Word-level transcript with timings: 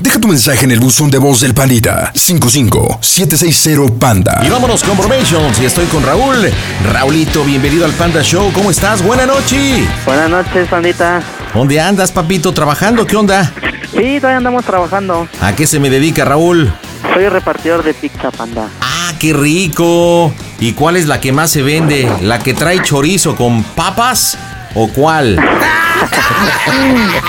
Deja 0.00 0.18
tu 0.18 0.28
mensaje 0.28 0.64
en 0.64 0.70
el 0.70 0.80
buzón 0.80 1.10
de 1.10 1.18
voz 1.18 1.40
del 1.40 1.52
Pandita 1.52 2.10
55760 2.14 3.98
Panda. 3.98 4.40
Y 4.42 4.48
vámonos 4.48 4.82
con 4.82 4.96
Formations 4.96 5.60
y 5.60 5.66
estoy 5.66 5.84
con 5.86 6.02
Raúl. 6.02 6.50
Raulito, 6.90 7.44
bienvenido 7.44 7.84
al 7.84 7.92
Panda 7.92 8.22
Show. 8.22 8.50
¿Cómo 8.54 8.70
estás? 8.70 9.02
Buenas 9.02 9.26
noches. 9.26 9.86
Buenas 10.06 10.30
noches, 10.30 10.68
pandita. 10.68 11.22
¿Dónde 11.52 11.78
andas, 11.78 12.12
papito? 12.12 12.54
¿Trabajando? 12.54 13.06
¿Qué 13.06 13.14
onda? 13.14 13.52
Sí, 13.92 14.16
todavía 14.16 14.38
andamos 14.38 14.64
trabajando. 14.64 15.28
¿A 15.38 15.54
qué 15.54 15.66
se 15.66 15.78
me 15.78 15.90
dedica, 15.90 16.24
Raúl? 16.24 16.72
Soy 17.12 17.28
repartidor 17.28 17.84
de 17.84 17.92
pizza, 17.92 18.30
panda. 18.30 18.70
¡Ah, 18.80 19.12
qué 19.18 19.34
rico! 19.34 20.32
¿Y 20.60 20.72
cuál 20.72 20.96
es 20.96 21.08
la 21.08 21.20
que 21.20 21.32
más 21.32 21.50
se 21.50 21.60
vende? 21.60 22.10
¿La 22.22 22.38
que 22.38 22.54
trae 22.54 22.82
chorizo 22.82 23.36
con 23.36 23.62
papas 23.62 24.38
o 24.74 24.88
cuál? 24.88 25.36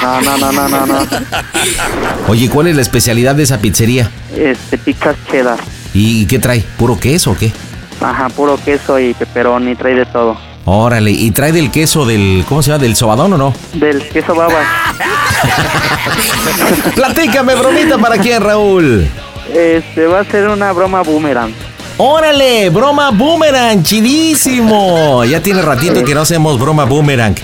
No, 0.01 0.21
no, 0.21 0.37
no, 0.37 0.51
no, 0.51 0.69
no, 0.69 0.85
no. 0.85 1.07
Oye, 2.27 2.49
¿cuál 2.49 2.67
es 2.67 2.75
la 2.75 2.81
especialidad 2.81 3.35
de 3.35 3.43
esa 3.43 3.59
pizzería? 3.59 4.09
Este, 4.35 4.77
pizzas 4.77 5.15
cheddar. 5.29 5.59
¿Y 5.93 6.25
qué 6.25 6.39
trae? 6.39 6.63
¿Puro 6.77 6.99
queso 6.99 7.31
o 7.31 7.37
qué? 7.37 7.51
Ajá, 7.99 8.29
puro 8.29 8.57
queso 8.63 8.99
y 8.99 9.13
pepperoni, 9.13 9.75
trae 9.75 9.95
de 9.95 10.05
todo. 10.05 10.37
Órale, 10.65 11.11
¿y 11.11 11.31
trae 11.31 11.51
del 11.51 11.71
queso 11.71 12.05
del, 12.05 12.45
¿cómo 12.47 12.61
se 12.61 12.69
llama? 12.69 12.83
¿Del 12.83 12.95
sobadón 12.95 13.33
o 13.33 13.37
no? 13.37 13.53
Del 13.73 14.07
queso 14.09 14.35
baba. 14.35 14.53
Platícame, 16.95 17.55
bromita, 17.55 17.97
¿para 17.97 18.17
quién, 18.17 18.43
Raúl? 18.43 19.07
Este, 19.53 20.05
va 20.05 20.19
a 20.19 20.23
ser 20.23 20.47
una 20.47 20.71
broma 20.71 21.01
boomerang. 21.01 21.51
¡Órale! 22.03 22.71
¡Broma 22.71 23.11
boomerang! 23.11 23.83
¡Chidísimo! 23.83 25.23
Ya 25.23 25.39
tiene 25.43 25.61
ratito 25.61 26.03
que 26.03 26.15
no 26.15 26.21
hacemos 26.21 26.59
broma 26.59 26.85
boomerang. 26.85 27.35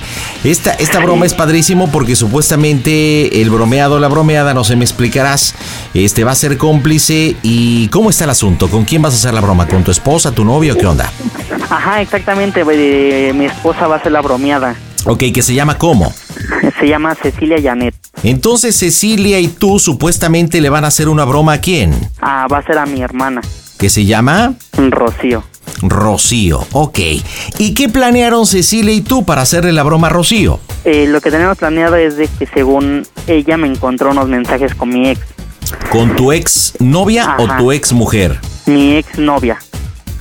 Esta, 0.44 0.72
esta 0.74 1.00
broma 1.00 1.28
es 1.28 1.36
padrísimo 1.36 1.92
porque 1.92 2.16
supuestamente 2.16 3.40
el 3.40 3.52
bromeado, 3.52 4.00
la 4.00 4.08
bromeada, 4.08 4.56
no 4.56 4.64
sé, 4.64 4.76
me 4.76 4.84
explicarás, 4.84 5.54
este 5.94 6.24
va 6.24 6.32
a 6.32 6.36
ser 6.36 6.58
cómplice. 6.58 7.36
¿Y 7.44 7.88
cómo 7.90 8.10
está 8.10 8.24
el 8.24 8.32
asunto? 8.32 8.68
¿Con 8.68 8.84
quién 8.84 9.04
vas 9.04 9.14
a 9.14 9.18
hacer 9.18 9.36
la 9.36 9.42
broma? 9.42 9.68
¿Con 9.68 9.84
tu 9.84 9.92
esposa, 9.92 10.32
tu 10.32 10.44
novio? 10.44 10.76
¿Qué 10.76 10.88
onda? 10.88 11.12
Ajá, 11.70 12.02
exactamente. 12.02 12.64
eh, 12.68 13.34
mi 13.34 13.46
esposa 13.46 13.86
va 13.86 13.98
a 13.98 14.02
ser 14.02 14.12
la 14.12 14.22
bromeada. 14.22 14.76
Ok, 15.06 15.26
que 15.36 15.44
se 15.44 15.54
llama 15.54 15.78
¿cómo? 15.78 16.12
Se 16.80 16.88
llama 16.88 17.14
Cecilia 17.14 17.58
Janet. 17.62 17.94
Entonces 18.24 18.76
Cecilia 18.76 19.40
y 19.40 19.50
tú 19.50 19.78
supuestamente 19.78 20.62
le 20.62 20.70
van 20.70 20.84
a 20.84 20.88
hacer 20.88 21.10
una 21.10 21.26
broma 21.26 21.54
a 21.54 21.62
quién? 21.62 21.94
Ah, 22.20 22.48
va 22.52 22.58
a 22.58 22.64
ser 22.64 22.80
a 22.80 22.88
mi 22.88 23.04
hermana, 23.04 23.42
Que 23.78 23.90
se 23.90 24.06
llama 24.06 24.56
Rocío. 24.78 25.44
Rocío. 25.82 26.66
Ok. 26.72 27.00
¿Y 27.60 27.74
qué 27.74 27.90
planearon 27.90 28.46
Cecilia 28.46 28.94
y 28.94 29.02
tú 29.02 29.24
para 29.26 29.42
hacerle 29.44 29.72
la 29.74 29.84
broma 29.84 30.08
a 30.08 30.10
Rocío? 30.10 30.60
Eh, 30.86 31.06
lo 31.08 31.22
que 31.22 31.30
tenemos 31.30 31.58
planeado 31.58 31.96
es 31.96 32.18
de 32.18 32.28
que 32.28 32.48
según 32.48 33.06
ella 33.28 33.58
me 33.58 33.68
encontró 33.68 34.12
unos 34.12 34.28
mensajes 34.28 34.74
con 34.74 34.90
mi 34.90 35.10
ex, 35.10 35.22
¿Con 35.92 36.16
tu 36.16 36.32
ex 36.32 36.74
novia 36.80 37.36
o 37.38 37.48
tu 37.58 37.72
ex 37.72 37.92
mujer? 37.94 38.40
mi 38.66 38.96
ex 38.96 39.18
novia. 39.20 39.58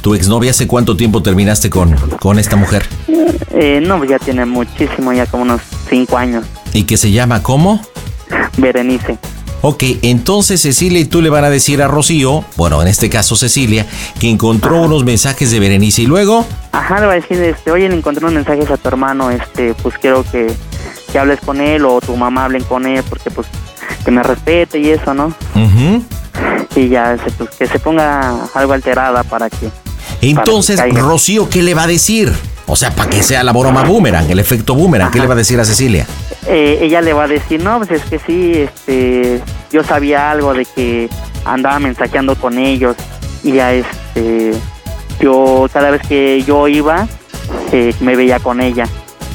¿Tu 0.02 0.14
ex 0.14 0.28
novia 0.28 0.50
hace 0.50 0.66
cuánto 0.66 0.96
tiempo 0.96 1.22
terminaste 1.22 1.70
con, 1.70 1.96
con 2.20 2.38
esta 2.38 2.56
mujer? 2.56 2.84
Eh, 3.52 3.80
no, 3.82 4.04
ya 4.04 4.18
tiene 4.18 4.44
muchísimo, 4.44 5.12
ya 5.12 5.26
como 5.26 5.44
unos 5.44 5.62
cinco 5.88 6.18
años. 6.18 6.44
¿Y 6.72 6.84
que 6.84 6.96
se 6.96 7.10
llama 7.10 7.42
cómo? 7.42 7.80
Berenice. 8.56 9.18
Ok, 9.68 9.82
entonces 10.02 10.62
Cecilia 10.62 11.00
y 11.00 11.06
tú 11.06 11.20
le 11.20 11.28
van 11.28 11.42
a 11.42 11.50
decir 11.50 11.82
a 11.82 11.88
Rocío, 11.88 12.44
bueno, 12.56 12.80
en 12.82 12.86
este 12.86 13.10
caso 13.10 13.34
Cecilia, 13.34 13.84
que 14.20 14.30
encontró 14.30 14.80
unos 14.82 15.02
mensajes 15.02 15.50
de 15.50 15.58
Berenice 15.58 16.02
y 16.02 16.06
luego, 16.06 16.46
Ajá, 16.70 17.00
le 17.00 17.06
va 17.06 17.12
a 17.12 17.16
decir, 17.16 17.36
este, 17.42 17.72
oye, 17.72 17.88
le 17.88 17.96
encontré 17.96 18.24
unos 18.24 18.34
mensajes 18.34 18.70
a 18.70 18.76
tu 18.76 18.86
hermano, 18.86 19.28
este, 19.32 19.74
pues 19.82 19.96
quiero 19.98 20.22
que, 20.30 20.46
que 21.10 21.18
hables 21.18 21.40
con 21.40 21.60
él 21.60 21.84
o 21.84 22.00
tu 22.00 22.16
mamá 22.16 22.44
hablen 22.44 22.62
con 22.62 22.86
él 22.86 23.02
porque 23.08 23.28
pues 23.32 23.48
que 24.04 24.12
me 24.12 24.22
respete 24.22 24.78
y 24.78 24.90
eso, 24.90 25.14
¿no? 25.14 25.34
ujú. 25.56 26.04
Y 26.76 26.88
ya, 26.88 27.16
se- 27.16 27.32
pues 27.32 27.50
que 27.58 27.66
se 27.66 27.80
ponga 27.80 28.44
algo 28.54 28.72
alterada 28.72 29.24
para 29.24 29.50
que... 29.50 29.68
entonces 30.20 30.76
Para 30.76 30.90
que. 30.92 31.00
Rocío, 31.00 31.50
¿qué 31.50 31.64
le 31.64 31.74
va 31.74 31.82
a 31.82 31.86
decir? 31.88 32.32
O 32.66 32.74
sea, 32.74 32.90
para 32.90 33.10
que 33.10 33.22
sea 33.22 33.44
la 33.44 33.52
broma 33.52 33.84
boomerang, 33.84 34.28
el 34.28 34.40
efecto 34.40 34.74
boomerang, 34.74 35.10
¿qué 35.10 35.20
le 35.20 35.26
va 35.26 35.34
a 35.34 35.36
decir 35.36 35.58
a 35.60 35.64
Cecilia? 35.64 36.06
Eh, 36.48 36.78
ella 36.82 37.00
le 37.00 37.12
va 37.12 37.24
a 37.24 37.28
decir, 37.28 37.62
no, 37.62 37.78
pues 37.78 37.90
es 37.92 38.02
que 38.02 38.18
sí, 38.18 38.52
este, 38.54 39.40
yo 39.70 39.84
sabía 39.84 40.32
algo 40.32 40.52
de 40.52 40.64
que 40.64 41.08
andaba 41.44 41.78
mensajeando 41.78 42.34
con 42.34 42.58
ellos 42.58 42.96
y 43.44 43.52
ya, 43.52 43.72
este, 43.72 44.52
yo 45.20 45.68
cada 45.72 45.90
vez 45.90 46.02
que 46.06 46.42
yo 46.42 46.66
iba, 46.66 47.06
eh, 47.72 47.94
me 48.00 48.16
veía 48.16 48.40
con 48.40 48.60
ella. 48.60 48.88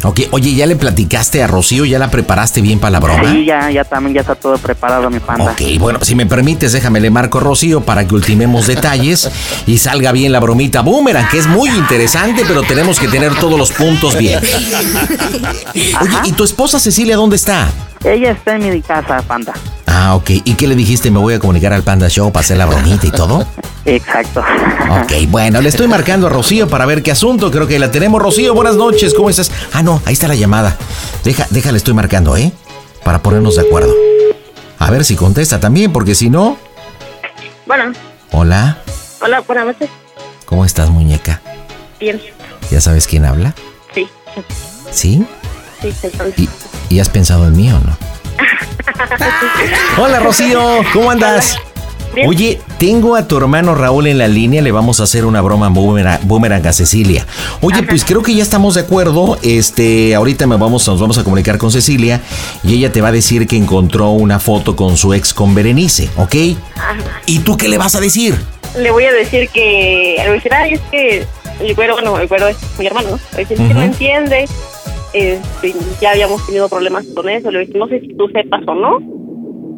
Ok, 0.03 0.21
oye, 0.31 0.55
¿ya 0.55 0.65
le 0.65 0.75
platicaste 0.75 1.43
a 1.43 1.47
Rocío? 1.47 1.85
¿Ya 1.85 1.99
la 1.99 2.09
preparaste 2.09 2.61
bien 2.61 2.79
para 2.79 2.91
la 2.91 2.99
broma? 2.99 3.31
Sí, 3.31 3.45
ya, 3.45 3.69
ya 3.69 3.83
también 3.83 4.15
ya 4.15 4.21
está 4.21 4.35
todo 4.35 4.57
preparado, 4.57 5.09
mi 5.09 5.19
panda. 5.19 5.51
Ok, 5.51 5.61
bueno, 5.77 5.99
si 6.01 6.15
me 6.15 6.25
permites, 6.25 6.71
déjame 6.71 6.99
le 6.99 7.11
marco 7.11 7.37
a 7.37 7.41
Rocío 7.41 7.81
para 7.81 8.07
que 8.07 8.15
ultimemos 8.15 8.67
detalles 8.67 9.29
y 9.67 9.77
salga 9.77 10.11
bien 10.11 10.31
la 10.31 10.39
bromita 10.39 10.81
boomerang, 10.81 11.27
que 11.29 11.37
es 11.37 11.47
muy 11.47 11.69
interesante, 11.69 12.43
pero 12.47 12.63
tenemos 12.63 12.99
que 12.99 13.07
tener 13.07 13.35
todos 13.35 13.59
los 13.59 13.71
puntos 13.71 14.17
bien. 14.17 14.39
Oye, 16.01 16.17
¿y 16.25 16.31
tu 16.31 16.43
esposa 16.43 16.79
Cecilia 16.79 17.15
dónde 17.15 17.35
está? 17.35 17.69
Ella 18.03 18.31
está 18.31 18.55
en 18.55 18.69
mi 18.69 18.81
casa, 18.81 19.21
panda. 19.27 19.53
Ah, 20.03 20.15
ok. 20.15 20.31
¿Y 20.31 20.55
qué 20.55 20.65
le 20.67 20.73
dijiste? 20.73 21.11
Me 21.11 21.19
voy 21.19 21.35
a 21.35 21.39
comunicar 21.39 21.73
al 21.73 21.83
Panda 21.83 22.09
Show 22.09 22.31
para 22.31 22.43
hacer 22.43 22.57
la 22.57 22.65
bromita 22.65 23.05
y 23.05 23.11
todo. 23.11 23.45
Exacto. 23.85 24.39
Ok, 24.89 25.13
bueno, 25.29 25.61
le 25.61 25.69
estoy 25.69 25.87
marcando 25.87 26.25
a 26.25 26.29
Rocío 26.31 26.67
para 26.67 26.87
ver 26.87 27.03
qué 27.03 27.11
asunto. 27.11 27.51
Creo 27.51 27.67
que 27.67 27.77
la 27.77 27.91
tenemos. 27.91 28.19
Rocío, 28.19 28.55
buenas 28.55 28.75
noches. 28.77 29.13
¿Cómo 29.13 29.29
estás? 29.29 29.51
Ah, 29.73 29.83
no, 29.83 30.01
ahí 30.05 30.13
está 30.13 30.27
la 30.27 30.33
llamada. 30.33 30.75
Deja, 31.23 31.45
déjale, 31.51 31.77
estoy 31.77 31.93
marcando, 31.93 32.35
¿eh? 32.35 32.51
Para 33.03 33.21
ponernos 33.21 33.57
de 33.57 33.61
acuerdo. 33.61 33.93
A 34.79 34.89
ver 34.89 35.05
si 35.05 35.15
contesta 35.15 35.59
también, 35.59 35.93
porque 35.93 36.15
si 36.15 36.31
no. 36.31 36.57
Bueno, 37.67 37.93
Hola, 38.31 38.79
hola, 39.21 39.41
buenas 39.41 39.67
noches. 39.67 39.87
¿cómo 40.45 40.65
estás, 40.65 40.89
muñeca? 40.89 41.41
Bien, 41.99 42.19
¿Ya 42.71 42.81
sabes 42.81 43.05
quién 43.05 43.23
habla? 43.25 43.53
sí, 43.93 44.07
¿Sí? 44.89 45.23
sí. 45.83 46.47
¿Y, 46.89 46.95
y 46.95 46.99
has 46.99 47.09
pensado 47.09 47.45
en 47.45 47.55
mí 47.55 47.71
o 47.71 47.79
no? 47.79 48.10
Hola, 49.97 50.19
Rocío, 50.19 50.61
¿cómo 50.93 51.11
andas? 51.11 51.57
Bien. 52.13 52.27
Oye, 52.27 52.59
tengo 52.77 53.15
a 53.15 53.25
tu 53.25 53.37
hermano 53.37 53.73
Raúl 53.73 54.07
en 54.07 54.17
la 54.17 54.27
línea, 54.27 54.61
le 54.61 54.71
vamos 54.73 54.99
a 54.99 55.03
hacer 55.03 55.25
una 55.25 55.39
broma 55.39 55.69
boomerang, 55.69 56.19
boomerang 56.23 56.67
a 56.67 56.73
Cecilia. 56.73 57.25
Oye, 57.61 57.83
pues 57.83 58.03
creo 58.03 58.21
que 58.21 58.33
ya 58.33 58.43
estamos 58.43 58.75
de 58.75 58.81
acuerdo. 58.81 59.37
Este, 59.43 60.13
ahorita 60.13 60.45
me 60.45 60.57
vamos, 60.57 60.85
nos 60.87 60.99
vamos 60.99 61.17
a 61.17 61.23
comunicar 61.23 61.57
con 61.57 61.71
Cecilia 61.71 62.19
y 62.63 62.73
ella 62.73 62.91
te 62.91 62.99
va 62.99 63.09
a 63.09 63.11
decir 63.13 63.47
que 63.47 63.55
encontró 63.55 64.09
una 64.09 64.39
foto 64.39 64.75
con 64.75 64.97
su 64.97 65.13
ex 65.13 65.33
con 65.33 65.55
Berenice, 65.55 66.09
¿ok? 66.17 66.35
Ajá. 66.75 66.97
¿Y 67.25 67.39
tú 67.39 67.55
qué 67.55 67.69
le 67.69 67.77
vas 67.77 67.95
a 67.95 68.01
decir? 68.01 68.35
Le 68.77 68.91
voy 68.91 69.05
a 69.05 69.13
decir 69.13 69.49
que, 69.49 70.15
le 70.17 70.23
voy 70.23 70.31
a 70.31 70.33
decir, 70.33 70.53
ay, 70.53 70.73
es 70.73 70.81
que 70.91 71.25
el 71.61 71.75
güero, 71.75 71.93
bueno, 71.93 72.19
el 72.19 72.27
güero 72.27 72.47
es 72.47 72.57
mi 72.77 72.87
hermano, 72.87 73.19
a 73.33 73.37
decir 73.37 73.57
que 73.57 73.73
no 73.73 73.81
entiende, 73.81 74.47
este, 75.13 75.73
ya 76.01 76.11
habíamos 76.11 76.45
tenido 76.45 76.69
problemas 76.69 77.05
con 77.15 77.29
eso, 77.29 77.51
le 77.51 77.59
decir, 77.59 77.75
no 77.77 77.87
sé 77.87 77.99
si 78.01 78.09
tú 78.15 78.27
sepas 78.33 78.61
o 78.67 78.73
no, 78.75 78.99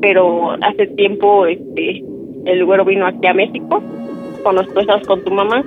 pero 0.02 0.52
hace 0.62 0.88
tiempo, 0.96 1.46
este, 1.46 2.04
el 2.46 2.66
güero 2.66 2.86
vino 2.86 3.06
aquí 3.08 3.26
a 3.28 3.34
México, 3.34 3.82
cuando 4.44 4.64
tú 4.66 4.80
estabas 4.80 5.06
con 5.08 5.24
tu 5.24 5.32
mamá. 5.32 5.64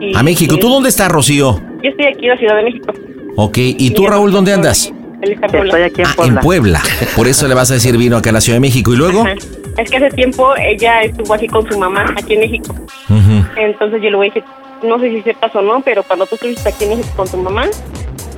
y- 0.00 0.16
A 0.16 0.22
México, 0.22 0.56
¿tú 0.58 0.68
dónde 0.68 0.88
estás, 0.88 1.08
Rocío? 1.10 1.60
Yo 1.82 1.90
estoy 1.90 2.06
aquí 2.06 2.24
en 2.24 2.30
la 2.30 2.36
Ciudad 2.38 2.56
de 2.56 2.62
México. 2.64 2.92
Ok, 3.36 3.56
¿y 3.58 3.90
tú, 3.92 4.06
Raúl, 4.06 4.32
dónde 4.32 4.52
andas? 4.52 4.92
En 5.22 5.40
Puebla. 5.40 5.64
Estoy 5.64 5.82
aquí 5.82 6.00
en 6.02 6.06
Ah, 6.06 6.12
Puebla. 6.16 6.34
en 6.34 6.40
Puebla. 6.44 6.80
Por 7.16 7.26
eso 7.28 7.48
le 7.48 7.54
vas 7.54 7.70
a 7.70 7.74
decir 7.74 7.96
vino 7.96 8.16
acá 8.16 8.30
a 8.30 8.32
la 8.32 8.40
Ciudad 8.40 8.56
de 8.56 8.60
México. 8.60 8.92
¿Y 8.92 8.96
luego? 8.96 9.20
Ajá. 9.22 9.34
es 9.78 9.90
que 9.90 9.96
hace 9.96 10.10
tiempo 10.10 10.48
ella 10.56 11.02
estuvo 11.02 11.34
aquí 11.34 11.46
con 11.46 11.68
su 11.70 11.78
mamá, 11.78 12.12
aquí 12.16 12.34
en 12.34 12.40
México. 12.40 12.74
Entonces 13.56 14.02
yo 14.02 14.10
le 14.10 14.16
voy 14.16 14.26
a 14.26 14.30
decir, 14.30 14.44
no 14.82 14.98
sé 14.98 15.10
si 15.10 15.22
sepas 15.22 15.54
o 15.54 15.62
no, 15.62 15.80
pero 15.82 16.02
cuando 16.02 16.26
tú 16.26 16.34
estuviste 16.34 16.68
aquí 16.68 16.84
en 16.84 16.90
México 16.90 17.08
con 17.16 17.28
tu 17.28 17.36
mamá, 17.36 17.64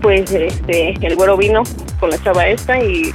pues 0.01 0.31
este, 0.31 0.95
el 1.01 1.17
güero 1.17 1.37
vino 1.37 1.63
con 1.99 2.11
la 2.11 2.23
chava 2.23 2.47
esta 2.47 2.79
y, 2.83 3.13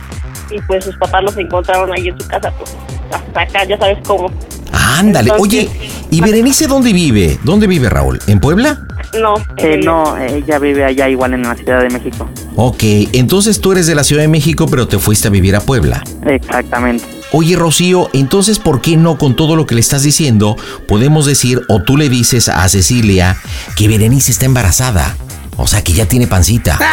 y 0.51 0.61
pues 0.67 0.85
sus 0.85 0.97
papás 0.97 1.23
los 1.23 1.37
encontraron 1.37 1.91
ahí 1.93 2.07
en 2.07 2.19
su 2.19 2.27
casa, 2.27 2.51
pues 2.57 2.75
hasta 3.11 3.41
acá, 3.41 3.63
ya 3.65 3.77
sabes 3.77 3.97
cómo. 4.05 4.31
Ándale, 4.71 5.31
oye, 5.37 5.69
¿y 6.09 6.21
Berenice 6.21 6.67
dónde 6.67 6.93
vive? 6.93 7.37
¿Dónde 7.43 7.67
vive 7.67 7.89
Raúl? 7.89 8.19
¿En 8.27 8.39
Puebla? 8.39 8.79
No. 9.19 9.35
Eh, 9.57 9.79
no, 9.83 10.17
ella 10.17 10.59
vive 10.59 10.83
allá 10.83 11.09
igual 11.09 11.33
en 11.33 11.43
la 11.43 11.55
Ciudad 11.55 11.81
de 11.81 11.89
México. 11.89 12.29
Ok, 12.55 12.83
entonces 13.13 13.59
tú 13.61 13.71
eres 13.71 13.87
de 13.87 13.95
la 13.95 14.03
Ciudad 14.03 14.21
de 14.21 14.27
México, 14.27 14.67
pero 14.69 14.87
te 14.87 14.99
fuiste 14.99 15.27
a 15.27 15.31
vivir 15.31 15.55
a 15.55 15.61
Puebla. 15.61 16.03
Exactamente. 16.25 17.05
Oye, 17.31 17.55
Rocío, 17.55 18.09
entonces, 18.13 18.59
¿por 18.59 18.81
qué 18.81 18.97
no 18.97 19.17
con 19.17 19.35
todo 19.35 19.55
lo 19.55 19.65
que 19.65 19.75
le 19.75 19.81
estás 19.81 20.03
diciendo 20.03 20.55
podemos 20.87 21.25
decir 21.25 21.61
o 21.67 21.81
tú 21.81 21.97
le 21.97 22.07
dices 22.07 22.47
a 22.47 22.67
Cecilia 22.69 23.37
que 23.75 23.87
Berenice 23.87 24.31
está 24.31 24.45
embarazada? 24.45 25.17
O 25.57 25.67
sea, 25.67 25.83
que 25.83 25.93
ya 25.93 26.05
tiene 26.05 26.27
pancita. 26.27 26.77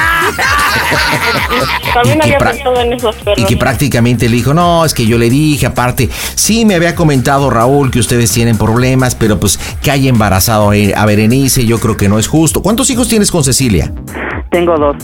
También 1.95 2.19
Y 2.19 2.21
que 2.21 2.35
había 2.35 2.39
pensado 2.39 2.81
en 2.81 2.93
eso, 2.93 3.11
pero 3.25 3.41
Y 3.41 3.45
que 3.45 3.57
prácticamente 3.57 4.29
le 4.29 4.37
dijo, 4.37 4.55
no, 4.55 4.85
es 4.85 4.95
que 4.95 5.05
yo 5.07 5.19
le 5.19 5.29
dije, 5.29 5.67
aparte, 5.67 6.09
sí 6.35 6.65
me 6.65 6.75
había 6.75 6.95
comentado 6.95 7.51
Raúl 7.51 7.91
que 7.91 7.99
ustedes 7.99 8.31
tienen 8.33 8.57
problemas, 8.57 9.15
pero 9.15 9.39
pues 9.41 9.59
que 9.83 9.91
haya 9.91 10.09
embarazado 10.09 10.71
a 10.71 10.73
a 10.97 11.07
Berenice, 11.07 11.67
yo 11.67 11.79
creo 11.79 11.97
que 11.97 12.09
no 12.09 12.19
es 12.19 12.29
justo. 12.29 12.63
¿Cuántos 12.63 12.89
hijos 12.91 13.09
tienes 13.09 13.31
con 13.31 13.45
Cecilia? 13.45 13.93
Tengo 14.51 14.77
dos. 14.77 14.97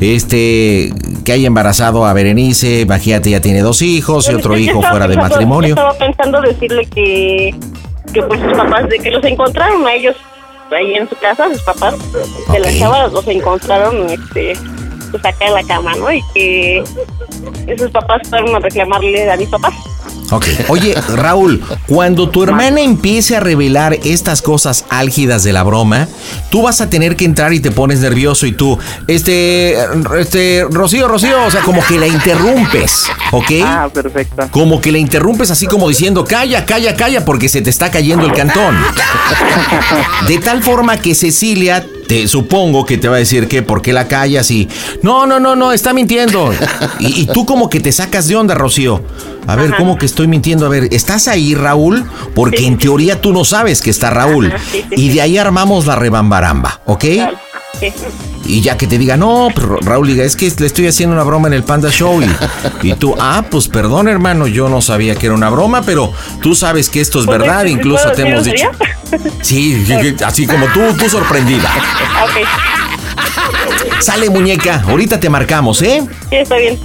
Este, 0.00 0.92
que 1.24 1.32
haya 1.32 1.46
embarazado 1.46 2.04
a 2.06 2.12
Berenice, 2.12 2.80
imagínate, 2.80 3.30
ya 3.30 3.40
tiene 3.40 3.60
dos 3.60 3.82
hijos 3.82 4.28
y 4.28 4.34
otro 4.34 4.54
yo 4.54 4.60
hijo 4.60 4.82
fuera 4.82 5.06
de 5.06 5.16
matrimonio. 5.16 5.68
Yo 5.68 5.74
estaba 5.74 5.94
pensando 5.94 6.40
decirle 6.40 6.86
que, 6.86 7.54
que 8.12 8.22
pues 8.22 8.40
sus 8.40 8.52
papás, 8.52 8.88
de 8.88 8.98
que 8.98 9.10
los 9.12 9.24
encontraron 9.24 9.86
a 9.86 9.94
ellos 9.94 10.16
ahí 10.74 10.94
en 10.94 11.08
su 11.08 11.16
casa, 11.16 11.48
sus 11.48 11.62
papás 11.62 11.94
de 12.50 12.58
la 12.58 12.72
chava 12.78 13.06
los 13.08 13.26
encontraron 13.26 14.08
este 14.10 14.54
pues 15.10 15.24
acá 15.24 15.46
en 15.46 15.54
la 15.54 15.62
cama, 15.64 15.94
¿no? 15.96 16.10
Y 16.10 16.22
que 16.32 16.82
sus 17.76 17.90
papás 17.90 18.22
fueron 18.28 18.56
a 18.56 18.58
reclamarle 18.60 19.30
a 19.30 19.36
mis 19.36 19.48
papás. 19.48 19.74
Ok. 20.32 20.46
Oye, 20.68 20.94
Raúl, 21.14 21.62
cuando 21.86 22.30
tu 22.30 22.42
hermana 22.42 22.80
empiece 22.80 23.36
a 23.36 23.40
revelar 23.40 23.98
estas 24.04 24.40
cosas 24.40 24.86
álgidas 24.88 25.44
de 25.44 25.52
la 25.52 25.62
broma, 25.62 26.08
tú 26.50 26.62
vas 26.62 26.80
a 26.80 26.88
tener 26.88 27.16
que 27.16 27.26
entrar 27.26 27.52
y 27.52 27.60
te 27.60 27.70
pones 27.70 28.00
nervioso 28.00 28.46
y 28.46 28.52
tú, 28.52 28.78
este, 29.06 29.76
este, 30.18 30.66
Rocío, 30.70 31.06
Rocío, 31.06 31.44
o 31.44 31.50
sea, 31.50 31.60
como 31.60 31.84
que 31.84 31.98
la 31.98 32.06
interrumpes, 32.06 33.10
¿ok? 33.30 33.50
Ah, 33.62 33.88
perfecto. 33.92 34.48
Como 34.50 34.80
que 34.80 34.90
la 34.90 34.98
interrumpes 34.98 35.50
así 35.50 35.66
como 35.66 35.88
diciendo, 35.88 36.24
calla, 36.24 36.64
calla, 36.64 36.96
calla, 36.96 37.24
porque 37.24 37.50
se 37.50 37.60
te 37.60 37.70
está 37.70 37.90
cayendo 37.90 38.24
el 38.24 38.32
cantón. 38.32 38.76
De 40.28 40.38
tal 40.38 40.62
forma 40.62 40.96
que 40.96 41.14
Cecilia, 41.14 41.84
te 42.12 42.28
supongo 42.28 42.84
que 42.84 42.98
te 42.98 43.08
va 43.08 43.16
a 43.16 43.20
decir 43.20 43.48
que 43.48 43.62
por 43.62 43.80
qué 43.80 43.94
la 43.94 44.06
callas 44.06 44.50
y, 44.50 44.68
no, 45.00 45.24
no, 45.24 45.40
no, 45.40 45.56
no, 45.56 45.72
está 45.72 45.94
mintiendo. 45.94 46.52
Y, 47.00 47.22
y 47.22 47.26
tú 47.26 47.46
como 47.46 47.70
que 47.70 47.80
te 47.80 47.90
sacas 47.90 48.28
de 48.28 48.36
onda, 48.36 48.54
Rocío. 48.54 49.02
A 49.46 49.56
ver, 49.56 49.68
Ajá. 49.68 49.78
¿cómo 49.78 49.96
que 49.96 50.04
estoy 50.04 50.26
mintiendo? 50.26 50.66
A 50.66 50.68
ver, 50.68 50.88
¿estás 50.92 51.26
ahí, 51.26 51.54
Raúl? 51.54 52.04
Porque 52.34 52.58
Sí. 52.58 52.66
en 52.66 52.76
teoría 52.76 53.18
tú 53.22 53.32
no 53.32 53.46
sabes 53.46 53.80
que 53.80 53.88
está 53.88 54.10
Raúl. 54.10 54.48
Ajá, 54.48 54.58
sí, 54.70 54.84
sí, 54.90 54.94
Y 54.94 55.08
de 55.08 55.22
ahí 55.22 55.38
armamos 55.38 55.86
la 55.86 55.96
rebambaramba, 55.96 56.82
¿ok? 56.84 57.04
Claro. 57.14 57.38
Y 58.44 58.60
ya 58.60 58.76
que 58.76 58.86
te 58.86 58.98
diga, 58.98 59.16
no, 59.16 59.48
pero 59.54 59.78
Raúl 59.80 60.06
diga, 60.08 60.24
es 60.24 60.36
que 60.36 60.52
le 60.58 60.66
estoy 60.66 60.86
haciendo 60.86 61.14
una 61.14 61.24
broma 61.24 61.48
en 61.48 61.54
el 61.54 61.62
Panda 61.62 61.90
Show. 61.90 62.20
Y, 62.22 62.88
y 62.88 62.94
tú, 62.94 63.14
ah, 63.18 63.44
pues 63.50 63.68
perdón, 63.68 64.08
hermano, 64.08 64.46
yo 64.46 64.68
no 64.68 64.80
sabía 64.80 65.14
que 65.14 65.26
era 65.26 65.34
una 65.34 65.48
broma, 65.48 65.82
pero 65.82 66.12
tú 66.40 66.54
sabes 66.54 66.88
que 66.88 67.00
esto 67.00 67.20
es 67.20 67.26
Pues, 67.26 67.38
verdad, 67.38 67.64
¿sí 67.64 67.70
incluso 67.70 68.10
te 68.12 68.22
hemos 68.22 68.44
dicho. 68.44 68.66
Sí, 69.42 69.84
así 70.24 70.46
como 70.46 70.66
tú, 70.66 70.80
tú 70.98 71.08
sorprendida. 71.08 71.70
ok, 72.24 72.46
Sale, 74.00 74.28
muñeca, 74.30 74.82
ahorita 74.86 75.20
te 75.20 75.28
marcamos, 75.30 75.80
¿eh? 75.82 76.02
sí, 76.30 76.36
está 76.36 76.56
bien. 76.56 76.78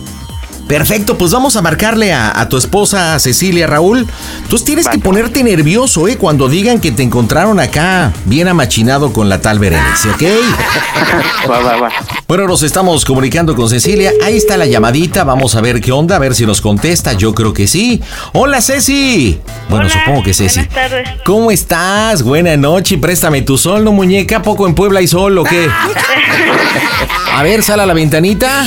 Perfecto, 0.68 1.18
pues 1.18 1.32
vamos 1.32 1.56
a 1.56 1.62
marcarle 1.62 2.14
a, 2.14 2.40
a 2.40 2.50
tu 2.50 2.58
esposa 2.58 3.18
Cecilia 3.20 3.68
Raúl. 3.68 4.08
Tú 4.50 4.58
tienes 4.58 4.88
que 4.88 5.00
ponerte 5.00 5.44
nervioso, 5.44 6.08
¿eh? 6.08 6.18
Cuando 6.18 6.50
digan 6.50 6.80
que 6.80 6.92
te 6.92 7.04
encontraron 7.04 7.60
acá, 7.60 8.12
bien 8.26 8.48
amachinado 8.48 9.14
con 9.14 9.30
la 9.30 9.40
tal 9.42 9.60
Berenice, 9.60 10.10
¿ok? 10.10 10.24
Va, 11.50 11.60
va, 11.60 11.78
va. 11.78 11.90
Bueno, 12.28 12.46
nos 12.46 12.62
estamos 12.62 13.06
comunicando 13.06 13.56
con 13.56 13.70
Cecilia. 13.70 14.12
Ahí 14.22 14.36
está 14.36 14.58
la 14.58 14.66
llamadita. 14.66 15.24
Vamos 15.24 15.56
a 15.56 15.62
ver 15.62 15.80
qué 15.80 15.94
onda, 15.94 16.18
a 16.18 16.20
ver 16.20 16.36
si 16.36 16.46
nos 16.46 16.60
contesta. 16.60 17.14
Yo 17.14 17.34
creo 17.34 17.54
que 17.54 17.68
sí. 17.68 18.02
Hola, 18.34 18.62
Ceci. 18.62 19.40
Bueno, 19.70 19.86
Hola, 19.86 19.94
supongo 19.94 20.24
que 20.24 20.34
Ceci. 20.34 20.60
buenas 20.60 20.76
tardes. 20.76 21.10
¿Cómo 21.26 21.52
estás? 21.52 22.24
Buena 22.24 22.58
noche. 22.58 22.98
Préstame 22.98 23.44
tu 23.44 23.58
sol, 23.58 23.86
¿no, 23.86 23.94
muñeca? 23.94 24.42
¿Poco 24.42 24.68
en 24.68 24.76
Puebla 24.76 25.00
hay 25.00 25.08
sol 25.08 25.38
o 25.38 25.46
qué? 25.46 25.70
A 27.34 27.44
ver, 27.44 27.62
sal 27.64 27.80
a 27.80 27.86
la 27.86 27.94
ventanita. 27.94 28.66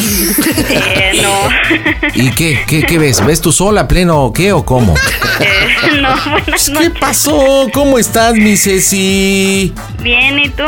Eh, 0.70 1.20
no. 1.22 2.08
¿Y 2.14 2.30
qué? 2.30 2.60
¿Qué, 2.66 2.84
qué 2.84 2.98
ves? 2.98 3.24
¿Ves 3.26 3.40
tu 3.40 3.50
sol 3.50 3.76
a 3.76 3.88
pleno 3.88 4.22
o 4.22 4.32
qué 4.32 4.52
o 4.52 4.64
cómo? 4.64 4.94
Eh, 5.40 5.98
no, 6.00 6.14
buenas 6.30 6.66
¿Qué 6.66 6.72
noches. 6.72 6.92
pasó? 7.00 7.66
¿Cómo 7.74 7.98
estás, 7.98 8.34
mi 8.34 8.56
Ceci? 8.56 9.74
Bien, 10.00 10.38
¿y 10.38 10.48
tú? 10.50 10.62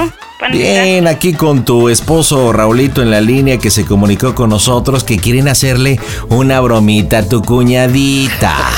Bien, 0.50 1.06
aquí 1.06 1.34
con 1.34 1.64
tu 1.64 1.88
esposo 1.88 2.52
Raulito 2.52 3.02
en 3.02 3.10
la 3.10 3.20
línea 3.20 3.58
que 3.58 3.70
se 3.70 3.84
comunicó 3.84 4.34
con 4.34 4.50
nosotros 4.50 5.04
que 5.04 5.18
quieren 5.18 5.48
hacerle 5.48 6.00
una 6.28 6.60
bromita 6.60 7.18
a 7.18 7.28
tu 7.28 7.42
cuñadita. 7.42 8.54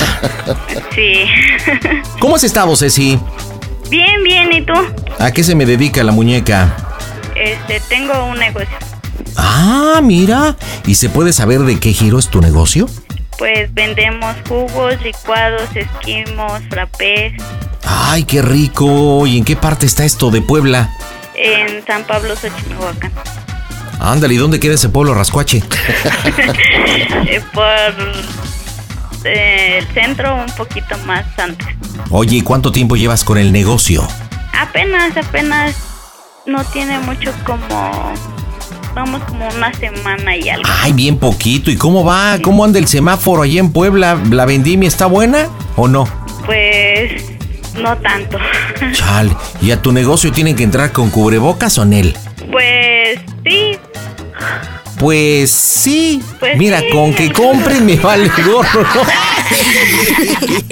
Sí. 0.94 1.24
¿Cómo 2.20 2.36
has 2.36 2.44
estado, 2.44 2.76
Ceci? 2.76 3.18
bien, 3.90 4.22
bien, 4.22 4.52
¿y 4.52 4.62
tú? 4.62 4.72
¿A 5.18 5.32
qué 5.32 5.42
se 5.42 5.56
me 5.56 5.66
dedica 5.66 6.04
la 6.04 6.12
muñeca? 6.12 6.76
Este, 7.34 7.80
tengo 7.88 8.26
un 8.26 8.38
negocio. 8.38 8.76
Ah, 9.36 10.00
mira. 10.02 10.56
¿Y 10.86 10.94
se 10.94 11.08
puede 11.08 11.32
saber 11.32 11.60
de 11.60 11.80
qué 11.80 11.92
giro 11.92 12.18
es 12.20 12.28
tu 12.28 12.40
negocio? 12.40 12.88
Pues 13.38 13.74
vendemos 13.74 14.36
jugos, 14.48 15.00
licuados, 15.02 15.62
esquimos, 15.74 16.62
frappés 16.70 17.32
Ay, 17.82 18.24
qué 18.24 18.40
rico. 18.42 19.26
¿Y 19.26 19.38
en 19.38 19.44
qué 19.44 19.56
parte 19.56 19.86
está 19.86 20.04
esto 20.04 20.30
de 20.30 20.40
Puebla? 20.40 20.90
En 21.44 21.84
San 21.86 22.04
Pablo, 22.04 22.34
Xochimilhuacán. 22.36 23.12
Ándale, 24.00 24.34
¿y 24.34 24.36
dónde 24.36 24.58
queda 24.60 24.74
ese 24.74 24.88
pueblo 24.88 25.14
rascuache? 25.14 25.62
Por 27.52 27.64
eh, 29.24 29.78
el 29.78 29.86
centro, 29.94 30.34
un 30.34 30.52
poquito 30.56 30.96
más 31.06 31.24
antes. 31.38 31.68
Oye, 32.10 32.38
¿y 32.38 32.40
cuánto 32.42 32.72
tiempo 32.72 32.96
llevas 32.96 33.24
con 33.24 33.38
el 33.38 33.52
negocio? 33.52 34.06
Apenas, 34.52 35.16
apenas 35.16 35.76
no 36.46 36.64
tiene 36.64 36.98
mucho 37.00 37.32
como... 37.44 38.12
Vamos 38.94 39.22
como 39.24 39.48
una 39.48 39.72
semana 39.74 40.36
y 40.36 40.48
algo. 40.48 40.68
Ay, 40.82 40.92
bien 40.92 41.18
poquito. 41.18 41.70
¿Y 41.70 41.76
cómo 41.76 42.04
va? 42.04 42.38
¿Cómo 42.40 42.64
anda 42.64 42.78
el 42.78 42.86
semáforo 42.86 43.42
allá 43.42 43.58
en 43.58 43.72
Puebla? 43.72 44.20
¿La 44.30 44.44
vendimia 44.44 44.86
está 44.86 45.06
buena 45.06 45.48
o 45.74 45.88
no? 45.88 46.08
Pues 46.46 47.34
no 47.80 47.96
tanto. 47.98 48.38
Chale, 48.92 49.30
¿y 49.60 49.70
a 49.70 49.80
tu 49.80 49.92
negocio 49.92 50.32
tienen 50.32 50.56
que 50.56 50.62
entrar 50.62 50.92
con 50.92 51.10
cubrebocas 51.10 51.78
o 51.78 51.82
en 51.82 51.92
él? 51.92 52.16
Pues 52.50 53.18
sí, 53.44 53.78
Pues 54.98 55.50
sí. 55.50 56.22
Pues 56.40 56.56
Mira, 56.56 56.80
sí. 56.80 56.86
con 56.92 57.14
que 57.14 57.32
compren 57.32 57.84
me 57.84 57.96
vale 57.96 58.30
gorro. 58.46 58.84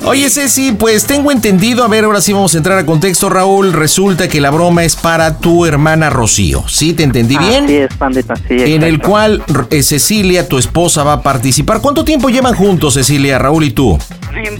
Oye, 0.04 0.28
Ceci, 0.30 0.72
pues 0.72 1.04
tengo 1.04 1.30
entendido, 1.30 1.84
a 1.84 1.88
ver, 1.88 2.04
ahora 2.04 2.20
sí 2.20 2.32
vamos 2.32 2.54
a 2.54 2.58
entrar 2.58 2.78
a 2.78 2.86
contexto, 2.86 3.28
Raúl. 3.28 3.72
Resulta 3.72 4.28
que 4.28 4.40
la 4.40 4.50
broma 4.50 4.84
es 4.84 4.96
para 4.96 5.38
tu 5.38 5.64
hermana 5.64 6.10
Rocío. 6.10 6.64
¿Sí? 6.68 6.92
¿Te 6.92 7.02
entendí 7.02 7.36
bien? 7.36 7.64
Así 7.64 7.76
es, 7.76 7.94
pandita, 7.94 8.34
sí. 8.36 8.42
En 8.50 8.82
el 8.82 8.96
exacto. 8.96 9.08
cual 9.08 9.44
eh, 9.70 9.82
Cecilia, 9.82 10.48
tu 10.48 10.58
esposa, 10.58 11.04
va 11.04 11.14
a 11.14 11.22
participar. 11.22 11.80
¿Cuánto 11.80 12.04
tiempo 12.04 12.28
llevan 12.28 12.54
juntos, 12.54 12.94
Cecilia, 12.94 13.38
Raúl 13.38 13.64
y 13.64 13.70
tú? 13.70 13.98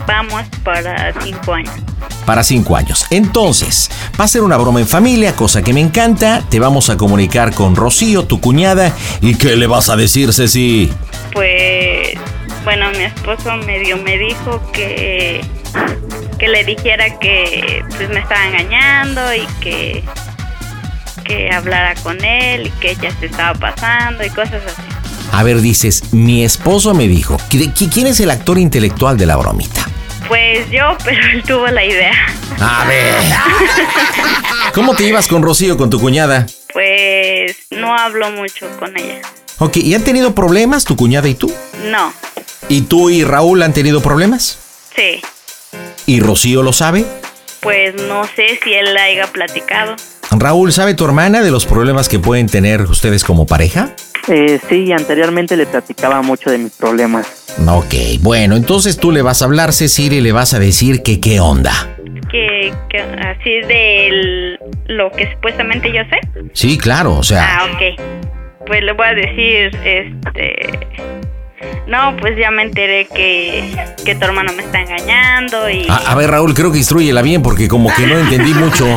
vamos 0.07 0.42
para 0.64 1.12
cinco 1.23 1.54
años. 1.54 1.75
para 2.26 2.45
cinco 2.45 2.76
años. 2.76 3.07
Entonces, 3.11 3.90
va 4.21 4.25
a 4.25 4.28
ser 4.28 4.42
una 4.42 4.57
broma 4.57 4.81
en 4.81 4.87
familia, 4.87 5.35
cosa 5.35 5.62
que 5.62 5.73
me 5.73 5.81
encanta. 5.81 6.42
Te 6.49 6.61
vamos 6.61 6.90
a 6.90 6.97
comunicar 6.97 7.54
con 7.54 7.75
Rocío, 7.75 8.25
tu 8.25 8.40
cuñada. 8.40 8.95
¿Y 9.21 9.35
qué 9.52 9.56
le 9.59 9.66
vas 9.66 9.90
a 9.90 9.97
decir, 9.97 10.32
Ceci? 10.32 10.90
Pues, 11.35 12.14
bueno, 12.64 12.90
mi 12.92 13.04
esposo 13.04 13.54
medio 13.66 13.99
me 13.99 14.16
dijo 14.16 14.62
que 14.73 15.42
que 16.38 16.49
le 16.49 16.64
dijera 16.64 17.18
que 17.18 17.85
pues 17.97 18.09
me 18.09 18.21
estaba 18.21 18.47
engañando 18.47 19.21
y 19.35 19.47
que 19.61 20.02
que 21.25 21.50
hablara 21.52 21.94
con 21.97 22.25
él 22.25 22.68
y 22.68 22.71
que 22.80 22.92
ella 22.92 23.11
se 23.21 23.26
estaba 23.26 23.52
pasando 23.59 24.25
y 24.25 24.30
cosas 24.30 24.62
así. 24.66 24.80
A 25.32 25.42
ver, 25.42 25.61
dices, 25.61 26.14
mi 26.14 26.44
esposo 26.44 26.94
me 26.94 27.06
dijo. 27.06 27.37
¿qui- 27.50 27.73
qui- 27.75 27.90
¿Quién 27.92 28.06
es 28.06 28.21
el 28.21 28.30
actor 28.30 28.59
intelectual 28.59 29.18
de 29.18 29.26
la 29.26 29.37
bromita? 29.37 29.87
Pues 30.28 30.71
yo, 30.71 30.97
pero 31.04 31.21
él 31.30 31.42
tuvo 31.42 31.66
la 31.68 31.85
idea. 31.85 32.14
A 32.59 32.87
ver. 32.87 33.14
¿Cómo 34.75 34.94
te 34.94 35.04
ibas 35.04 35.26
con 35.26 35.42
Rocío, 35.42 35.76
con 35.76 35.90
tu 35.90 36.00
cuñada? 36.00 36.47
Pues 36.73 37.56
no 37.71 37.94
hablo 37.94 38.30
mucho 38.30 38.66
con 38.78 38.99
ella. 38.99 39.21
Ok, 39.59 39.76
¿y 39.78 39.94
han 39.94 40.02
tenido 40.02 40.35
problemas 40.35 40.85
tu 40.85 40.97
cuñada 40.97 41.28
y 41.28 41.35
tú? 41.35 41.52
No, 41.90 42.12
¿Y 42.68 42.82
tú 42.82 43.11
y 43.11 43.25
Raúl 43.25 43.62
han 43.62 43.73
tenido 43.73 44.00
problemas? 44.00 44.59
Sí. 44.97 45.21
¿Y 46.06 46.21
Rocío 46.21 46.62
lo 46.62 46.73
sabe? 46.73 47.04
Pues 47.61 47.94
no 48.09 48.25
sé 48.25 48.59
si 48.62 48.73
él 48.73 48.94
la 48.94 49.04
haya 49.04 49.26
platicado. 49.26 49.94
Raúl, 50.30 50.73
¿sabe 50.73 50.94
tu 50.94 51.04
hermana 51.04 51.42
de 51.42 51.50
los 51.50 51.66
problemas 51.66 52.09
que 52.09 52.18
pueden 52.18 52.49
tener 52.49 52.82
ustedes 52.82 53.25
como 53.25 53.47
pareja? 53.47 53.94
Eh, 54.28 54.59
sí, 54.68 54.92
anteriormente 54.92 55.56
le 55.56 55.66
platicaba 55.66 56.23
mucho 56.23 56.50
de 56.50 56.59
mis 56.59 56.73
problemas. 56.73 57.26
Ok, 57.68 57.94
bueno, 58.21 58.56
entonces 58.56 58.97
tú 58.97 59.11
le 59.12 59.23
vas 59.23 59.42
a 59.42 59.44
hablar, 59.44 59.73
Cecilia, 59.73 60.18
y 60.18 60.23
le 60.23 60.32
vas 60.32 60.54
a 60.54 60.59
decir 60.59 61.02
que 61.02 61.21
qué 61.21 61.40
onda. 61.40 61.97
Que, 62.30 62.73
que 62.88 62.99
así 63.00 63.50
de 63.68 64.59
lo 64.87 65.11
que 65.11 65.30
supuestamente 65.32 65.92
yo 65.92 66.02
sé. 66.04 66.50
Sí, 66.54 66.78
claro, 66.78 67.16
o 67.16 67.23
sea... 67.23 67.59
Ah, 67.59 67.64
ok. 67.66 68.41
Pues 68.66 68.83
le 68.83 68.92
voy 68.92 69.07
a 69.07 69.14
decir, 69.14 69.76
este... 69.85 70.78
No, 71.87 72.16
pues 72.21 72.37
ya 72.38 72.50
me 72.50 72.62
enteré 72.62 73.07
que, 73.07 73.76
que 74.04 74.14
tu 74.14 74.25
hermano 74.25 74.52
me 74.52 74.62
está 74.62 74.81
engañando 74.81 75.69
y... 75.69 75.87
A, 75.88 75.97
a 76.12 76.14
ver, 76.14 76.31
Raúl, 76.31 76.54
creo 76.54 76.73
que 76.73 76.78
instruyela 76.78 77.23
bien 77.23 77.42
porque 77.42 77.69
como 77.69 77.92
que 77.95 78.07
no 78.07 78.19
entendí 78.19 78.54
mucho. 78.54 78.87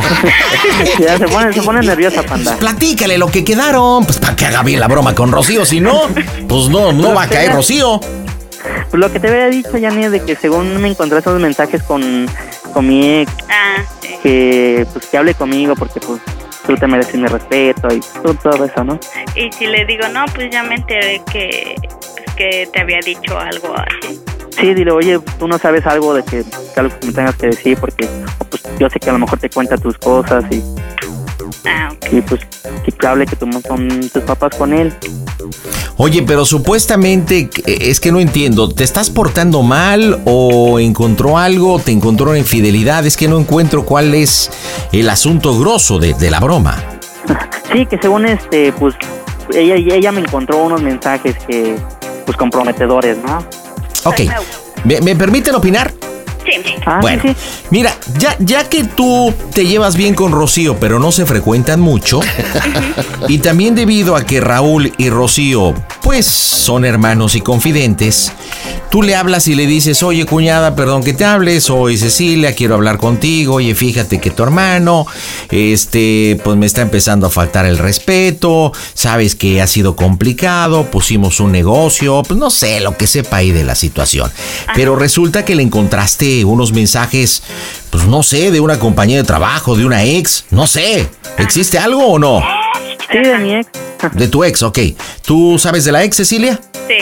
Ya 0.98 1.16
se 1.18 1.26
pone, 1.26 1.52
se 1.52 1.62
pone 1.62 1.80
nerviosa, 1.80 2.22
panda. 2.22 2.56
Platícale 2.58 3.18
lo 3.18 3.28
que 3.28 3.44
quedaron, 3.44 4.04
pues 4.04 4.18
para 4.18 4.36
que 4.36 4.46
haga 4.46 4.62
bien 4.62 4.80
la 4.80 4.88
broma 4.88 5.14
con 5.14 5.30
Rocío, 5.32 5.64
si 5.64 5.80
no, 5.80 6.02
pues 6.48 6.68
no, 6.68 6.92
no 6.92 7.14
va 7.14 7.24
a 7.24 7.28
caer 7.28 7.52
Rocío. 7.52 8.00
Pues 8.00 8.94
lo 9.00 9.10
que 9.12 9.20
te 9.20 9.28
había 9.28 9.46
dicho, 9.48 9.76
Yanni, 9.78 10.08
de 10.08 10.22
que 10.22 10.34
según 10.36 10.80
me 10.80 10.88
encontré 10.88 11.18
esos 11.18 11.40
mensajes 11.40 11.82
con, 11.82 12.26
con 12.72 12.86
mi 12.86 13.20
ex, 13.20 13.32
Ah, 13.48 13.82
sí. 14.00 14.08
que 14.22 14.86
pues 14.92 15.06
que 15.06 15.16
hable 15.18 15.34
conmigo 15.34 15.74
porque 15.76 16.00
pues 16.00 16.20
tú 16.66 16.74
te 16.76 16.86
mereces 16.86 17.14
mi 17.14 17.26
respeto 17.26 17.88
y 17.94 18.00
todo, 18.22 18.34
todo 18.34 18.64
eso, 18.64 18.84
¿no? 18.84 18.98
Y 19.34 19.50
si 19.52 19.66
le 19.66 19.84
digo, 19.84 20.08
no, 20.08 20.24
pues 20.34 20.50
ya 20.50 20.62
me 20.62 20.74
enteré 20.74 21.22
que, 21.30 21.74
pues, 21.80 22.34
que 22.36 22.68
te 22.72 22.80
había 22.80 23.00
dicho 23.00 23.38
algo 23.38 23.74
así. 23.76 24.20
Sí, 24.50 24.74
dile, 24.74 24.90
oye, 24.90 25.18
tú 25.38 25.46
no 25.46 25.58
sabes 25.58 25.86
algo 25.86 26.14
de 26.14 26.22
que, 26.24 26.42
que 26.42 26.80
algo 26.80 26.98
que 26.98 27.06
me 27.06 27.12
tengas 27.12 27.36
que 27.36 27.48
decir 27.48 27.78
porque 27.78 28.08
pues, 28.50 28.62
yo 28.78 28.88
sé 28.88 28.98
que 28.98 29.10
a 29.10 29.12
lo 29.12 29.18
mejor 29.18 29.38
te 29.38 29.50
cuenta 29.50 29.76
tus 29.76 29.98
cosas 29.98 30.44
y, 30.50 30.62
Ah, 31.64 31.90
ok. 31.92 32.12
y 32.12 32.20
pues 32.22 32.40
que 32.84 32.92
te 32.92 33.06
hable 33.06 33.26
que 33.26 33.36
tú 33.36 33.48
son 33.66 34.10
tus 34.12 34.22
papás 34.22 34.54
con 34.56 34.72
él. 34.72 34.92
Oye, 35.96 36.22
pero 36.22 36.44
supuestamente 36.44 37.50
eh, 37.66 37.78
es 37.80 38.00
que 38.00 38.12
no 38.12 38.20
entiendo, 38.20 38.68
¿te 38.68 38.84
estás 38.84 39.10
portando 39.10 39.62
mal 39.62 40.20
o 40.24 40.78
encontró 40.78 41.38
algo, 41.38 41.78
te 41.78 41.92
encontró 41.92 42.30
una 42.30 42.38
infidelidad? 42.38 43.06
Es 43.06 43.16
que 43.16 43.28
no 43.28 43.38
encuentro 43.38 43.84
cuál 43.84 44.14
es 44.14 44.50
el 44.92 45.08
asunto 45.08 45.58
grosso 45.58 45.98
de, 45.98 46.14
de 46.14 46.30
la 46.30 46.40
broma. 46.40 46.82
Sí, 47.72 47.84
que 47.84 47.98
según 47.98 48.26
este, 48.26 48.72
pues 48.72 48.94
ella, 49.52 49.74
ella 49.74 50.12
me 50.12 50.20
encontró 50.20 50.58
unos 50.58 50.80
mensajes 50.82 51.34
que, 51.48 51.76
pues 52.24 52.36
comprometedores, 52.36 53.18
¿no? 53.18 53.38
Ok, 54.04 54.20
¿me, 54.84 55.00
me 55.00 55.16
permiten 55.16 55.56
opinar? 55.56 55.92
Sí. 56.46 56.74
Ah, 56.86 56.98
Bueno, 57.00 57.22
sí, 57.22 57.28
sí. 57.30 57.34
mira, 57.70 57.92
ya, 58.18 58.36
ya 58.38 58.68
que 58.68 58.84
tú 58.84 59.32
te 59.52 59.66
llevas 59.66 59.96
bien 59.96 60.14
con 60.14 60.32
Rocío, 60.32 60.76
pero 60.78 60.98
no 60.98 61.10
se 61.12 61.26
frecuentan 61.26 61.80
mucho, 61.80 62.20
y 63.28 63.38
también 63.38 63.74
debido 63.74 64.16
a 64.16 64.24
que 64.24 64.40
Raúl 64.40 64.92
y 64.98 65.10
Rocío, 65.10 65.74
pues, 66.06 66.26
son 66.26 66.84
hermanos 66.84 67.34
y 67.34 67.40
confidentes, 67.40 68.30
tú 68.92 69.02
le 69.02 69.16
hablas 69.16 69.48
y 69.48 69.56
le 69.56 69.66
dices, 69.66 70.04
oye 70.04 70.24
cuñada, 70.24 70.76
perdón 70.76 71.02
que 71.02 71.12
te 71.12 71.24
hables, 71.24 71.64
soy 71.64 71.98
Cecilia, 71.98 72.54
quiero 72.54 72.76
hablar 72.76 72.96
contigo, 72.96 73.54
oye, 73.54 73.74
fíjate 73.74 74.20
que 74.20 74.30
tu 74.30 74.44
hermano, 74.44 75.04
este, 75.50 76.40
pues 76.44 76.56
me 76.56 76.64
está 76.64 76.82
empezando 76.82 77.26
a 77.26 77.30
faltar 77.30 77.66
el 77.66 77.76
respeto, 77.76 78.72
sabes 78.94 79.34
que 79.34 79.60
ha 79.60 79.66
sido 79.66 79.96
complicado, 79.96 80.84
pusimos 80.92 81.40
un 81.40 81.50
negocio, 81.50 82.22
pues 82.22 82.38
no 82.38 82.50
sé, 82.50 82.78
lo 82.78 82.96
que 82.96 83.08
sepa 83.08 83.38
ahí 83.38 83.50
de 83.50 83.64
la 83.64 83.74
situación. 83.74 84.30
Pero 84.76 84.94
resulta 84.94 85.44
que 85.44 85.56
le 85.56 85.64
encontraste 85.64 86.44
unos 86.44 86.72
mensajes, 86.72 87.42
pues 87.90 88.06
no 88.06 88.22
sé, 88.22 88.52
de 88.52 88.60
una 88.60 88.78
compañía 88.78 89.16
de 89.16 89.24
trabajo, 89.24 89.76
de 89.76 89.84
una 89.84 90.04
ex, 90.04 90.44
no 90.50 90.68
sé, 90.68 91.10
¿existe 91.36 91.80
algo 91.80 92.06
o 92.06 92.18
no? 92.20 92.65
Sí, 93.10 93.18
de 93.18 93.38
mi 93.38 93.54
ex. 93.54 93.68
De 94.12 94.28
tu 94.28 94.44
ex, 94.44 94.62
ok. 94.62 94.78
¿Tú 95.24 95.58
sabes 95.58 95.84
de 95.84 95.92
la 95.92 96.04
ex, 96.04 96.16
Cecilia? 96.16 96.60
Sí. 96.88 96.96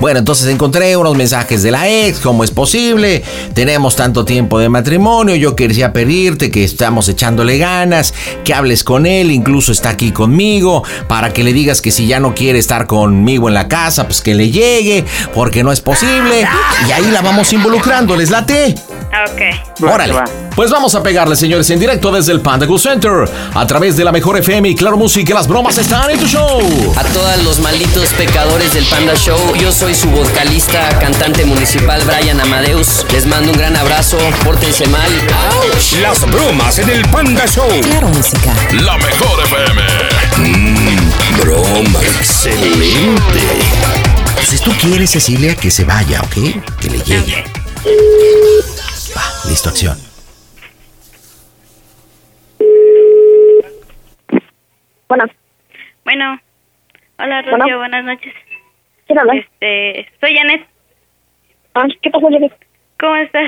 Bueno, 0.00 0.20
entonces 0.20 0.46
encontré 0.46 0.96
unos 0.96 1.16
mensajes 1.16 1.62
de 1.64 1.72
la 1.72 1.88
ex, 1.88 2.20
¿cómo 2.20 2.44
es 2.44 2.52
posible? 2.52 3.24
Tenemos 3.52 3.96
tanto 3.96 4.24
tiempo 4.24 4.60
de 4.60 4.68
matrimonio, 4.68 5.34
yo 5.34 5.56
quería 5.56 5.92
pedirte 5.92 6.52
que 6.52 6.62
estamos 6.62 7.08
echándole 7.08 7.58
ganas, 7.58 8.14
que 8.44 8.54
hables 8.54 8.84
con 8.84 9.06
él, 9.06 9.32
incluso 9.32 9.72
está 9.72 9.88
aquí 9.88 10.12
conmigo, 10.12 10.84
para 11.08 11.32
que 11.32 11.42
le 11.42 11.52
digas 11.52 11.82
que 11.82 11.90
si 11.90 12.06
ya 12.06 12.20
no 12.20 12.32
quiere 12.34 12.60
estar 12.60 12.86
conmigo 12.86 13.48
en 13.48 13.54
la 13.54 13.66
casa, 13.66 14.06
pues 14.06 14.20
que 14.20 14.34
le 14.34 14.50
llegue, 14.50 15.04
porque 15.34 15.64
no 15.64 15.72
es 15.72 15.80
posible. 15.80 16.46
Y 16.88 16.92
ahí 16.92 17.10
la 17.10 17.20
vamos 17.22 17.52
involucrando, 17.52 18.14
¿les 18.16 18.30
late? 18.30 18.74
Ok. 19.08 19.82
Órale. 19.90 20.12
va. 20.12 20.24
Pues 20.54 20.70
vamos 20.70 20.94
a 20.94 21.02
pegarle, 21.02 21.34
señores, 21.36 21.70
en 21.70 21.78
directo 21.80 22.10
desde 22.10 22.32
el 22.32 22.40
Panda 22.40 22.66
Cool 22.66 22.80
Center, 22.80 23.12
a 23.54 23.66
través 23.66 23.96
de 23.96 24.04
la 24.04 24.12
mejor 24.12 24.36
FM 24.38 24.68
y 24.68 24.74
Claro 24.74 24.96
Música, 24.96 25.32
las 25.34 25.46
bromas 25.46 25.78
están 25.78 26.10
en 26.10 26.18
tu 26.18 26.26
show. 26.26 26.60
A 26.96 27.04
todos 27.04 27.42
los 27.44 27.58
malditos 27.60 28.08
pecadores 28.14 28.74
del 28.74 28.84
Panda 28.86 29.14
Show, 29.14 29.54
yo 29.56 29.72
soy 29.72 29.94
su 29.94 30.10
vocalista, 30.10 30.88
cantante 30.98 31.44
municipal 31.44 32.02
Brian 32.04 32.40
Amadeus. 32.40 33.06
Les 33.12 33.24
mando 33.26 33.52
un 33.52 33.58
gran 33.58 33.76
abrazo, 33.76 34.18
pórtense 34.44 34.86
mal. 34.88 35.10
Las 36.02 36.20
bromas 36.30 36.78
en 36.78 36.90
el 36.90 37.02
Panda 37.08 37.46
Show. 37.46 37.68
Claro, 37.82 38.08
música. 38.08 38.52
La 38.82 38.96
mejor 38.98 39.44
FM. 39.44 39.82
Mmm, 40.38 41.40
broma 41.40 42.00
excelente. 42.02 42.92
Pues 44.34 44.48
si 44.48 44.58
tú 44.58 44.72
quieres, 44.80 45.10
Cecilia, 45.10 45.54
que 45.54 45.70
se 45.70 45.84
vaya, 45.84 46.20
¿ok? 46.22 46.34
Que 46.80 46.90
le 46.90 46.98
llegue. 46.98 47.44
Va, 49.18 49.48
listo, 49.50 49.68
acción. 49.70 49.96
Bueno, 55.08 55.24
Bueno. 56.04 56.40
Hola, 57.18 57.42
Rocío, 57.42 57.58
Bueno. 57.58 57.78
buenas 57.78 58.04
noches. 58.04 58.32
¿quién 59.06 59.18
habla? 59.18 59.34
Este, 59.34 60.08
soy 60.20 60.36
Janet. 60.36 60.66
Ah, 61.74 61.86
¿Qué 62.00 62.10
pasó, 62.10 62.28
Jenny? 62.28 62.50
¿Cómo 63.00 63.16
estás? 63.16 63.44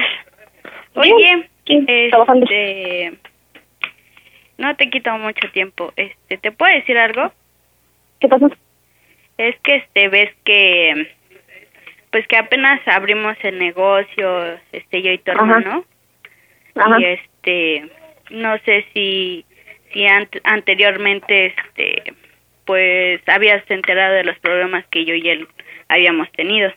Bien, 0.97 1.15
Oye, 1.15 1.51
sí, 1.67 2.09
trabajando. 2.11 2.45
este, 2.47 3.19
no 4.59 4.75
te 4.77 4.91
quito 4.91 5.13
mucho 5.19 5.49
tiempo. 5.53 5.93
Este, 5.97 6.39
¿te 6.39 6.51
puedo 6.51 6.75
decir 6.75 6.99
algo? 6.99 7.33
¿Qué 8.19 8.27
pasó? 8.29 8.51
Es 9.39 9.55
que 9.61 9.77
este 9.77 10.09
ves 10.09 10.31
que 10.45 11.15
pues 12.11 12.27
que 12.27 12.37
apenas 12.37 12.81
abrimos 12.87 13.37
el 13.43 13.59
negocio, 13.59 14.59
este 14.73 15.03
yo 15.03 15.13
y 15.13 15.19
tu 15.19 15.31
hermano. 15.31 15.85
Ajá. 16.75 17.01
Y 17.01 17.05
este 17.05 17.91
no 18.31 18.59
sé 18.59 18.85
si 18.95 19.45
si 19.93 20.01
ant- 20.05 20.41
anteriormente 20.45 21.47
este 21.47 22.15
pues 22.65 23.21
habías 23.29 23.69
enterado 23.71 24.15
de 24.15 24.25
los 24.25 24.39
problemas 24.39 24.87
que 24.89 25.05
yo 25.05 25.15
y 25.15 25.29
él 25.29 25.49
habíamos 25.89 26.31
tenido. 26.33 26.73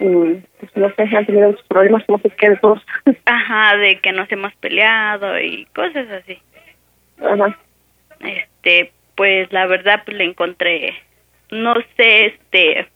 Mm, 0.00 0.34
pues 0.58 0.76
no 0.76 0.92
sé, 0.94 1.02
han 1.16 1.26
tenido 1.26 1.48
muchos 1.50 1.66
problemas, 1.66 2.02
no 2.08 2.18
sé 2.18 2.30
qué 2.30 2.56
todos. 2.56 2.84
Ajá, 3.26 3.76
de 3.76 3.98
que 4.00 4.12
nos 4.12 4.30
hemos 4.32 4.54
peleado 4.56 5.38
y 5.38 5.66
cosas 5.74 6.08
así. 6.10 6.40
Ajá. 7.20 7.58
Este, 8.20 8.92
pues 9.14 9.52
la 9.52 9.66
verdad 9.66 10.02
pues 10.04 10.16
le 10.16 10.24
encontré 10.24 10.94
no 11.50 11.74
sé 11.96 12.26
este 12.26 12.88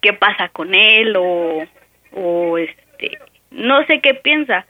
qué 0.00 0.12
pasa 0.12 0.48
con 0.48 0.74
él 0.74 1.14
o 1.16 1.64
o 2.12 2.58
este 2.58 3.18
no 3.50 3.84
sé 3.86 4.00
qué 4.00 4.14
piensa 4.14 4.66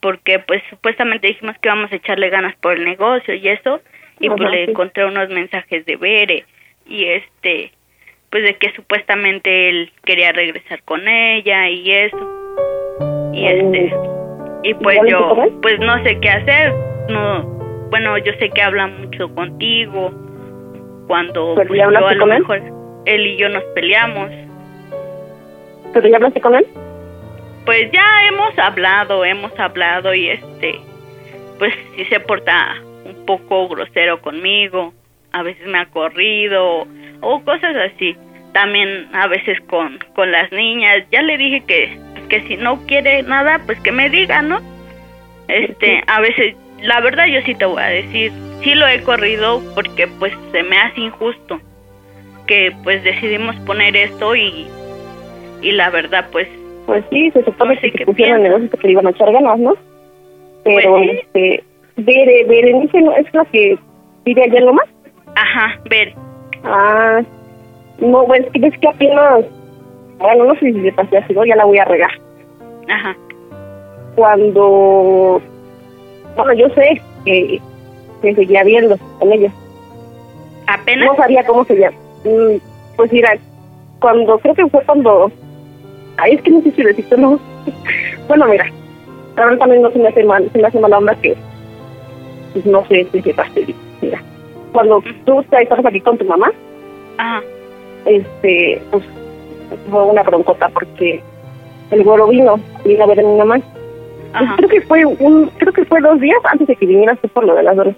porque 0.00 0.38
pues 0.38 0.62
supuestamente 0.68 1.28
dijimos 1.28 1.56
que 1.58 1.68
íbamos 1.68 1.90
a 1.90 1.96
echarle 1.96 2.28
ganas 2.28 2.54
por 2.56 2.74
el 2.74 2.84
negocio 2.84 3.34
y 3.34 3.48
eso 3.48 3.80
y 4.20 4.28
pues 4.28 4.50
le 4.50 4.64
encontré 4.64 5.04
unos 5.04 5.28
mensajes 5.30 5.84
de 5.86 5.96
Bere 5.96 6.44
y 6.86 7.06
este 7.06 7.72
pues 8.30 8.44
de 8.44 8.56
que 8.56 8.72
supuestamente 8.74 9.68
él 9.68 9.92
quería 10.04 10.32
regresar 10.32 10.82
con 10.82 11.06
ella 11.08 11.68
y 11.68 11.90
eso 11.90 13.30
y 13.32 13.46
este 13.46 13.94
y 14.64 14.74
pues 14.74 14.98
¿Ya 15.08 15.16
hablaste 15.16 15.50
yo 15.50 15.60
pues 15.62 15.78
no 15.80 16.02
sé 16.04 16.18
qué 16.20 16.30
hacer 16.30 16.72
no 17.08 17.42
bueno 17.90 18.18
yo 18.18 18.32
sé 18.38 18.50
que 18.50 18.62
habla 18.62 18.86
mucho 18.86 19.34
contigo 19.34 20.12
cuando 21.06 21.54
¿Pero 21.54 21.68
pues, 21.68 21.80
yo 21.80 21.88
a 21.88 22.14
lo 22.14 22.26
mejor 22.26 22.62
él 23.06 23.26
y 23.26 23.36
yo 23.36 23.48
nos 23.48 23.64
peleamos 23.74 24.30
¿Pero 25.94 26.08
ya 26.08 26.16
hablaste 26.16 26.40
con 26.40 26.54
él? 26.54 26.66
pues 27.64 27.90
ya 27.92 28.26
hemos 28.28 28.58
hablado, 28.58 29.24
hemos 29.24 29.58
hablado 29.58 30.14
y 30.14 30.28
este, 30.28 30.80
pues 31.58 31.72
sí 31.96 32.04
se 32.06 32.20
porta 32.20 32.76
un 33.04 33.24
poco 33.24 33.68
grosero 33.68 34.20
conmigo, 34.20 34.92
a 35.32 35.42
veces 35.42 35.66
me 35.66 35.78
ha 35.78 35.86
corrido 35.86 36.86
o 37.20 37.44
cosas 37.44 37.76
así. 37.76 38.16
También 38.52 39.08
a 39.12 39.26
veces 39.26 39.60
con, 39.62 39.98
con 40.14 40.30
las 40.30 40.52
niñas, 40.52 41.04
ya 41.10 41.22
le 41.22 41.36
dije 41.36 41.64
que, 41.66 41.98
que 42.28 42.42
si 42.42 42.56
no 42.56 42.86
quiere 42.86 43.22
nada, 43.24 43.60
pues 43.66 43.80
que 43.80 43.90
me 43.90 44.10
diga, 44.10 44.42
¿no? 44.42 44.60
Este, 45.48 46.02
a 46.06 46.20
veces, 46.20 46.54
la 46.82 47.00
verdad 47.00 47.26
yo 47.26 47.40
sí 47.42 47.54
te 47.54 47.64
voy 47.64 47.82
a 47.82 47.86
decir, 47.86 48.30
sí 48.62 48.74
lo 48.74 48.86
he 48.86 49.02
corrido 49.02 49.60
porque 49.74 50.06
pues 50.06 50.32
se 50.52 50.62
me 50.62 50.76
hace 50.76 51.00
injusto 51.00 51.60
que 52.46 52.72
pues 52.84 53.02
decidimos 53.02 53.56
poner 53.66 53.96
esto 53.96 54.36
y, 54.36 54.68
y 55.64 55.72
la 55.72 55.90
verdad 55.90 56.26
pues 56.30 56.48
Pues 56.86 57.04
sí, 57.10 57.30
se 57.30 57.44
supone 57.44 57.76
que 57.78 57.90
¿qué 57.90 57.98
se 57.98 58.06
pusieron 58.06 58.42
negocios 58.42 58.70
que 58.70 58.86
le 58.86 58.92
iban 58.92 59.06
a 59.06 59.10
echar 59.10 59.32
ganas, 59.32 59.58
¿no? 59.58 59.74
Pero, 60.64 60.92
Pues 60.92 61.10
este, 61.22 61.64
Bere, 61.96 62.44
Berenice, 62.44 63.00
¿no? 63.00 63.12
¿Es 63.16 63.26
la 63.32 63.44
que 63.46 63.78
vive 64.24 64.42
allá 64.42 64.58
en 64.58 64.66
Lomas? 64.66 64.88
Ajá, 65.34 65.80
ver. 65.88 66.12
Ah, 66.64 67.22
no, 67.98 68.26
bueno, 68.26 68.46
es 68.46 68.52
que 68.52 68.58
ves 68.60 68.78
que 68.80 68.88
apenas, 68.88 69.44
bueno, 70.18 70.44
no 70.44 70.54
sé 70.54 70.60
si 70.60 70.72
le 70.72 70.92
pasé 70.92 71.18
así, 71.18 71.32
¿no? 71.34 71.44
ya 71.44 71.56
la 71.56 71.64
voy 71.64 71.78
a 71.78 71.84
regar. 71.84 72.10
Ajá. 72.88 73.16
Cuando, 74.16 75.40
bueno, 76.36 76.52
yo 76.54 76.68
sé 76.70 77.00
que, 77.24 77.60
que 78.22 78.34
seguía 78.34 78.64
viendo 78.64 78.96
con 79.18 79.32
ella. 79.32 79.50
¿Apenas? 80.66 81.06
No 81.08 81.16
sabía 81.16 81.44
cómo 81.44 81.64
se 81.64 81.76
llama. 81.76 81.96
Mm, 82.24 82.56
Pues 82.96 83.12
mira, 83.12 83.36
cuando, 84.00 84.38
creo 84.38 84.54
que 84.54 84.66
fue 84.68 84.82
cuando, 84.84 85.30
ay, 86.18 86.34
es 86.34 86.42
que 86.42 86.50
no 86.50 86.60
sé 86.62 86.70
si 86.72 86.82
decirte 86.82 87.16
no. 87.16 87.38
bueno, 88.28 88.46
mira, 88.46 88.66
la 89.36 89.44
verdad 89.44 89.58
también 89.58 89.82
no 89.82 89.90
se 89.90 89.98
me 89.98 90.08
hace 90.08 90.24
mal, 90.24 90.48
se 90.52 90.58
me 90.58 90.66
hace 90.68 90.80
mala 90.80 90.98
onda 90.98 91.14
que, 91.16 91.34
pues 92.52 92.66
no 92.66 92.84
sé 92.86 93.06
si 93.12 93.22
sepaste, 93.22 93.74
mira. 94.00 94.20
Cuando 94.72 95.02
tú 95.24 95.40
estabas 95.40 95.86
aquí 95.86 96.00
con 96.00 96.18
tu 96.18 96.24
mamá, 96.24 96.50
Ajá. 97.18 97.40
este, 98.06 98.82
pues 98.90 99.04
fue 99.90 100.02
una 100.04 100.22
broncota 100.22 100.68
porque 100.68 101.22
el 101.90 102.02
güero 102.02 102.28
vino, 102.28 102.58
vino 102.84 103.04
a 103.04 103.06
ver 103.06 103.20
a 103.20 103.22
mi 103.22 103.36
mamá. 103.38 103.60
Pues, 104.36 104.50
creo 104.56 104.68
que 104.68 104.80
fue 104.82 105.04
un, 105.04 105.46
creo 105.58 105.72
que 105.72 105.84
fue 105.84 106.00
dos 106.00 106.18
días 106.20 106.38
antes 106.50 106.66
de 106.66 106.74
que 106.74 106.86
vinieras 106.86 107.18
tú 107.20 107.28
por 107.28 107.44
lo 107.44 107.54
de 107.54 107.62
las 107.62 107.76
donas. 107.76 107.94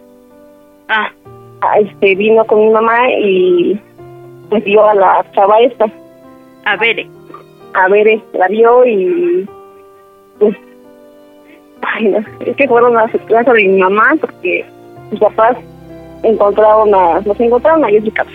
Ah, 0.89 1.11
Ah, 1.63 1.79
Este, 1.81 2.15
vino 2.15 2.45
con 2.45 2.59
mi 2.61 2.69
mamá 2.71 3.11
y 3.19 3.81
pues 4.51 4.63
vio 4.65 4.87
a 4.87 4.95
la 4.95 5.25
chava 5.33 5.59
esta, 5.61 5.87
a 6.67 6.77
ver. 6.77 7.07
A 7.75 7.89
ver, 7.89 8.09
eh, 8.09 8.23
la 8.33 8.49
vio 8.49 8.85
y 8.87 9.47
pues, 10.39 10.57
ay 11.83 12.09
no, 12.09 12.19
es 12.45 12.57
que 12.57 12.69
fueron 12.69 12.97
a 12.97 13.11
su 13.11 13.19
casa 13.27 13.53
de 13.53 13.69
mi 13.69 13.79
mamá 13.79 14.15
porque 14.21 14.65
sus 15.11 15.21
papás 15.21 15.57
encontraron 16.23 16.95
a, 16.95 17.21
los 17.25 17.39
encontraron 17.41 17.85
su 18.05 18.13
casa. 18.13 18.31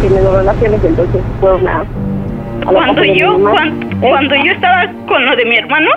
Tienen 0.00 0.24
relaciones, 0.24 0.84
entonces 0.84 1.22
fueron 1.40 1.66
a, 1.68 1.80
a 2.66 2.72
la 2.72 2.80
casa 2.80 2.84
Cuando 2.94 3.02
mi 3.02 3.18
yo, 3.18 3.38
mamá. 3.38 3.50
cuando, 3.52 4.06
¿Eh? 4.06 4.10
cuando 4.10 4.34
yo 4.36 4.52
estaba 4.52 4.92
con 5.08 5.24
lo 5.26 5.36
de 5.36 5.44
mi 5.44 5.56
hermano, 5.56 5.90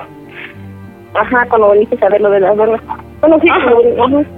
Ajá, 1.13 1.45
cuando 1.49 1.71
viniste 1.71 2.05
a 2.05 2.09
ver 2.09 2.21
lo 2.21 2.29
de 2.29 2.39
las 2.41 2.55
donas. 2.55 2.81
Bueno, 3.21 3.39
sí, 3.41 3.49
Ajá. 3.49 3.71
cuando- 3.97 4.19
ajá. 4.19 4.29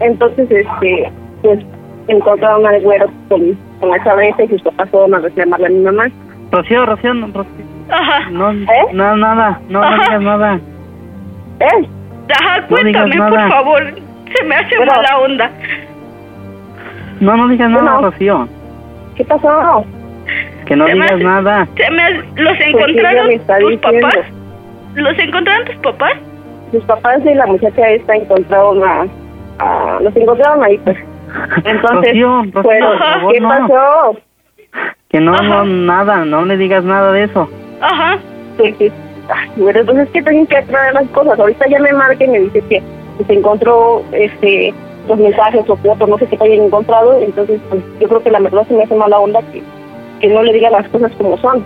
Entonces, 0.00 0.50
este, 0.50 1.12
pues, 1.42 1.60
encontraron 2.08 2.66
al 2.66 2.80
güero 2.80 3.06
con, 3.28 3.56
con 3.78 3.90
la 3.90 4.02
chava 4.02 4.24
esa 4.24 4.42
y 4.44 4.48
sus 4.48 4.62
papás 4.62 4.88
fueron 4.90 5.14
a 5.14 5.18
reclamarle 5.20 5.66
a 5.66 5.70
mi 5.70 5.80
mamá. 5.80 6.10
Rocío, 6.52 6.86
Rocío, 6.86 7.14
no, 7.14 7.26
Rocío, 7.28 7.64
ajá, 7.90 8.28
no, 8.30 8.50
¿Eh? 8.50 8.66
no, 8.92 9.16
nada, 9.16 9.60
no, 9.68 9.80
no 9.80 9.90
digas 10.02 10.20
nada. 10.22 10.60
¿Eh? 11.60 11.88
ajá, 12.40 12.66
cuéntame, 12.68 13.16
por 13.16 13.48
favor. 13.48 13.82
Se 14.36 14.44
me 14.44 14.54
hace 14.54 14.76
Bueno. 14.76 14.92
mala 14.94 15.18
onda. 15.18 15.50
No, 17.20 17.36
no 17.36 17.48
digas 17.48 17.70
nada, 17.70 17.82
Bueno. 17.94 18.10
Rocío, 18.10 18.48
¿Qué 19.16 19.24
pasó? 19.24 19.84
que 20.66 20.76
no 20.76 20.86
Se 20.86 20.94
me 20.94 21.04
digas 21.04 21.12
hace- 21.16 21.24
nada. 21.24 21.68
Se 21.76 21.90
me 21.90 22.10
¿Los 22.42 22.54
ella 22.60 22.66
encontraron 22.68 23.26
tus 23.26 23.38
diciendo. 23.46 23.80
papás? 24.08 24.26
¿Los 24.94 25.18
encontraron 25.18 25.64
tus 25.66 25.76
papás? 25.76 26.12
Sus 26.72 26.84
papás 26.84 27.24
de 27.24 27.34
la 27.34 27.46
muchacha 27.46 27.88
esta 27.90 28.14
encontraron 28.14 28.82
a... 28.84 29.06
a 29.58 29.98
los 30.00 30.14
encontraron 30.16 30.62
ahí, 30.64 30.78
pues. 30.78 30.96
Entonces, 31.64 32.12
Rocío, 32.12 32.42
Rocío, 32.42 32.62
bueno, 32.62 32.86
por 32.90 32.98
favor, 32.98 33.32
¿qué 33.32 33.40
no. 33.40 33.48
pasó? 33.48 34.16
Que 35.10 35.20
no, 35.20 35.34
Ajá. 35.34 35.42
no, 35.42 35.64
nada, 35.64 36.24
no 36.24 36.44
le 36.44 36.56
digas 36.56 36.84
nada 36.84 37.12
de 37.12 37.24
eso. 37.24 37.48
Ajá. 37.80 38.18
Pues, 38.56 38.74
sí. 38.78 38.90
Ay, 39.28 39.50
bueno, 39.56 39.80
entonces 39.80 40.06
es 40.06 40.12
que 40.12 40.22
tienen 40.22 40.46
que 40.46 40.56
aclarar 40.56 40.94
las 40.94 41.08
cosas. 41.08 41.38
Ahorita 41.38 41.68
ya 41.68 41.80
me 41.80 41.92
marca 41.92 42.24
y 42.24 42.28
me 42.28 42.40
dice 42.40 42.60
que, 42.62 42.82
que 43.18 43.24
se 43.26 43.32
encontró 43.34 44.02
este 44.12 44.72
los 45.08 45.18
mensajes 45.18 45.68
o 45.68 45.76
fotos, 45.76 46.08
no 46.08 46.18
sé 46.18 46.26
qué 46.26 46.36
te 46.36 46.44
hayan 46.44 46.66
encontrado. 46.66 47.20
Entonces, 47.20 47.60
pues, 47.68 47.82
yo 48.00 48.08
creo 48.08 48.22
que 48.22 48.30
la 48.30 48.40
verdad 48.40 48.66
se 48.68 48.74
me 48.74 48.84
hace 48.84 48.94
mala 48.94 49.18
onda 49.18 49.40
que, 49.52 49.62
que 50.20 50.28
no 50.28 50.42
le 50.42 50.52
diga 50.52 50.70
las 50.70 50.88
cosas 50.88 51.10
como 51.18 51.36
son. 51.38 51.64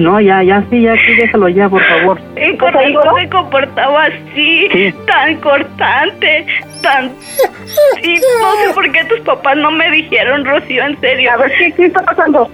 No, 0.00 0.18
ya, 0.20 0.42
ya, 0.42 0.64
sí, 0.70 0.80
ya, 0.82 0.94
sí, 0.94 1.14
déjalo 1.14 1.48
ya, 1.48 1.68
por 1.68 1.82
favor. 1.84 2.18
Y 2.36 2.56
¿Cosa 2.56 2.72
con 2.72 2.94
razón 2.94 3.20
se 3.22 3.28
comportaba 3.28 4.04
así, 4.04 4.68
Sí. 4.72 4.94
tan 5.06 5.36
cortante, 5.40 6.46
tan... 6.82 7.12
Y 8.02 8.14
no 8.14 8.52
sé 8.66 8.74
por 8.74 8.90
qué 8.92 9.04
tus 9.04 9.20
papás 9.20 9.56
no 9.58 9.70
me 9.70 9.90
dijeron, 9.90 10.44
Rocío, 10.44 10.84
en 10.84 10.98
serio. 11.00 11.32
A 11.32 11.36
ver, 11.36 11.52
¿qué, 11.58 11.72
qué 11.72 11.86
está 11.86 12.02
pasando? 12.02 12.50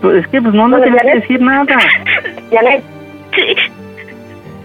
Pues 0.00 0.16
es 0.24 0.28
que 0.28 0.40
pues 0.40 0.54
no, 0.54 0.68
no 0.68 0.80
tienes 0.80 1.02
ya 1.02 1.10
que 1.12 1.20
decir 1.20 1.40
nada. 1.40 1.64
Janet, 2.50 2.82
Sí. 3.34 3.54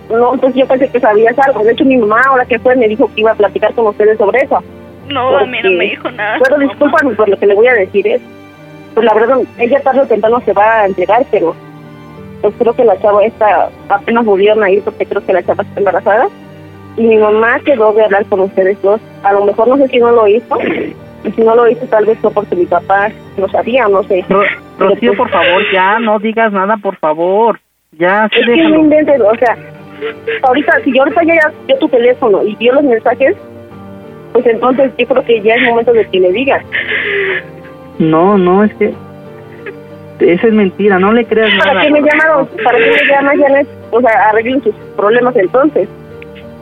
no, 0.09 0.33
entonces 0.33 0.61
yo 0.61 0.67
pensé 0.67 0.89
que 0.89 0.99
sabías 0.99 1.37
algo. 1.39 1.63
De 1.63 1.73
hecho, 1.73 1.83
mi 1.83 1.97
mamá, 1.97 2.21
ahora 2.27 2.45
que 2.45 2.59
fue, 2.59 2.75
me 2.75 2.87
dijo 2.87 3.07
que 3.13 3.21
iba 3.21 3.31
a 3.31 3.35
platicar 3.35 3.73
con 3.73 3.87
ustedes 3.87 4.17
sobre 4.17 4.39
eso. 4.43 4.63
No, 5.09 5.35
a 5.37 5.45
mí 5.45 5.57
no 5.57 5.63
Porque- 5.63 5.75
me 5.77 5.83
dijo 5.89 6.09
nada. 6.11 6.37
Bueno, 6.39 6.57
discúlpame 6.69 7.15
por 7.15 7.27
lo 7.27 7.37
que 7.37 7.45
le 7.47 7.53
voy 7.55 7.67
a 7.67 7.73
decir, 7.73 8.07
¿eh? 8.07 8.21
Pues 8.93 9.05
la 9.05 9.13
verdad, 9.13 9.37
ella 9.57 9.79
tarde 9.81 10.01
o 10.01 10.05
temprano 10.07 10.41
se 10.45 10.53
va 10.53 10.81
a 10.81 10.85
entregar, 10.85 11.25
pero 11.31 11.55
pues 12.41 12.53
creo 12.57 12.73
que 12.75 12.83
la 12.83 12.99
chava 12.99 13.23
esta 13.23 13.69
apenas 13.89 14.25
volvieron 14.25 14.63
a 14.63 14.69
ir 14.69 14.81
porque 14.83 15.05
creo 15.05 15.25
que 15.25 15.33
la 15.33 15.43
chava 15.43 15.63
está 15.63 15.79
embarazada. 15.79 16.27
Y 16.97 17.03
mi 17.03 17.17
mamá 17.17 17.59
quedó 17.63 17.93
de 17.93 18.03
hablar 18.03 18.25
con 18.25 18.41
ustedes 18.41 18.81
dos. 18.81 18.99
A 19.23 19.31
lo 19.33 19.45
mejor 19.45 19.67
no 19.69 19.77
sé 19.77 19.87
si 19.87 19.99
no 19.99 20.11
lo 20.11 20.27
hizo. 20.27 20.57
Y 21.23 21.31
si 21.31 21.41
no 21.41 21.55
lo 21.55 21.67
hizo, 21.69 21.85
tal 21.85 22.05
vez 22.05 22.17
fue 22.19 22.31
porque 22.31 22.55
mi 22.55 22.65
papá 22.65 23.09
no 23.37 23.47
sabía, 23.49 23.87
no 23.87 24.01
sé. 24.03 24.25
Ro- 24.27 24.41
Rocío, 24.79 25.11
pues, 25.11 25.17
por 25.19 25.29
favor, 25.29 25.61
ya, 25.71 25.99
no 25.99 26.17
digas 26.19 26.51
nada, 26.51 26.75
por 26.77 26.97
favor. 26.97 27.59
Ya, 27.91 28.27
sí, 28.33 28.39
Es 28.39 28.45
que 28.45 28.51
no 28.51 28.57
déjalo. 28.57 28.75
inventes, 28.79 29.21
o 29.21 29.35
sea, 29.35 29.55
ahorita, 30.41 30.79
si 30.83 30.91
yo 30.95 31.03
ahorita 31.03 31.23
ya 31.23 31.51
dio 31.67 31.77
tu 31.77 31.87
teléfono 31.89 32.43
y 32.43 32.55
vio 32.55 32.73
los 32.73 32.83
mensajes, 32.83 33.35
pues 34.33 34.45
entonces 34.47 34.91
yo 34.97 35.05
creo 35.07 35.23
que 35.23 35.41
ya 35.41 35.53
es 35.55 35.61
momento 35.69 35.93
de 35.93 36.07
que 36.09 36.19
le 36.19 36.31
digas. 36.31 36.65
No, 38.01 38.37
no, 38.37 38.63
es 38.63 38.73
que... 38.75 38.93
Eso 40.19 40.47
es 40.47 40.53
mentira, 40.53 40.99
no 40.99 41.11
le 41.13 41.25
creas 41.25 41.49
nada. 41.55 41.73
¿Para 41.73 41.81
qué 41.81 41.91
me 41.91 41.99
llamaron? 42.01 42.47
¿Para 42.63 42.77
qué 42.77 42.91
me 42.91 43.07
llamas, 43.11 43.35
Janet? 43.39 43.67
O 43.91 43.99
sea, 44.01 44.29
arreglen 44.29 44.63
sus 44.63 44.75
problemas 44.95 45.35
entonces. 45.35 45.87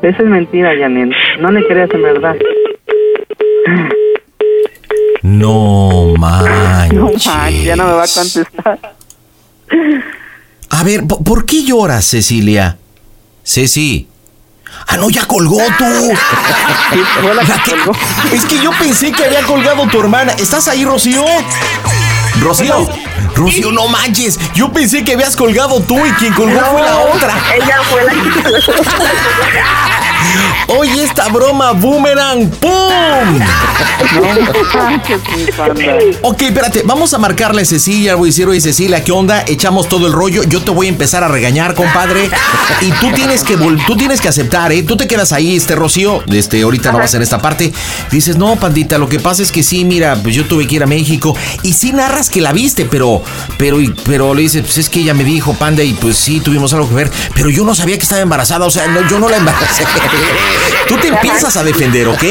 Eso 0.02 0.24
es 0.24 0.30
mentira, 0.30 0.72
Janet. 0.80 1.10
No 1.42 1.52
le 1.52 1.66
creas 1.68 1.90
en 1.94 2.02
verdad. 2.02 2.36
No 5.22 6.14
No 6.14 6.18
manches. 6.18 7.28
manches, 7.28 7.64
ya 7.66 7.76
no 7.76 7.86
me 7.86 7.94
va 7.94 8.04
a 8.04 8.08
contestar. 8.08 8.80
A 10.70 10.84
ver, 10.84 11.02
¿po- 11.08 11.24
¿por 11.24 11.46
qué 11.46 11.64
lloras, 11.64 12.06
Cecilia? 12.06 12.78
Ceci. 13.44 14.08
Ah, 14.88 14.98
no, 14.98 15.10
ya 15.10 15.26
colgó 15.26 15.60
tú. 15.78 15.86
La 17.36 17.44
que- 17.64 17.72
colgó. 17.72 17.92
Es 18.32 18.46
que 18.46 18.60
yo 18.60 18.72
pensé 18.72 19.12
que 19.12 19.26
había 19.26 19.44
colgado 19.44 19.88
tu 19.88 20.00
hermana. 20.00 20.34
¿Estás 20.34 20.68
ahí, 20.68 20.84
Rocío? 20.86 21.24
Rocío. 22.42 22.88
Rocío, 23.40 23.72
no 23.72 23.88
manches. 23.88 24.38
Yo 24.54 24.72
pensé 24.72 25.04
que 25.04 25.14
habías 25.14 25.36
colgado 25.36 25.80
tú 25.82 26.06
y 26.06 26.12
quien 26.12 26.34
colgó 26.34 26.60
fue 26.60 26.82
la 26.82 26.98
otra. 26.98 27.34
Ella 27.56 27.78
fue 27.90 28.04
la 28.04 28.12
que... 28.12 28.20
Oye, 30.78 31.04
esta 31.04 31.30
broma 31.30 31.72
boomerang. 31.72 32.50
¡Pum! 32.50 33.40
Ok, 36.22 36.42
espérate, 36.42 36.84
vamos 36.86 37.14
a 37.14 37.18
marcarle 37.18 37.64
a 37.64 37.66
Cecilia, 37.66 38.16
voy 38.16 38.30
a 38.30 38.32
decir, 38.32 38.48
oye 38.48 38.62
Cecilia, 38.62 39.04
¿qué 39.04 39.12
onda? 39.12 39.44
Echamos 39.48 39.90
todo 39.90 40.08
el 40.08 40.14
rollo, 40.14 40.44
yo 40.44 40.62
te 40.62 40.72
voy 40.72 40.88
a 40.88 40.90
empezar 40.90 41.24
a 41.24 41.28
regañar, 41.28 41.74
compadre, 41.74 42.30
y 42.82 42.92
tú 42.94 43.12
tienes 43.14 43.44
que 43.44 43.58
tú 43.88 43.96
tienes 43.98 44.22
que 44.22 44.28
aceptar, 44.28 44.72
¿eh? 44.72 44.84
Tú 44.84 44.96
te 44.96 45.08
quedas 45.08 45.32
ahí, 45.32 45.56
este 45.56 45.76
Rocío, 45.76 46.24
este, 46.28 46.62
ahorita 46.62 46.92
no 46.92 47.00
vas 47.00 47.14
en 47.14 47.22
esta 47.22 47.40
parte, 47.40 47.74
dices, 48.12 48.38
no, 48.38 48.56
pandita, 48.56 48.98
lo 48.98 49.10
que 49.10 49.20
pasa 49.20 49.44
es 49.44 49.52
que 49.52 49.64
sí, 49.64 49.86
mira, 49.86 50.16
pues 50.22 50.36
yo 50.36 50.46
tuve 50.46 50.68
que 50.68 50.76
ir 50.76 50.84
a 50.84 50.88
México, 50.88 51.36
y 51.64 51.74
sí 51.74 51.92
narras 51.92 52.30
que 52.30 52.42
la 52.42 52.52
viste, 52.52 52.86
pero, 52.86 53.22
pero, 53.58 53.80
y- 53.82 53.90
pero 54.06 54.34
le 54.34 54.42
dices, 54.44 54.62
pues 54.64 54.78
es 54.78 54.90
que 54.90 55.00
ella 55.02 55.14
me 55.14 55.24
dijo, 55.24 55.54
panda, 55.54 55.84
y 55.84 55.94
pues 55.94 56.18
sí, 56.18 56.40
tuvimos 56.40 56.74
algo 56.74 56.88
que 56.90 56.96
ver, 56.96 57.12
pero 57.36 57.50
yo 57.50 57.64
no 57.64 57.74
sabía 57.76 57.98
que 57.98 58.04
estaba 58.04 58.22
embarazada, 58.22 58.66
o 58.66 58.70
sea, 58.72 58.88
no, 58.88 59.08
yo 59.10 59.20
no 59.20 59.30
la 59.30 59.38
embaracé. 59.38 59.84
Tú 60.88 60.98
te 60.98 61.08
empiezas 61.10 61.56
a 61.58 61.64
defender, 61.64 62.08
¿ok? 62.08 62.24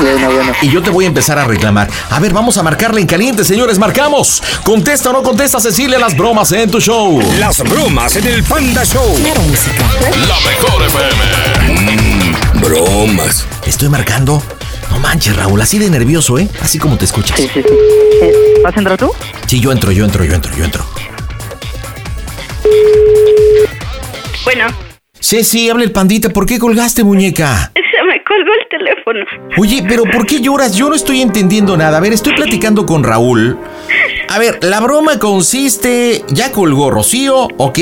Bueno, 0.00 0.30
bueno. 0.30 0.52
Y 0.62 0.68
yo 0.70 0.82
te 0.82 0.90
voy 0.90 1.04
a 1.04 1.08
empezar 1.08 1.38
a 1.38 1.44
reclamar. 1.44 1.88
A 2.10 2.20
ver, 2.20 2.32
vamos 2.32 2.58
a 2.58 2.62
marcarle 2.62 3.00
en 3.00 3.06
caliente, 3.06 3.44
señores. 3.44 3.78
Marcamos. 3.78 4.42
Contesta 4.62 5.08
o 5.10 5.12
no 5.14 5.22
contesta, 5.22 5.58
Cecilia, 5.58 5.98
las 5.98 6.14
bromas 6.16 6.52
en 6.52 6.70
tu 6.70 6.80
show. 6.80 7.18
Las 7.38 7.58
bromas 7.60 8.14
en 8.16 8.26
el 8.26 8.42
Panda 8.44 8.84
Show. 8.84 9.16
La 9.22 10.40
mejor 10.50 10.82
FM. 10.82 12.34
Mm, 12.54 12.60
bromas. 12.60 13.46
Estoy 13.66 13.88
marcando. 13.88 14.42
No 14.90 14.98
manches, 15.00 15.36
Raúl, 15.36 15.60
así 15.60 15.78
de 15.78 15.90
nervioso, 15.90 16.38
¿eh? 16.38 16.48
Así 16.60 16.78
como 16.78 16.96
te 16.96 17.04
escuchas. 17.04 17.36
Sí, 17.36 17.48
sí, 17.52 17.62
sí. 17.62 17.74
Eh, 18.22 18.32
¿Vas 18.62 18.74
a 18.76 18.78
entrar 18.78 18.98
tú? 18.98 19.10
Sí, 19.46 19.60
yo 19.60 19.72
entro, 19.72 19.92
yo 19.92 20.04
entro, 20.04 20.24
yo 20.24 20.34
entro, 20.34 20.52
yo 20.56 20.64
entro. 20.64 20.84
Bueno, 24.44 24.66
Ceci, 25.20 25.68
habla 25.68 25.84
el 25.84 25.92
pandita. 25.92 26.30
¿Por 26.30 26.46
qué 26.46 26.58
colgaste, 26.58 27.02
muñeca? 27.04 27.72
se 27.74 28.02
me 28.04 28.22
colgó 28.24 28.52
el 28.60 28.68
teléfono. 28.70 29.20
Oye, 29.58 29.84
pero 29.88 30.04
¿por 30.04 30.26
qué 30.26 30.40
lloras? 30.40 30.76
Yo 30.76 30.88
no 30.88 30.94
estoy 30.94 31.20
entendiendo 31.20 31.76
nada. 31.76 31.98
A 31.98 32.00
ver, 32.00 32.12
estoy 32.12 32.34
platicando 32.34 32.86
con 32.86 33.02
Raúl. 33.02 33.58
A 34.28 34.38
ver, 34.38 34.58
la 34.62 34.80
broma 34.80 35.18
consiste, 35.18 36.24
ya 36.28 36.50
colgó 36.52 36.90
Rocío, 36.90 37.48
ok, 37.56 37.78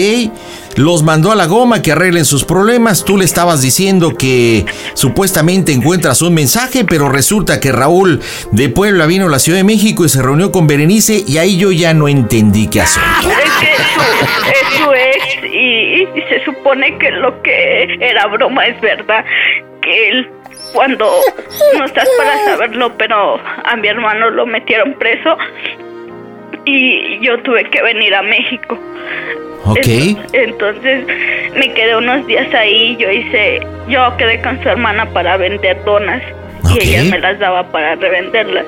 los 0.76 1.02
mandó 1.02 1.32
a 1.32 1.36
la 1.36 1.46
goma 1.46 1.82
que 1.82 1.92
arreglen 1.92 2.24
sus 2.24 2.44
problemas, 2.44 3.04
tú 3.04 3.16
le 3.16 3.24
estabas 3.24 3.62
diciendo 3.62 4.14
que 4.16 4.64
supuestamente 4.94 5.72
encuentras 5.72 6.22
un 6.22 6.34
mensaje, 6.34 6.84
pero 6.84 7.08
resulta 7.08 7.60
que 7.60 7.72
Raúl 7.72 8.20
de 8.52 8.68
Puebla 8.68 9.06
vino 9.06 9.26
a 9.26 9.30
la 9.30 9.38
Ciudad 9.38 9.58
de 9.58 9.64
México 9.64 10.04
y 10.04 10.08
se 10.08 10.22
reunió 10.22 10.52
con 10.52 10.66
Berenice 10.66 11.22
y 11.26 11.38
ahí 11.38 11.56
yo 11.56 11.72
ya 11.72 11.94
no 11.94 12.08
entendí 12.08 12.68
qué 12.68 12.80
hacer. 12.80 13.02
Es 13.20 13.50
que 13.60 13.72
es 13.72 14.78
su 14.78 14.92
ex 14.92 15.44
y, 15.44 16.02
y 16.02 16.22
se 16.28 16.44
supone 16.44 16.96
que 16.98 17.10
lo 17.10 17.42
que 17.42 17.98
era 18.00 18.26
broma 18.26 18.66
es 18.66 18.80
verdad, 18.80 19.24
que 19.80 20.08
él 20.08 20.30
cuando 20.72 21.08
no 21.78 21.84
estás 21.84 22.08
para 22.18 22.44
saberlo, 22.44 22.92
pero 22.98 23.38
a 23.64 23.76
mi 23.76 23.88
hermano 23.88 24.30
lo 24.30 24.44
metieron 24.44 24.94
preso 24.94 25.36
y 26.64 27.20
yo 27.24 27.40
tuve 27.42 27.64
que 27.70 27.82
venir 27.82 28.14
a 28.14 28.22
México. 28.22 28.78
Ok. 29.66 29.86
Entonces 30.32 31.06
me 31.56 31.72
quedé 31.72 31.96
unos 31.96 32.26
días 32.26 32.52
ahí, 32.54 32.96
yo 32.98 33.10
hice, 33.10 33.60
yo 33.88 34.16
quedé 34.16 34.40
con 34.42 34.62
su 34.62 34.68
hermana 34.68 35.06
para 35.06 35.36
vender 35.36 35.82
donas 35.84 36.22
y 36.74 36.82
ella 36.82 37.04
me 37.10 37.18
las 37.18 37.38
daba 37.38 37.64
para 37.70 37.94
revenderlas. 37.96 38.66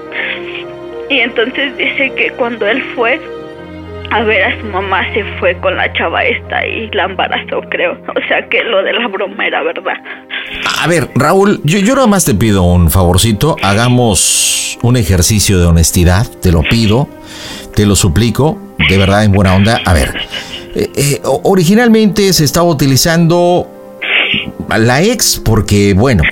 Y 1.09 1.21
entonces 1.21 1.77
dice 1.77 2.13
que 2.17 2.31
cuando 2.33 2.67
él 2.67 2.83
fue 2.95 3.21
a 4.11 4.23
ver 4.23 4.45
a 4.45 4.61
su 4.61 4.67
mamá 4.67 5.03
se 5.13 5.25
fue 5.39 5.57
con 5.59 5.77
la 5.77 5.93
chava 5.93 6.25
esta 6.25 6.67
y 6.67 6.89
la 6.93 7.05
embarazó, 7.05 7.61
creo. 7.69 7.93
O 8.09 8.29
sea 8.29 8.49
que 8.49 8.63
lo 8.65 8.83
de 8.83 8.93
la 8.93 9.09
broma 9.09 9.47
era 9.47 9.63
verdad. 9.63 9.95
A 10.83 10.87
ver, 10.87 11.09
Raúl, 11.15 11.61
yo, 11.65 11.79
yo 11.79 11.95
nada 11.95 12.07
más 12.07 12.25
te 12.25 12.35
pido 12.35 12.63
un 12.63 12.91
favorcito, 12.91 13.57
hagamos 13.63 14.79
un 14.83 14.97
ejercicio 14.97 15.59
de 15.59 15.67
honestidad, 15.67 16.27
te 16.41 16.53
lo 16.53 16.63
pido, 16.63 17.09
te 17.75 17.87
lo 17.87 17.97
suplico, 17.97 18.59
de 18.89 18.99
verdad 18.99 19.25
en 19.25 19.33
buena 19.33 19.55
onda. 19.55 19.81
A 19.85 19.93
ver, 19.93 20.15
eh, 20.79 20.91
eh, 20.95 21.21
originalmente 21.25 22.35
se 22.35 22.45
estaba 22.45 22.69
utilizando 22.69 23.67
la 24.69 25.01
ex 25.01 25.41
porque, 25.43 25.95
bueno, 25.95 26.23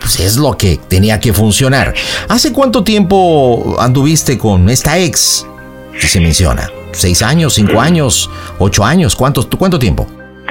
pues 0.00 0.18
es 0.18 0.36
lo 0.36 0.56
que 0.58 0.80
tenía 0.88 1.20
que 1.20 1.32
funcionar. 1.32 1.94
¿Hace 2.28 2.52
cuánto 2.52 2.82
tiempo 2.82 3.76
anduviste 3.78 4.36
con 4.36 4.68
esta 4.68 4.98
ex 4.98 5.46
que 5.92 6.08
se 6.08 6.18
menciona? 6.18 6.68
¿Seis 6.90 7.22
años, 7.22 7.54
cinco 7.54 7.80
años, 7.80 8.28
ocho 8.58 8.84
años? 8.84 9.14
¿Cuánto, 9.14 9.48
cuánto 9.56 9.78
tiempo? 9.78 10.08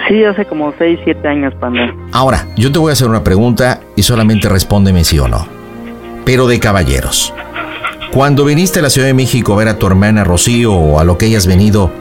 Sí, 0.07 0.23
hace 0.23 0.45
como 0.45 0.73
6, 0.77 0.99
7 1.03 1.27
años, 1.27 1.53
panda. 1.59 1.93
Ahora, 2.11 2.47
yo 2.57 2.71
te 2.71 2.79
voy 2.79 2.89
a 2.89 2.93
hacer 2.93 3.07
una 3.07 3.23
pregunta 3.23 3.79
y 3.95 4.03
solamente 4.03 4.49
respóndeme 4.49 5.03
sí 5.03 5.19
o 5.19 5.27
no. 5.27 5.47
Pero 6.25 6.47
de 6.47 6.59
caballeros. 6.59 7.33
Cuando 8.13 8.45
viniste 8.45 8.79
a 8.79 8.83
la 8.83 8.89
Ciudad 8.89 9.07
de 9.07 9.13
México 9.13 9.53
a 9.53 9.57
ver 9.57 9.67
a 9.69 9.79
tu 9.79 9.87
hermana 9.87 10.23
Rocío 10.23 10.73
o 10.73 10.99
a 10.99 11.03
lo 11.03 11.17
que 11.17 11.25
hayas 11.25 11.47
venido, 11.47 11.91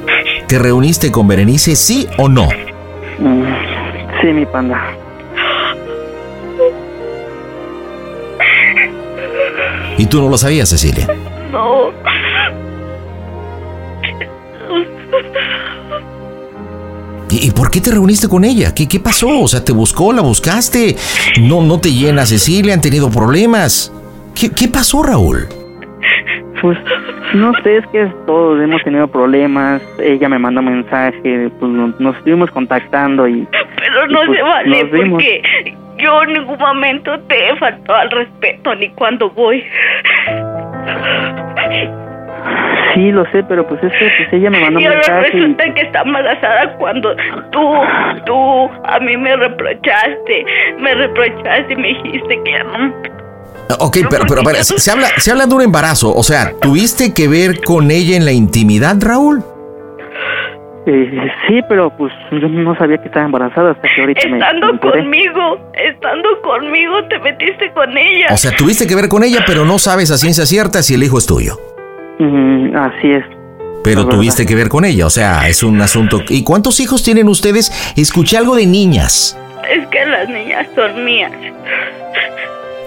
¿te 0.53 0.59
reuniste 0.59 1.11
con 1.11 1.27
Berenice, 1.27 1.75
sí 1.75 2.07
o 2.19 2.29
no? 2.29 2.47
Mm, 3.19 3.43
Sí, 4.21 4.27
mi 4.35 4.45
panda. 4.45 4.79
Y 9.97 10.05
tú 10.05 10.21
no 10.21 10.29
lo 10.29 10.37
sabías, 10.37 10.69
Cecilia. 10.69 11.09
No. 11.51 11.91
¿Y, 17.31 17.47
y 17.47 17.51
por 17.53 17.71
qué 17.71 17.81
te 17.81 17.91
reuniste 17.91 18.29
con 18.29 18.45
ella? 18.45 18.75
¿Qué, 18.75 18.87
¿Qué 18.87 19.01
pasó? 19.01 19.41
O 19.41 19.49
sea, 19.49 19.65
¿te 19.65 19.73
buscó? 19.73 20.13
¿La 20.13 20.21
buscaste? 20.21 20.97
No, 21.41 21.63
no 21.63 21.81
te 21.81 21.91
llena 21.95 22.27
Cecilia, 22.27 22.75
han 22.75 22.83
tenido 22.83 23.09
problemas. 23.11 23.91
¿Qué, 24.35 24.51
qué 24.51 24.69
pasó, 24.69 25.03
Raúl? 25.03 25.49
Pues 26.61 26.77
no 27.35 27.53
sé, 27.63 27.79
es 27.79 27.87
que 27.89 28.07
todos 28.27 28.61
hemos 28.61 28.83
tenido 28.83 29.09
problemas. 29.09 29.83
Ella 29.99 30.29
me 30.29 30.39
mandó 30.39 30.63
mensaje, 30.63 31.51
pues 31.59 31.73
nos, 31.73 32.17
estuvimos 32.17 32.51
contactando 32.51 33.27
y 33.29 33.47
Pero 33.77 34.07
no 34.09 34.23
Y 34.23 34.27
pues 34.27 34.39
se 34.39 34.43
vale 34.43 34.85
porque 34.87 35.77
yo 35.99 36.23
en 36.23 36.33
ningún 36.33 36.59
momento 36.59 37.19
te 37.29 37.49
he 37.49 37.57
faltado 37.57 37.99
al 37.99 38.11
respeto 38.11 38.75
ni 38.75 38.89
cuando 38.91 39.31
voy. 39.31 39.65
sí, 42.95 43.13
lo 43.13 43.25
sé, 43.31 43.43
pero 43.45 43.67
pues 43.67 43.83
es 43.85 43.93
que 43.93 44.11
pues, 44.17 44.33
ella 44.33 44.51
me 44.51 44.61
mandó 44.61 44.81
Y 44.81 44.87
ahora 44.87 45.29
y 45.29 45.31
resulta 45.31 45.75
que 45.75 45.83
está 45.83 46.03
embarazada 46.03 46.75
cuando 46.79 47.15
tú, 47.51 47.75
tú 48.27 48.71
a 48.85 48.99
mí 49.01 49.17
me 49.17 49.37
reprochaste, 49.37 50.47
me 50.79 50.95
reprochaste 50.95 51.73
y 51.73 51.77
me 51.77 51.89
dijiste 51.89 52.43
que 52.45 52.53
ya 52.53 52.65
no. 52.65 53.22
Ok, 53.79 53.99
pero, 54.11 54.25
pero, 54.29 54.43
pero, 54.45 54.63
se, 54.65 54.79
se 54.79 54.91
habla, 54.91 55.09
se 55.19 55.31
habla 55.31 55.47
de 55.47 55.55
un 55.55 55.63
embarazo. 55.63 56.15
O 56.15 56.23
sea, 56.23 56.53
¿tuviste 56.61 57.13
que 57.15 57.27
ver 57.29 57.61
con 57.63 57.91
ella 57.91 58.17
en 58.17 58.25
la 58.25 58.33
intimidad, 58.33 58.97
Raúl? 59.01 59.43
eh, 60.85 61.11
sí, 61.47 61.61
pero 61.69 61.97
pues 61.97 62.13
yo 62.33 62.49
no 62.49 62.77
sabía 62.77 62.99
que 62.99 63.07
estaba 63.07 63.25
embarazada 63.27 63.71
hasta 63.71 63.83
que 63.95 64.01
ahorita 64.01 64.21
me- 64.25 64.31
me 64.33 64.39
Estando 64.39 64.71
enteré. 64.71 64.99
conmigo, 65.05 65.71
estando 65.75 66.29
conmigo 66.43 66.95
te 67.09 67.19
metiste 67.21 67.71
con 67.73 67.97
ella. 67.97 68.27
O 68.33 68.37
sea, 68.37 68.51
tuviste 68.57 68.87
que 68.89 68.97
ver 68.97 69.09
con 69.09 69.23
ella, 69.23 69.45
pero 69.47 69.65
no 69.65 69.79
sabes 69.79 70.11
a 70.11 70.19
ciencia 70.19 70.45
cierta 70.45 70.83
si 70.83 70.95
el 70.95 71.05
hijo 71.05 71.19
es 71.19 71.27
tuyo. 71.27 71.57
Mm, 72.19 72.77
así 72.77 73.13
es. 73.13 73.25
Pero 73.85 74.07
tuviste 74.07 74.43
verdad. 74.43 74.49
que 74.49 74.55
ver 74.57 74.69
con 74.69 74.85
ella, 74.85 75.07
o 75.07 75.11
sea, 75.11 75.49
es 75.49 75.63
un 75.63 75.81
asunto. 75.81 76.21
¿Y 76.29 76.43
cuántos 76.45 76.79
hijos 76.81 77.03
tienen 77.05 77.29
ustedes? 77.29 77.73
Escuché 77.97 78.37
algo 78.37 78.55
de 78.57 78.67
niñas. 78.67 79.39
Es 79.71 79.87
que 79.87 80.05
las 80.05 80.29
niñas 80.29 80.67
son 80.75 81.05
mías. 81.05 81.31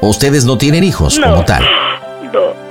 Ustedes 0.07 0.45
no 0.45 0.57
tienen 0.57 0.83
hijos 0.83 1.17
No. 1.19 1.29
como 1.31 1.45
tal. 1.45 1.63
No, 2.33 2.65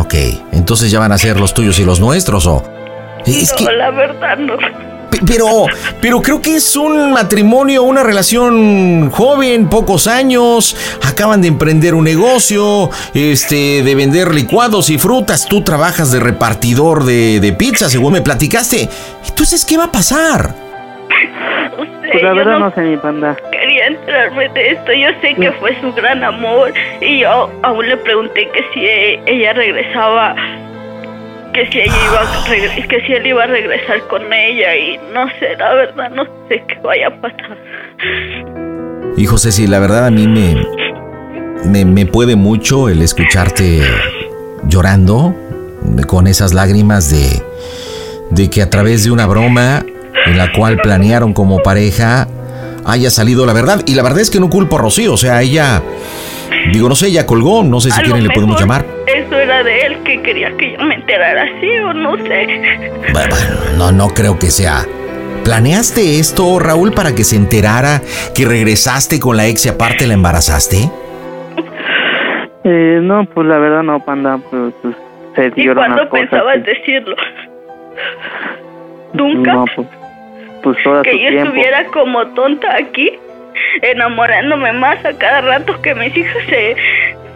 Ok, 0.00 0.14
entonces 0.52 0.90
ya 0.90 0.98
van 0.98 1.12
a 1.12 1.18
ser 1.18 1.38
los 1.38 1.54
tuyos 1.54 1.78
y 1.78 1.84
los 1.84 2.00
nuestros, 2.00 2.46
o. 2.46 2.62
Es 3.24 3.50
no, 3.52 3.56
que. 3.56 3.72
la 3.72 3.90
verdad 3.90 4.36
no. 4.38 4.54
Pe- 5.10 5.20
Pero, 5.24 5.46
pero 6.00 6.20
creo 6.20 6.42
que 6.42 6.56
es 6.56 6.74
un 6.76 7.12
matrimonio, 7.12 7.84
una 7.84 8.02
relación 8.02 9.08
joven, 9.12 9.68
pocos 9.68 10.08
años, 10.08 10.76
acaban 11.04 11.40
de 11.40 11.48
emprender 11.48 11.94
un 11.94 12.04
negocio, 12.04 12.90
este, 13.14 13.82
de 13.84 13.94
vender 13.94 14.34
licuados 14.34 14.90
y 14.90 14.98
frutas. 14.98 15.46
Tú 15.46 15.62
trabajas 15.62 16.10
de 16.10 16.18
repartidor 16.20 17.04
de, 17.04 17.38
de 17.40 17.52
pizza, 17.52 17.88
según 17.88 18.14
me 18.14 18.20
platicaste. 18.20 18.88
Entonces, 19.28 19.64
¿qué 19.64 19.76
va 19.78 19.84
a 19.84 19.92
pasar? 19.92 20.65
Pues 22.20 22.22
la 22.24 22.30
yo 22.30 22.36
verdad 22.36 22.58
no 22.58 22.64
no 22.66 22.74
sé, 22.74 22.80
mi 22.80 22.96
panda. 22.96 23.36
quería 23.52 23.86
enterarme 23.88 24.48
de 24.50 24.70
esto. 24.72 24.92
Yo 24.92 25.08
sé 25.20 25.34
que 25.34 25.52
fue 25.52 25.76
su 25.80 25.92
gran 25.92 26.24
amor 26.24 26.72
y 27.00 27.20
yo 27.20 27.50
aún 27.62 27.88
le 27.88 27.96
pregunté 27.98 28.48
que 28.52 28.64
si 28.72 28.86
ella 29.30 29.52
regresaba, 29.52 30.34
que 31.52 31.66
si 31.66 31.80
ella 31.80 31.94
iba, 32.10 32.20
a 32.22 32.88
que 32.88 33.00
si 33.02 33.12
él 33.12 33.26
iba 33.26 33.44
a 33.44 33.46
regresar 33.46 34.00
con 34.08 34.32
ella 34.32 34.76
y 34.76 34.98
no 35.12 35.28
sé, 35.38 35.56
la 35.58 35.74
verdad 35.74 36.10
no 36.10 36.24
sé 36.48 36.62
qué 36.66 36.78
vaya 36.82 37.08
a 37.08 37.20
pasar. 37.20 37.58
Hijo 39.18 39.36
Ceci, 39.38 39.66
la 39.66 39.78
verdad 39.78 40.06
a 40.06 40.10
mí 40.10 40.26
me, 40.26 40.56
me, 41.64 41.84
me 41.84 42.06
puede 42.06 42.34
mucho 42.36 42.88
el 42.88 43.02
escucharte 43.02 43.82
llorando 44.68 45.34
con 46.06 46.26
esas 46.26 46.52
lágrimas 46.54 47.10
de, 47.10 47.42
de 48.30 48.50
que 48.50 48.62
a 48.62 48.70
través 48.70 49.04
de 49.04 49.10
una 49.10 49.26
broma 49.26 49.84
en 50.26 50.38
la 50.38 50.50
cual 50.52 50.78
planearon 50.78 51.32
como 51.32 51.58
pareja 51.62 52.26
haya 52.84 53.10
salido 53.10 53.44
la 53.46 53.52
verdad. 53.52 53.82
Y 53.86 53.94
la 53.94 54.02
verdad 54.02 54.20
es 54.20 54.30
que 54.30 54.40
no 54.40 54.48
culpo 54.48 54.76
a 54.76 54.80
Rocío, 54.80 55.12
o 55.12 55.16
sea, 55.16 55.42
ella, 55.42 55.82
digo, 56.72 56.88
no 56.88 56.94
sé, 56.94 57.08
ella 57.08 57.26
colgó, 57.26 57.62
no 57.62 57.80
sé 57.80 57.90
si 57.90 58.00
quieren 58.02 58.22
le 58.22 58.30
podemos 58.30 58.58
llamar. 58.60 58.84
Eso 59.06 59.38
era 59.38 59.62
de 59.62 59.80
él 59.86 59.98
que 60.04 60.22
quería 60.22 60.56
que 60.56 60.72
yo 60.72 60.84
me 60.84 60.94
enterara 60.94 61.42
así 61.42 61.68
o 61.78 61.92
no 61.92 62.16
sé. 62.16 62.46
Bueno, 63.12 63.28
bueno, 63.30 63.56
no, 63.76 63.92
no 63.92 64.08
creo 64.08 64.38
que 64.38 64.50
sea. 64.50 64.84
¿Planeaste 65.44 66.18
esto, 66.18 66.58
Raúl, 66.58 66.92
para 66.92 67.14
que 67.14 67.22
se 67.22 67.36
enterara 67.36 68.00
que 68.34 68.44
regresaste 68.44 69.20
con 69.20 69.36
la 69.36 69.46
ex 69.46 69.66
y 69.66 69.68
aparte 69.68 70.06
la 70.06 70.14
embarazaste? 70.14 70.90
Eh, 72.64 72.98
no, 73.00 73.24
pues 73.26 73.46
la 73.46 73.58
verdad 73.58 73.84
no, 73.84 74.04
panda. 74.04 74.38
Pues, 74.50 74.74
pues 74.82 74.96
se 75.36 75.46
¿Y 75.46 75.50
dieron 75.62 75.76
cuándo 75.76 75.96
las 76.02 76.08
cosas. 76.08 76.28
pensabas 76.30 76.56
y- 76.56 76.60
decirlo? 76.62 77.16
¿Nunca? 79.12 79.52
No, 79.52 79.64
pues, 79.76 79.86
pues 80.74 81.04
que 81.04 81.12
su 81.12 81.18
yo 81.18 81.28
tiempo. 81.28 81.44
estuviera 81.44 81.84
como 81.86 82.26
tonta 82.28 82.74
aquí, 82.74 83.12
enamorándome 83.82 84.72
más 84.72 85.04
a 85.04 85.16
cada 85.16 85.40
rato 85.42 85.80
que 85.80 85.94
mis 85.94 86.16
hijos 86.16 86.42
se, 86.48 86.76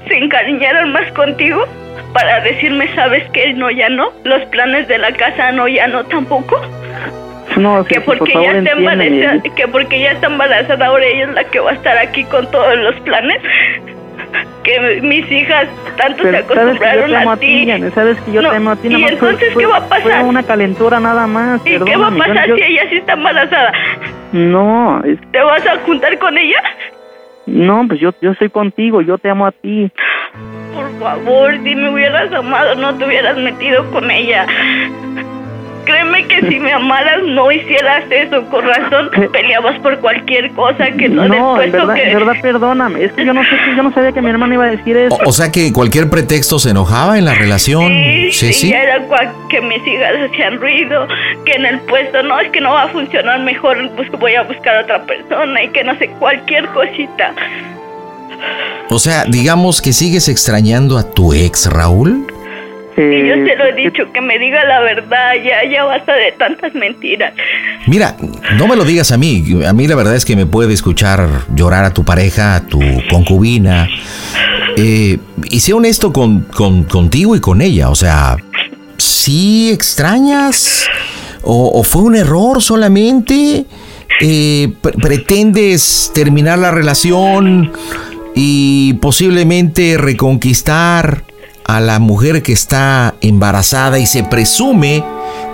se 0.09 0.17
encariñaran 0.17 0.91
más 0.93 1.11
contigo 1.13 1.65
para 2.13 2.41
decirme, 2.41 2.89
¿sabes 2.97 3.23
qué? 3.33 3.53
No, 3.53 3.71
ya 3.71 3.89
no. 3.89 4.11
Los 4.25 4.43
planes 4.47 4.89
de 4.89 4.99
la 4.99 5.13
casa, 5.13 5.53
no, 5.53 5.69
ya 5.69 5.87
no 5.87 6.05
tampoco. 6.07 6.61
No, 7.57 7.85
Que 7.85 8.01
porque 8.01 8.33
ya 8.33 8.59
está 8.59 8.73
embarazada, 8.73 9.43
que 9.55 9.69
porque 9.69 10.01
ya 10.01 10.13
está 10.13 10.27
embarazada 10.27 10.87
ahora 10.87 11.05
ella 11.05 11.25
es 11.25 11.35
la 11.35 11.45
que 11.45 11.61
va 11.61 11.71
a 11.71 11.75
estar 11.75 11.99
aquí 11.99 12.25
con 12.25 12.51
todos 12.51 12.77
los 12.79 12.97
planes. 13.01 13.41
Que 14.63 15.01
mis 15.03 15.31
hijas 15.33 15.67
tanto 15.97 16.23
Pero 16.23 16.33
se 16.33 16.45
acostumbraron 16.45 17.15
a 17.29 17.37
ti, 17.39 17.67
sabes 17.95 18.21
que 18.21 18.33
yo 18.33 18.43
te 18.43 18.57
amo 18.57 18.71
a 18.73 18.77
ti, 18.77 18.89
¿y 18.89 19.05
entonces 19.05 19.53
fue- 19.55 19.63
qué 19.63 19.67
va 19.67 19.77
a 19.79 19.89
pasar? 19.89 20.03
Fue 20.21 20.23
una 20.23 20.43
calentura 20.43 21.01
nada 21.01 21.27
más, 21.27 21.61
¿Y 21.67 21.79
qué 21.79 21.97
va 21.97 22.09
a 22.09 22.11
yo- 22.11 22.19
pasar 22.19 22.47
yo- 22.49 22.57
si 22.57 22.63
ella 22.63 22.83
sí 22.91 22.97
está 22.97 23.15
embarazada? 23.15 23.73
No, 24.33 25.03
es- 25.05 25.19
¿Te 25.33 25.41
vas 25.41 25.67
a 25.67 25.79
juntar 25.79 26.19
con 26.19 26.37
ella? 26.37 26.63
no, 27.47 27.85
pues 27.89 27.99
yo, 28.01 28.13
yo 28.21 28.33
estoy 28.33 28.51
contigo, 28.51 29.01
yo 29.01 29.17
te 29.19 29.31
amo 29.31 29.47
a 29.47 29.53
ti. 29.53 29.91
Por 30.75 30.99
favor, 31.01 31.53
si 31.65 31.75
me 31.75 31.91
hubieras 31.91 32.33
amado 32.33 32.75
no 32.77 32.95
te 32.97 33.05
hubieras 33.07 33.37
metido 33.39 33.91
con 33.91 34.09
ella. 34.11 34.47
Créeme 35.91 36.27
que 36.29 36.49
si 36.49 36.61
me 36.61 36.73
amaras 36.73 37.23
no 37.25 37.51
hicieras 37.51 38.05
eso, 38.11 38.45
con 38.49 38.65
razón 38.65 39.11
peleabas 39.33 39.77
por 39.81 39.99
cualquier 39.99 40.53
cosa 40.53 40.89
que 40.93 41.09
no, 41.09 41.27
no 41.27 41.61
en 41.61 41.73
verdad, 41.73 41.97
en 41.99 42.19
verdad 42.19 42.35
perdóname, 42.41 43.05
es 43.05 43.13
que 43.13 43.25
yo 43.25 43.33
no 43.33 43.43
sé 43.43 43.51
yo 43.77 43.83
no 43.83 43.93
sabía 43.93 44.13
que 44.13 44.23
mi 44.23 44.31
hermano 44.31 44.55
iba 44.55 44.67
a 44.67 44.71
decir 44.71 44.97
eso. 44.97 45.19
O, 45.25 45.33
sea 45.33 45.51
que 45.51 45.73
cualquier 45.73 46.09
pretexto 46.09 46.61
se 46.61 46.71
enojaba 46.71 47.19
en 47.19 47.25
la 47.25 47.35
relación. 47.35 47.93
Sí, 48.31 48.53
sí, 48.53 48.73
era 48.73 49.05
que 49.49 49.61
mis 49.61 49.85
hijas 49.85 50.15
hacían 50.31 50.61
ruido, 50.61 51.09
que 51.45 51.53
en 51.55 51.67
el 51.67 51.81
puesto 51.81 52.23
no 52.23 52.39
es 52.39 52.51
que 52.53 52.61
no 52.61 52.71
va 52.71 52.85
a 52.85 52.89
funcionar 52.89 53.41
mejor, 53.41 53.91
pues 53.97 54.09
voy 54.13 54.37
a 54.37 54.43
buscar 54.43 54.77
a 54.77 54.81
otra 54.83 55.03
persona 55.03 55.65
y 55.65 55.69
que 55.71 55.83
no 55.83 55.99
sé 55.99 56.09
cualquier 56.21 56.67
cosita. 56.69 57.35
O 58.89 58.99
sea, 58.99 59.25
digamos 59.25 59.83
que 59.83 59.93
sigues 59.93 60.29
extrañando 60.29 60.99
a 60.99 61.11
tu 61.11 61.33
ex, 61.33 61.67
Raúl. 61.67 62.30
Y 63.01 63.29
yo 63.29 63.35
te 63.45 63.57
lo 63.57 63.65
he 63.65 63.73
dicho, 63.73 64.13
que 64.13 64.21
me 64.21 64.39
diga 64.39 64.65
la 64.65 64.81
verdad, 64.81 65.33
ya, 65.43 65.69
ya 65.71 65.85
basta 65.85 66.15
de 66.15 66.33
tantas 66.33 66.75
mentiras. 66.75 67.33
Mira, 67.87 68.17
no 68.57 68.67
me 68.67 68.77
lo 68.77 68.85
digas 68.85 69.11
a 69.11 69.17
mí, 69.17 69.43
a 69.67 69.73
mí 69.73 69.87
la 69.87 69.95
verdad 69.95 70.15
es 70.15 70.25
que 70.25 70.37
me 70.37 70.47
puede 70.47 70.75
escuchar 70.75 71.27
llorar 71.55 71.85
a 71.85 71.95
tu 71.95 72.05
pareja, 72.05 72.57
a 72.57 72.67
tu 72.67 72.81
concubina. 73.09 73.89
Eh, 74.77 75.19
y 75.45 75.61
sé 75.61 75.73
honesto 75.73 76.13
con, 76.13 76.43
contigo 76.43 77.35
y 77.37 77.41
con 77.41 77.63
ella, 77.63 77.89
o 77.89 77.95
sea, 77.95 78.37
¿sí 78.99 79.71
extrañas? 79.73 80.87
¿O, 81.43 81.83
fue 81.85 82.03
un 82.03 82.17
error 82.17 82.61
solamente? 82.61 83.65
Eh, 84.21 84.73
¿Pretendes 85.01 86.11
terminar 86.15 86.59
la 86.59 86.71
relación 86.71 87.73
y 88.35 88.95
posiblemente 88.95 89.97
reconquistar 89.97 91.25
a 91.71 91.81
la 91.81 92.01
mujer 92.01 92.43
que 92.43 92.53
está 92.53 93.15
embarazada 93.21 93.99
y 93.99 94.07
se 94.07 94.25
presume 94.25 95.05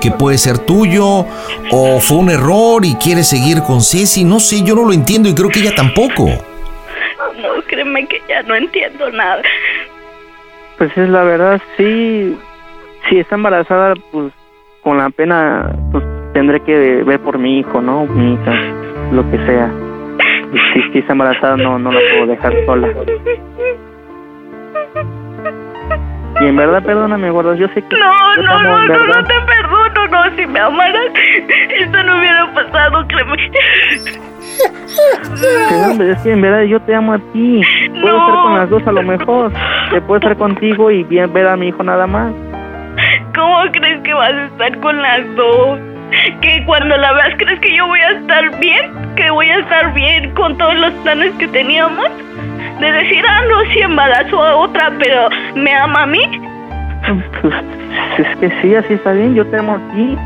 que 0.00 0.10
puede 0.10 0.38
ser 0.38 0.58
tuyo 0.58 1.26
o 1.70 2.00
fue 2.00 2.18
un 2.18 2.30
error 2.30 2.84
y 2.84 2.94
quiere 2.94 3.22
seguir 3.22 3.62
con 3.62 3.82
Ceci. 3.82 4.24
No 4.24 4.40
sé, 4.40 4.62
yo 4.62 4.74
no 4.74 4.84
lo 4.84 4.92
entiendo 4.92 5.28
y 5.28 5.34
creo 5.34 5.50
que 5.50 5.60
ella 5.60 5.74
tampoco. 5.74 6.26
No, 6.26 7.62
créeme 7.66 8.06
que 8.06 8.22
ya 8.28 8.42
no 8.44 8.54
entiendo 8.54 9.10
nada. 9.10 9.42
Pues 10.78 10.90
es 10.96 11.08
la 11.08 11.22
verdad, 11.22 11.60
sí. 11.76 12.36
Si 13.08 13.18
está 13.18 13.34
embarazada, 13.34 13.94
pues 14.10 14.32
con 14.82 14.96
la 14.96 15.10
pena, 15.10 15.70
pues 15.92 16.02
tendré 16.32 16.60
que 16.60 17.02
ver 17.04 17.20
por 17.20 17.38
mi 17.38 17.58
hijo, 17.58 17.80
¿no? 17.82 18.06
Mi 18.06 18.34
hija, 18.34 18.52
lo 19.12 19.30
que 19.30 19.36
sea. 19.44 19.70
Si, 20.72 20.92
si 20.92 20.98
está 20.98 21.12
embarazada, 21.12 21.56
no, 21.56 21.78
no 21.78 21.92
la 21.92 22.00
puedo 22.10 22.26
dejar 22.26 22.54
sola. 22.64 22.88
Y 26.40 26.46
en 26.46 26.56
verdad, 26.56 26.82
perdóname, 26.82 27.30
gordo, 27.30 27.54
yo 27.54 27.66
sé 27.68 27.82
que... 27.82 27.96
No, 27.96 28.36
no, 28.36 28.62
no, 28.62 28.88
no, 28.88 29.06
no 29.06 29.24
te 29.24 29.34
perdono, 29.46 30.06
no, 30.08 30.36
si 30.36 30.46
me 30.46 30.60
amaras, 30.60 31.10
esto 31.78 32.02
no 32.02 32.18
hubiera 32.18 32.52
pasado, 32.52 33.06
créeme. 33.08 33.50
Pero, 35.96 36.12
es 36.12 36.18
que 36.22 36.32
en 36.32 36.42
verdad 36.42 36.62
yo 36.62 36.80
te 36.80 36.94
amo 36.94 37.14
a 37.14 37.18
ti. 37.18 37.62
Puedo 38.00 38.16
estar 38.18 38.42
con 38.42 38.54
las 38.54 38.70
dos 38.70 38.86
a 38.86 38.92
lo 38.92 39.02
mejor. 39.02 39.52
Te 39.90 40.00
puedo 40.02 40.16
estar 40.16 40.36
contigo 40.36 40.90
y 40.90 41.04
bien 41.04 41.32
ver 41.32 41.46
a 41.46 41.56
mi 41.56 41.68
hijo 41.68 41.82
nada 41.82 42.06
más. 42.06 42.32
¿Cómo 43.34 43.62
crees 43.72 44.00
que 44.02 44.14
vas 44.14 44.32
a 44.32 44.44
estar 44.46 44.80
con 44.80 45.00
las 45.00 45.34
dos? 45.36 45.78
Que 46.40 46.62
cuando 46.64 46.96
la 46.96 47.12
veas 47.12 47.34
crees 47.36 47.60
que 47.60 47.74
yo 47.74 47.86
voy 47.86 48.00
a 48.00 48.10
estar 48.12 48.58
bien, 48.58 48.92
que 49.16 49.28
voy 49.30 49.48
a 49.48 49.58
estar 49.58 49.92
bien 49.92 50.30
con 50.34 50.56
todos 50.56 50.74
los 50.76 50.92
planes 51.02 51.32
que 51.34 51.48
teníamos 51.48 52.08
de 52.80 52.92
decir, 52.92 53.24
ah, 53.26 53.42
no, 53.48 53.72
si 53.72 53.80
embarazo 53.80 54.42
a 54.42 54.56
otra, 54.56 54.92
pero 54.98 55.28
¿me 55.54 55.74
ama 55.74 56.02
a 56.02 56.06
mí? 56.06 56.20
Pues 57.40 57.54
es 58.18 58.38
que 58.38 58.50
sí, 58.60 58.74
así 58.74 58.94
está 58.94 59.12
bien, 59.12 59.34
yo 59.34 59.46
te 59.46 59.58
amo 59.58 59.76
a 59.76 59.94
ti. 59.94 60.16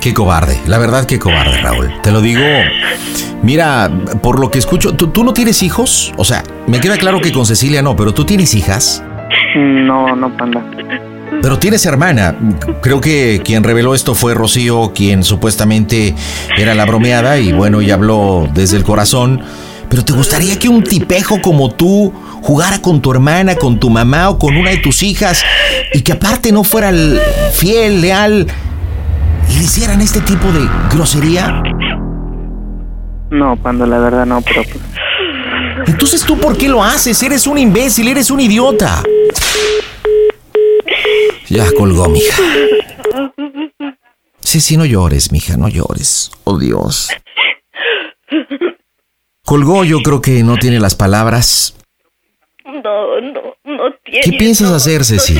Qué 0.00 0.12
cobarde, 0.12 0.58
la 0.66 0.78
verdad 0.78 1.06
qué 1.06 1.18
cobarde, 1.18 1.60
Raúl. 1.62 1.90
Te 2.02 2.12
lo 2.12 2.20
digo, 2.20 2.42
mira, 3.42 3.90
por 4.22 4.38
lo 4.38 4.50
que 4.50 4.58
escucho, 4.58 4.94
¿tú, 4.94 5.08
¿tú 5.08 5.24
no 5.24 5.32
tienes 5.32 5.62
hijos? 5.62 6.12
O 6.16 6.24
sea, 6.24 6.42
me 6.66 6.78
queda 6.80 6.96
claro 6.98 7.20
que 7.20 7.32
con 7.32 7.46
Cecilia 7.46 7.82
no, 7.82 7.96
pero 7.96 8.12
¿tú 8.12 8.24
tienes 8.24 8.54
hijas? 8.54 9.02
No, 9.56 10.14
no, 10.14 10.36
panda. 10.36 10.62
Pero 11.42 11.58
tienes 11.58 11.84
hermana. 11.86 12.36
Creo 12.82 13.00
que 13.00 13.40
quien 13.44 13.64
reveló 13.64 13.94
esto 13.94 14.14
fue 14.14 14.34
Rocío, 14.34 14.92
quien 14.94 15.24
supuestamente 15.24 16.14
era 16.56 16.74
la 16.74 16.84
bromeada 16.84 17.38
y 17.38 17.52
bueno, 17.52 17.82
y 17.82 17.90
habló 17.90 18.48
desde 18.52 18.76
el 18.76 18.84
corazón. 18.84 19.42
Pero 19.88 20.04
¿te 20.04 20.12
gustaría 20.12 20.58
que 20.58 20.68
un 20.68 20.82
tipejo 20.82 21.40
como 21.40 21.70
tú 21.70 22.12
jugara 22.42 22.80
con 22.80 23.00
tu 23.00 23.12
hermana, 23.12 23.54
con 23.56 23.78
tu 23.78 23.90
mamá 23.90 24.30
o 24.30 24.38
con 24.38 24.56
una 24.56 24.70
de 24.70 24.78
tus 24.78 25.02
hijas 25.02 25.44
y 25.92 26.02
que 26.02 26.12
aparte 26.12 26.52
no 26.52 26.64
fuera 26.64 26.92
fiel, 27.52 28.00
leal 28.00 28.46
y 29.48 29.58
hicieran 29.58 30.00
este 30.00 30.20
tipo 30.20 30.50
de 30.52 30.68
grosería? 30.90 31.62
No, 33.30 33.56
cuando 33.60 33.86
la 33.86 33.98
verdad 33.98 34.26
no, 34.26 34.40
pero... 34.42 34.62
Entonces 35.86 36.22
tú 36.24 36.38
por 36.38 36.56
qué 36.56 36.68
lo 36.68 36.82
haces? 36.82 37.22
Eres 37.22 37.46
un 37.46 37.58
imbécil, 37.58 38.08
eres 38.08 38.30
un 38.30 38.40
idiota. 38.40 39.02
Ya 41.48 41.66
colgó, 41.76 42.08
mija. 42.08 42.36
Sí, 44.40 44.60
sí, 44.60 44.76
no 44.76 44.84
llores, 44.84 45.32
mija, 45.32 45.56
no 45.56 45.68
llores. 45.68 46.30
Oh, 46.44 46.58
Dios. 46.58 47.10
Colgó, 49.44 49.84
yo 49.84 49.98
creo 50.00 50.22
que 50.22 50.42
no 50.42 50.56
tiene 50.56 50.80
las 50.80 50.94
palabras. 50.94 51.78
No, 52.64 53.20
no, 53.20 53.56
no 53.64 53.92
tiene. 54.04 54.22
¿Qué 54.22 54.32
piensas 54.32 54.70
hacer, 54.70 55.04
Ceci? 55.04 55.34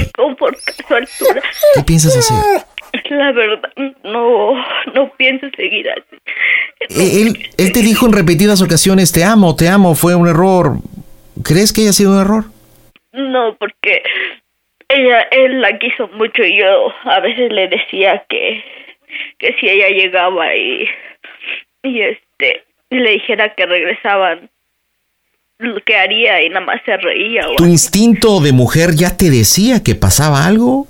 ¿Qué 1.74 1.82
piensas 1.84 2.16
hacer? 2.16 2.64
La 3.10 3.32
verdad, 3.32 3.72
no, 4.04 4.54
no 4.94 5.12
pienso 5.16 5.46
seguir 5.56 5.90
así. 5.90 6.16
Eh, 6.90 7.22
él, 7.22 7.50
él 7.56 7.72
te 7.72 7.80
dijo 7.80 8.06
en 8.06 8.12
repetidas 8.12 8.62
ocasiones, 8.62 9.10
te 9.10 9.24
amo, 9.24 9.56
te 9.56 9.68
amo, 9.68 9.94
fue 9.94 10.14
un 10.14 10.28
error. 10.28 10.76
¿Crees 11.42 11.72
que 11.72 11.82
haya 11.82 11.92
sido 11.92 12.12
un 12.12 12.20
error? 12.20 12.44
No, 13.12 13.56
porque 13.56 14.02
ella, 14.88 15.22
él 15.30 15.60
la 15.60 15.78
quiso 15.78 16.08
mucho 16.08 16.44
y 16.44 16.58
yo 16.58 16.92
a 17.04 17.20
veces 17.20 17.50
le 17.50 17.68
decía 17.68 18.24
que, 18.28 18.62
que 19.38 19.56
si 19.58 19.68
ella 19.68 19.88
llegaba 19.88 20.54
y, 20.54 20.86
y 21.82 22.00
este, 22.02 22.64
y 22.94 23.00
le 23.00 23.10
dijera 23.10 23.54
que 23.54 23.66
regresaban, 23.66 24.50
lo 25.58 25.80
que 25.80 25.96
haría 25.96 26.42
y 26.42 26.48
nada 26.48 26.64
más 26.64 26.80
se 26.84 26.96
reía. 26.96 27.46
¿Tu 27.56 27.66
instinto 27.66 28.40
de 28.40 28.52
mujer 28.52 28.90
ya 28.94 29.16
te 29.16 29.30
decía 29.30 29.82
que 29.82 29.94
pasaba 29.94 30.46
algo? 30.46 30.86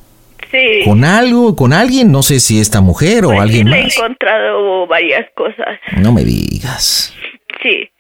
Sí. 0.51 0.83
¿Con 0.85 1.05
algo? 1.05 1.57
¿Con 1.57 1.73
alguien? 1.73 2.13
No 2.13 2.23
sé 2.23 2.41
si 2.41 2.61
esta 2.61 2.81
mujer 2.81 3.25
o 3.25 3.29
pues 3.29 3.41
alguien 3.41 3.67
sí, 3.67 3.71
más. 3.71 3.79
Le 3.79 3.85
he 3.85 3.87
encontrado 3.87 4.87
varias 4.87 5.27
cosas. 5.35 5.81
No 5.97 6.13
me 6.13 6.25
digas. 6.25 7.15
Sí. 7.63 7.91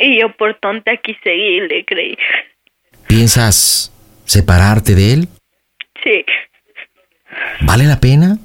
Y 0.00 0.20
yo 0.20 0.32
por 0.36 0.54
tonta 0.60 0.96
quise 0.98 1.34
ir, 1.34 1.64
le 1.64 1.84
creí. 1.84 2.16
¿Piensas 3.08 3.92
separarte 4.24 4.94
de 4.94 5.12
él? 5.14 5.28
Sí. 6.04 6.24
¿Vale 7.62 7.84
la 7.84 7.98
pena? 7.98 8.38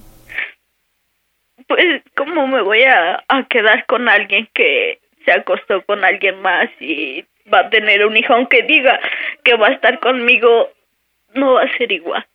Pues, 1.67 2.01
¿cómo 2.15 2.47
me 2.47 2.61
voy 2.61 2.83
a, 2.83 3.23
quedar 3.49 3.85
con 3.87 4.07
alguien 4.07 4.47
que 4.53 4.99
se 5.25 5.31
acostó 5.31 5.83
con 5.85 6.03
alguien 6.03 6.41
más 6.41 6.69
y 6.79 7.25
va 7.53 7.61
a 7.61 7.69
tener 7.69 8.05
un 8.05 8.15
hijo? 8.15 8.33
Aunque 8.33 8.63
diga 8.63 8.99
que 9.43 9.55
va 9.55 9.67
a 9.67 9.73
estar 9.73 9.99
conmigo, 9.99 10.69
no 11.35 11.53
va 11.53 11.63
a 11.63 11.77
ser 11.77 11.91
igual. 11.91 12.25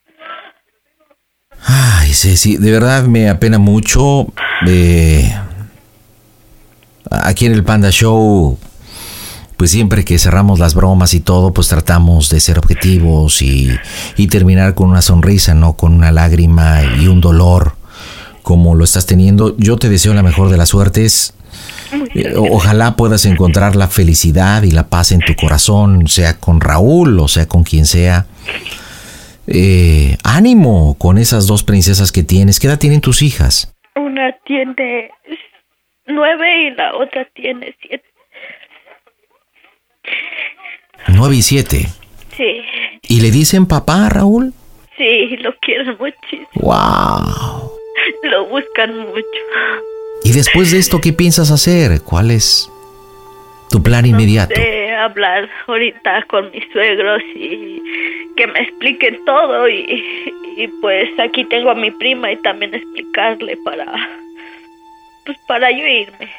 Ay, 1.67 2.13
Ceci, 2.13 2.59
de 2.59 2.71
verdad 2.71 3.05
me 3.05 3.31
apena 3.31 3.59
mucho. 3.59 4.27
Eh, 4.67 5.25
aquí 7.11 7.47
en 7.47 7.53
el 7.53 7.65
Panda 7.65 7.91
Show, 7.91 8.59
pues 9.57 9.71
siempre 9.71 10.05
que 10.05 10.19
cerramos 10.19 10.59
las 10.59 10.75
bromas 10.75 11.15
y 11.15 11.21
todo, 11.21 11.55
pues 11.55 11.69
tratamos 11.69 12.29
de 12.29 12.41
ser 12.41 12.59
objetivos 12.59 13.41
y, 13.41 13.71
y 14.17 14.27
terminar 14.27 14.75
con 14.75 14.91
una 14.91 15.01
sonrisa, 15.01 15.55
no 15.55 15.75
con 15.75 15.95
una 15.95 16.11
lágrima 16.11 16.83
y 16.99 17.07
un 17.07 17.23
dolor 17.23 17.82
como 18.43 18.75
lo 18.75 18.85
estás 18.85 19.07
teniendo. 19.07 19.57
Yo 19.59 19.77
te 19.77 19.89
deseo 19.89 20.15
la 20.15 20.23
mejor 20.23 20.51
de 20.51 20.57
las 20.57 20.71
suertes. 20.71 21.35
Eh, 22.15 22.35
ojalá 22.37 22.97
puedas 22.97 23.27
encontrar 23.27 23.77
la 23.77 23.89
felicidad 23.89 24.63
y 24.63 24.71
la 24.71 24.89
paz 24.89 25.13
en 25.13 25.21
tu 25.21 25.35
corazón, 25.35 26.09
sea 26.09 26.39
con 26.39 26.61
Raúl 26.61 27.21
o 27.21 27.29
sea 27.29 27.47
con 27.47 27.65
quien 27.65 27.87
sea. 27.87 28.27
Eh, 29.47 30.17
ánimo 30.23 30.97
con 30.99 31.19
esas 31.19 31.47
dos 31.47 31.63
princesas 31.63 32.13
que 32.13 32.23
tienes. 32.23 32.61
¿Qué 32.61 32.67
edad 32.67 32.79
tienen 32.79 33.01
tus 33.01 33.23
hijas? 33.23 33.75
Una 33.97 34.35
tiene 34.47 35.11
nueve 36.07 36.69
y 36.69 36.71
la 36.71 36.95
otra 36.97 37.27
tiene 37.35 37.75
siete. 37.81 38.05
Nueve 41.09 41.37
y 41.37 41.43
siete. 41.43 41.89
Sí. 42.37 42.63
¿Y 43.03 43.21
le 43.21 43.31
dicen 43.31 43.67
papá, 43.67 44.09
Raúl? 44.09 44.55
Sí, 44.97 45.37
lo 45.39 45.55
quiero 45.61 45.97
muchísimo. 45.99 46.49
Wow. 46.55 47.73
Lo 48.23 48.47
buscan 48.47 48.97
mucho. 48.99 49.27
¿Y 50.25 50.33
después 50.33 50.71
de 50.71 50.79
esto 50.79 51.01
qué 51.01 51.13
piensas 51.13 51.51
hacer? 51.51 52.03
¿Cuál 52.03 52.31
es 52.31 52.71
tu 53.71 53.83
plan 53.83 54.07
inmediato? 54.07 54.55
hablar 55.03 55.49
ahorita 55.67 56.25
con 56.29 56.51
mis 56.53 56.65
suegros 56.73 57.23
y, 57.35 57.83
que 58.37 58.47
me 58.47 58.61
expliquen 58.61 59.25
todo 59.25 59.69
y, 59.69 60.03
y 60.57 60.69
pues 60.81 61.09
aquí 61.19 61.45
tengo 61.45 61.71
a 61.71 61.75
mi 61.75 61.91
prima 61.91 62.31
y 62.31 62.37
también 62.37 62.75
explicarle 62.75 63.57
para 63.65 63.87
pues 65.25 65.39
para 65.47 65.71
yo 65.71 65.87
irme. 65.87 66.31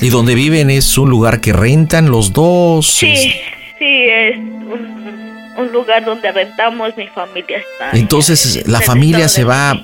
¿Y 0.00 0.08
donde 0.08 0.34
viven 0.34 0.70
es 0.70 0.98
un 0.98 1.10
lugar 1.10 1.40
que 1.40 1.52
rentan 1.52 2.10
los 2.10 2.32
dos? 2.32 2.86
Sí, 2.86 3.34
sí, 3.78 4.04
es 4.08 4.36
un, 4.36 5.30
un 5.56 5.72
lugar 5.72 6.04
donde 6.04 6.32
rentamos, 6.32 6.96
mi 6.96 7.06
familia 7.06 7.58
está. 7.58 7.96
Entonces, 7.96 8.66
la 8.66 8.80
familia 8.80 9.28
se 9.28 9.44
va 9.44 9.80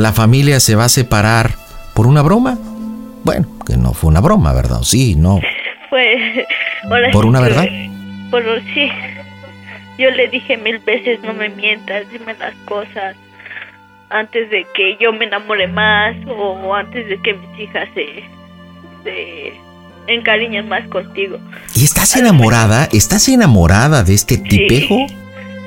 la 0.00 0.12
familia 0.12 0.60
se 0.60 0.74
va 0.74 0.86
a 0.86 0.88
separar 0.88 1.52
por 1.94 2.06
una 2.06 2.22
broma. 2.22 2.58
Bueno, 3.22 3.46
que 3.66 3.76
no 3.76 3.92
fue 3.92 4.08
una 4.08 4.20
broma, 4.20 4.52
¿verdad? 4.52 4.82
Sí, 4.82 5.14
no. 5.14 5.40
Fue 5.88 6.46
por 7.12 7.26
una 7.26 7.40
verdad. 7.40 7.66
Por 8.30 8.42
sí. 8.74 8.90
Yo 9.98 10.10
le 10.10 10.28
dije 10.28 10.56
mil 10.56 10.78
veces, 10.78 11.20
no 11.22 11.34
me 11.34 11.50
mientas, 11.50 12.04
dime 12.10 12.34
las 12.38 12.54
cosas 12.64 13.16
antes 14.08 14.50
de 14.50 14.66
que 14.74 14.96
yo 15.00 15.12
me 15.12 15.26
enamore 15.26 15.68
más 15.68 16.16
o 16.26 16.74
antes 16.74 17.06
de 17.08 17.20
que 17.20 17.34
mis 17.34 17.60
hijas 17.60 17.88
se, 17.94 18.24
se 19.04 19.52
encariñen 20.06 20.68
más 20.68 20.86
contigo. 20.88 21.38
¿Y 21.74 21.84
estás 21.84 22.16
enamorada? 22.16 22.88
¿Estás 22.92 23.28
enamorada 23.28 24.02
de 24.02 24.14
este 24.14 24.38
tipejo? 24.38 25.06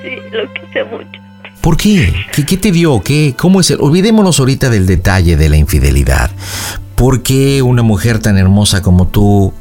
Sí, 0.02 0.18
lo 0.32 0.52
quise 0.54 0.84
mucho. 0.84 1.23
¿Por 1.64 1.78
qué? 1.78 2.12
¿Qué, 2.36 2.58
te 2.58 2.74
dio? 2.74 3.00
¿Qué, 3.02 3.36
¿Cómo 3.40 3.62
es 3.62 3.72
el? 3.72 3.80
Olvidémonos 3.80 4.38
ahorita 4.38 4.70
del 4.70 4.86
detalle 4.86 5.38
de 5.38 5.48
la 5.48 5.56
infidelidad. 5.56 6.30
¿Por 6.98 7.24
qué 7.24 7.62
una 7.62 7.84
mujer 7.84 8.20
tan 8.20 8.38
hermosa 8.38 8.82
como 8.82 9.08
tú, 9.08 9.54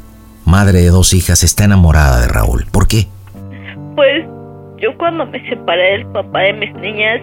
madre 0.45 0.81
de 0.81 0.89
dos 0.89 1.13
hijas, 1.13 1.43
está 1.43 1.63
enamorada 1.63 2.19
de 2.19 2.27
Raúl? 2.27 2.65
¿Por 2.73 2.89
qué? 2.89 3.07
Pues 3.95 4.25
yo 4.79 4.97
cuando 4.97 5.25
me 5.27 5.39
separé 5.47 5.93
del 5.93 6.05
papá 6.07 6.41
de 6.41 6.51
mis 6.51 6.73
niñas, 6.73 7.21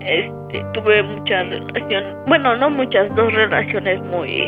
este, 0.00 0.64
tuve 0.72 1.02
muchas 1.02 1.46
relaciones, 1.50 2.16
bueno, 2.26 2.56
no 2.56 2.70
muchas, 2.70 3.14
dos 3.14 3.30
relaciones 3.30 4.02
muy, 4.04 4.42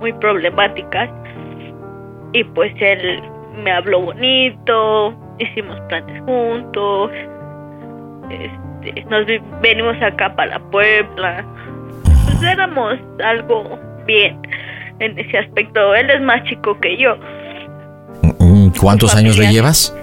muy 0.00 0.12
problemáticas. 0.12 1.08
Y 2.34 2.44
pues 2.44 2.70
él 2.78 3.22
me 3.64 3.72
habló 3.72 4.02
bonito, 4.02 5.14
hicimos 5.38 5.80
planes 5.88 6.22
juntos, 6.26 7.10
este, 8.28 8.71
nos 9.10 9.26
venimos 9.60 9.96
acá 10.02 10.34
para 10.34 10.58
Puebla. 10.70 11.44
Pues 12.24 12.42
éramos 12.42 12.98
algo 13.24 13.78
bien 14.06 14.40
en 14.98 15.18
ese 15.18 15.38
aspecto. 15.38 15.94
Él 15.94 16.10
es 16.10 16.20
más 16.22 16.42
chico 16.44 16.78
que 16.80 16.96
yo. 16.96 17.16
Mm, 18.38 18.70
¿Cuántos 18.80 19.14
años 19.14 19.38
le 19.38 19.50
llevas? 19.50 19.96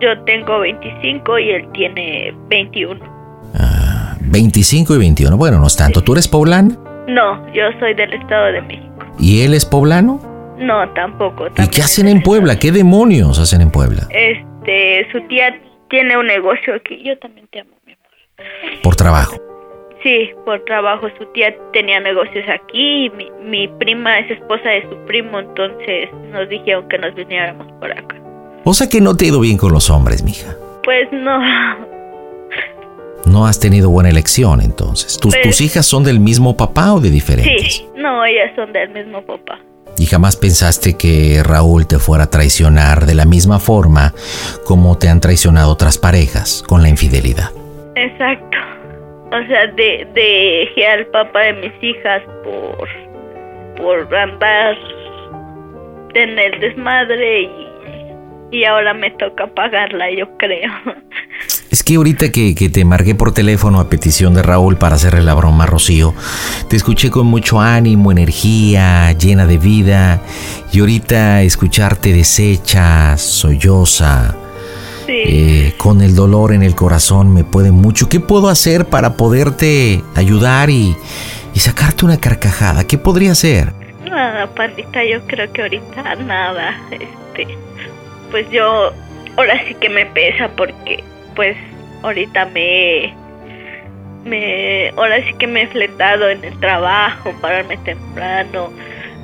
Yo 0.00 0.18
tengo 0.24 0.60
25 0.60 1.38
y 1.38 1.50
él 1.50 1.68
tiene 1.72 2.34
21. 2.48 3.00
Ah, 3.54 4.16
25 4.20 4.94
y 4.94 4.98
21. 4.98 5.36
Bueno, 5.36 5.58
no 5.58 5.66
es 5.66 5.76
tanto. 5.76 6.02
¿Tú 6.02 6.12
eres 6.12 6.28
poblano? 6.28 6.76
No, 7.08 7.52
yo 7.52 7.64
soy 7.78 7.94
del 7.94 8.12
Estado 8.12 8.52
de 8.52 8.62
México. 8.62 9.06
¿Y 9.18 9.42
él 9.42 9.54
es 9.54 9.64
poblano? 9.64 10.20
No, 10.58 10.88
tampoco. 10.90 11.46
¿Y 11.56 11.68
qué 11.68 11.82
hacen 11.82 12.08
en 12.08 12.22
Puebla? 12.22 12.58
¿Qué 12.58 12.72
demonios 12.72 13.38
hacen 13.38 13.60
en 13.60 13.70
Puebla? 13.70 14.06
Este, 14.10 15.06
su 15.12 15.20
tía 15.28 15.58
tiene 15.88 16.16
un 16.16 16.26
negocio 16.26 16.74
aquí. 16.74 17.02
Yo 17.04 17.18
también 17.18 17.46
te 17.48 17.60
amo. 17.60 17.75
Por 18.82 18.96
trabajo. 18.96 19.36
Sí, 20.02 20.30
por 20.44 20.62
trabajo. 20.64 21.08
Su 21.18 21.24
tía 21.32 21.54
tenía 21.72 21.98
negocios 22.00 22.44
aquí 22.48 23.06
y 23.06 23.10
mi, 23.10 23.30
mi 23.42 23.68
prima 23.78 24.18
es 24.20 24.30
esposa 24.30 24.68
de 24.68 24.82
su 24.88 24.96
primo, 25.06 25.38
entonces 25.40 26.10
nos 26.32 26.48
dijeron 26.48 26.88
que 26.88 26.98
nos 26.98 27.14
viniéramos 27.14 27.66
por 27.80 27.90
acá. 27.90 28.16
O 28.64 28.74
sea 28.74 28.88
que 28.88 29.00
no 29.00 29.16
te 29.16 29.24
ha 29.24 29.28
ido 29.28 29.40
bien 29.40 29.56
con 29.56 29.72
los 29.72 29.90
hombres, 29.90 30.22
mija. 30.22 30.54
Pues 30.84 31.08
no. 31.12 31.38
No 33.24 33.46
has 33.46 33.58
tenido 33.58 33.90
buena 33.90 34.08
elección, 34.10 34.60
entonces. 34.60 35.18
¿Tus, 35.18 35.34
Pues- 35.34 35.42
¿Tus 35.42 35.60
hijas 35.60 35.86
son 35.86 36.04
del 36.04 36.20
mismo 36.20 36.56
papá 36.56 36.92
o 36.94 37.00
de 37.00 37.10
diferentes? 37.10 37.74
Sí, 37.76 37.86
no, 37.96 38.24
ellas 38.24 38.52
son 38.54 38.72
del 38.72 38.90
mismo 38.90 39.22
papá. 39.22 39.58
Y 39.98 40.06
jamás 40.06 40.36
pensaste 40.36 40.96
que 40.96 41.42
Raúl 41.42 41.86
te 41.86 41.98
fuera 41.98 42.24
a 42.24 42.30
traicionar 42.30 43.06
de 43.06 43.14
la 43.14 43.24
misma 43.24 43.58
forma 43.58 44.12
como 44.64 44.96
te 44.98 45.08
han 45.08 45.20
traicionado 45.20 45.72
otras 45.72 45.96
parejas 45.98 46.62
con 46.68 46.82
la 46.82 46.88
infidelidad. 46.90 47.50
Exacto. 47.96 48.58
O 49.32 49.46
sea, 49.48 49.66
de, 49.68 50.06
dejé 50.14 50.86
al 50.86 51.06
papá 51.06 51.40
de 51.40 51.52
mis 51.54 51.72
hijas 51.82 52.22
por, 52.44 52.88
por 53.76 54.14
andar 54.14 54.76
en 56.14 56.38
el 56.38 56.60
desmadre 56.60 57.42
y, 57.42 57.66
y 58.58 58.64
ahora 58.64 58.94
me 58.94 59.10
toca 59.12 59.46
pagarla, 59.48 60.10
yo 60.10 60.28
creo. 60.38 60.70
Es 61.68 61.82
que 61.82 61.96
ahorita 61.96 62.30
que, 62.30 62.54
que 62.54 62.68
te 62.68 62.84
marqué 62.84 63.14
por 63.16 63.34
teléfono 63.34 63.80
a 63.80 63.90
petición 63.90 64.34
de 64.34 64.42
Raúl 64.42 64.76
para 64.76 64.94
hacerle 64.94 65.22
la 65.22 65.34
broma 65.34 65.64
a 65.64 65.66
Rocío, 65.66 66.14
te 66.70 66.76
escuché 66.76 67.10
con 67.10 67.26
mucho 67.26 67.60
ánimo, 67.60 68.12
energía, 68.12 69.12
llena 69.12 69.46
de 69.46 69.58
vida, 69.58 70.22
y 70.72 70.78
ahorita 70.78 71.42
escucharte 71.42 72.12
deshecha, 72.12 73.18
solloza, 73.18 74.36
Sí. 75.06 75.22
eh, 75.24 75.74
con 75.76 76.00
el 76.02 76.14
dolor 76.14 76.52
en 76.52 76.62
el 76.62 76.74
corazón 76.74 77.32
me 77.32 77.44
puede 77.44 77.70
mucho. 77.70 78.08
¿Qué 78.08 78.18
puedo 78.20 78.48
hacer 78.48 78.86
para 78.86 79.16
poderte 79.16 80.02
ayudar 80.16 80.68
y, 80.68 80.96
y 81.54 81.58
sacarte 81.60 82.04
una 82.04 82.18
carcajada? 82.18 82.84
¿Qué 82.84 82.98
podría 82.98 83.32
hacer? 83.32 83.72
Nada, 84.04 84.46
pandita, 84.48 85.04
yo 85.04 85.20
creo 85.26 85.52
que 85.52 85.62
ahorita 85.62 86.14
nada. 86.16 86.74
Este, 86.90 87.56
pues 88.30 88.50
yo 88.50 88.92
ahora 89.36 89.60
sí 89.68 89.74
que 89.74 89.88
me 89.88 90.06
pesa 90.06 90.48
porque, 90.56 91.04
pues, 91.34 91.56
ahorita 92.02 92.46
me, 92.46 93.14
me, 94.24 94.88
ahora 94.96 95.16
sí 95.26 95.34
que 95.38 95.46
me 95.46 95.62
he 95.62 95.66
fletado 95.68 96.28
en 96.30 96.42
el 96.44 96.58
trabajo, 96.58 97.32
pararme 97.40 97.76
temprano, 97.78 98.70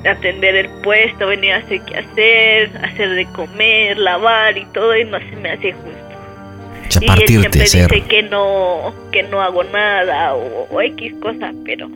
atender 0.08 0.56
el 0.56 0.68
puesto, 0.82 1.26
venir 1.26 1.52
a 1.52 1.56
hacer 1.58 1.80
qué 1.82 1.96
hacer, 1.98 2.70
hacer 2.84 3.10
de 3.10 3.26
comer, 3.26 3.98
lavar 3.98 4.56
y 4.58 4.64
todo 4.66 4.96
y 4.96 5.04
no 5.04 5.18
se 5.18 5.36
me 5.36 5.50
hace 5.50 5.72
justo. 5.72 7.00
Y 7.00 7.10
él 7.10 7.26
siempre 7.26 7.62
hacer. 7.62 7.88
dice 7.90 8.06
que 8.08 8.22
no, 8.24 8.92
que 9.12 9.22
no 9.22 9.40
hago 9.40 9.64
nada 9.64 10.34
o, 10.34 10.66
o 10.70 10.80
X 10.82 11.14
cosa, 11.22 11.52
pero, 11.64 11.88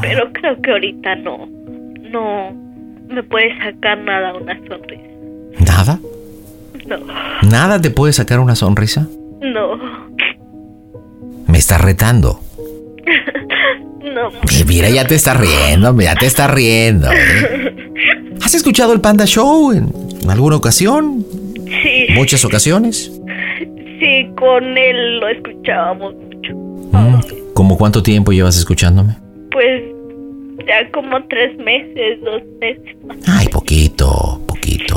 pero 0.00 0.32
creo 0.32 0.60
que 0.62 0.70
ahorita 0.70 1.16
no, 1.16 1.48
no 2.02 2.52
me 3.08 3.22
puede 3.22 3.56
sacar 3.58 3.98
nada 3.98 4.34
una 4.34 4.56
sonrisa. 4.68 5.02
¿Nada? 5.66 5.98
No, 6.86 6.98
¿Nada 7.50 7.80
te 7.80 7.90
puede 7.90 8.12
sacar 8.12 8.38
una 8.38 8.54
sonrisa? 8.54 9.08
no, 9.40 9.76
Me 11.48 11.58
estás 11.58 11.80
retando. 11.80 12.40
Eh, 14.20 14.64
mira, 14.66 14.88
ya 14.88 15.04
te 15.04 15.14
estás 15.14 15.38
riendo, 15.38 15.98
ya 16.00 16.14
te 16.14 16.26
estás 16.26 16.50
riendo. 16.50 17.08
¿eh? 17.10 17.74
¿Has 18.42 18.54
escuchado 18.54 18.92
el 18.92 19.00
Panda 19.00 19.26
Show 19.26 19.72
en 19.72 19.90
alguna 20.28 20.56
ocasión? 20.56 21.24
Sí, 21.82 22.06
¿Muchas 22.14 22.44
ocasiones? 22.44 23.12
sí, 23.98 24.28
con 24.38 24.76
él 24.76 25.18
lo 25.20 25.28
escuchábamos 25.28 26.14
mucho. 26.14 26.52
Mm, 26.54 27.20
¿Cómo 27.54 27.78
cuánto 27.78 28.02
tiempo 28.02 28.32
llevas 28.32 28.56
escuchándome? 28.58 29.14
Pues 29.50 29.82
ya 30.66 30.90
como 30.92 31.22
tres 31.24 31.56
meses, 31.58 32.20
dos 32.22 32.42
meses. 32.60 32.96
Ay, 33.26 33.48
poquito, 33.48 34.40
poquito. 34.46 34.96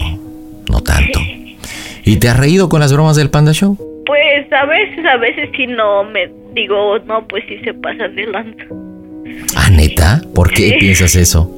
No 0.69 0.82
tanto. 0.82 1.19
¿Y 2.05 2.17
te 2.17 2.27
has 2.29 2.38
reído 2.38 2.69
con 2.69 2.79
las 2.79 2.91
bromas 2.91 3.15
del 3.15 3.29
Panda 3.29 3.53
Show? 3.53 3.77
Pues 4.05 4.51
a 4.51 4.65
veces, 4.65 5.05
a 5.05 5.17
veces 5.17 5.49
sí 5.55 5.67
no 5.67 6.03
me 6.03 6.29
digo, 6.53 6.97
no, 6.99 7.27
pues 7.27 7.43
sí 7.47 7.58
se 7.63 7.73
pasan 7.73 8.15
de 8.15 8.25
lanza. 8.25 8.65
¿Ah, 9.56 9.70
neta? 9.70 10.22
¿Por 10.34 10.50
qué 10.52 10.70
Sí. 10.70 10.76
piensas 10.80 11.15
eso? 11.15 11.50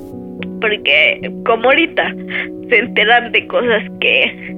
Porque 0.60 1.32
como 1.46 1.70
ahorita 1.70 2.04
se 2.70 2.78
enteran 2.78 3.32
de 3.32 3.48
cosas 3.48 3.84
que, 4.00 4.56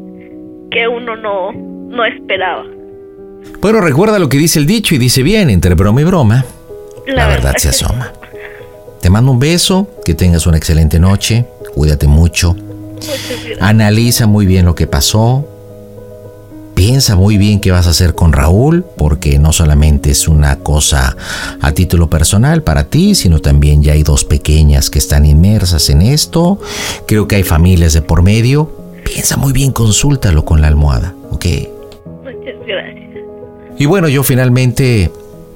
que 0.72 0.88
uno 0.88 1.16
no, 1.16 1.52
no 1.54 2.06
esperaba. 2.06 2.66
Bueno, 3.62 3.82
recuerda 3.82 4.20
lo 4.20 4.30
que 4.30 4.38
dice 4.38 4.60
el 4.60 4.66
dicho 4.66 4.96
y 4.96 4.98
dice 4.98 5.24
bien, 5.24 5.50
entre 5.50 5.76
broma 5.76 6.02
y 6.02 6.04
broma, 6.04 6.46
la 7.08 7.28
verdad 7.28 7.56
se 7.58 7.70
asoma. 7.70 8.12
Te 9.02 9.10
mando 9.10 9.32
un 9.32 9.40
beso, 9.40 9.90
que 10.06 10.14
tengas 10.14 10.48
una 10.48 10.58
excelente 10.58 11.00
noche, 11.00 11.46
cuídate 11.74 12.08
mucho, 12.08 12.56
analiza 13.60 14.28
muy 14.28 14.46
bien 14.46 14.66
lo 14.66 14.76
que 14.76 14.88
pasó, 14.88 15.46
piensa 16.86 17.16
muy 17.16 17.38
bien 17.38 17.62
qué 17.62 17.72
vas 17.72 17.88
a 17.88 17.92
hacer 17.92 18.14
con 18.14 18.34
Raúl, 18.34 18.84
porque 18.98 19.40
no 19.40 19.54
solamente 19.54 20.12
es 20.12 20.28
una 20.28 20.60
cosa 20.60 21.16
a 21.62 21.72
título 21.72 22.10
personal 22.10 22.62
para 22.62 22.90
ti, 22.90 23.16
sino 23.16 23.40
también 23.40 23.82
ya 23.82 23.94
hay 23.94 24.04
dos 24.04 24.26
pequeñas 24.26 24.90
que 24.90 25.00
están 25.00 25.26
inmersas 25.26 25.90
en 25.90 26.02
esto, 26.02 26.60
creo 27.08 27.26
que 27.26 27.38
hay 27.38 27.44
familias 27.44 27.94
de 27.94 28.02
por 28.02 28.22
medio, 28.22 28.70
piensa 29.06 29.38
muy 29.38 29.54
bien, 29.54 29.72
consúltalo 29.72 30.44
con 30.44 30.60
la 30.60 30.68
almohada, 30.68 31.16
¿ok? 31.32 31.46
Muchas 32.22 32.68
gracias. 32.68 33.24
Y 33.80 33.86
bueno, 33.86 34.10
yo 34.10 34.22
finalmente, 34.24 35.10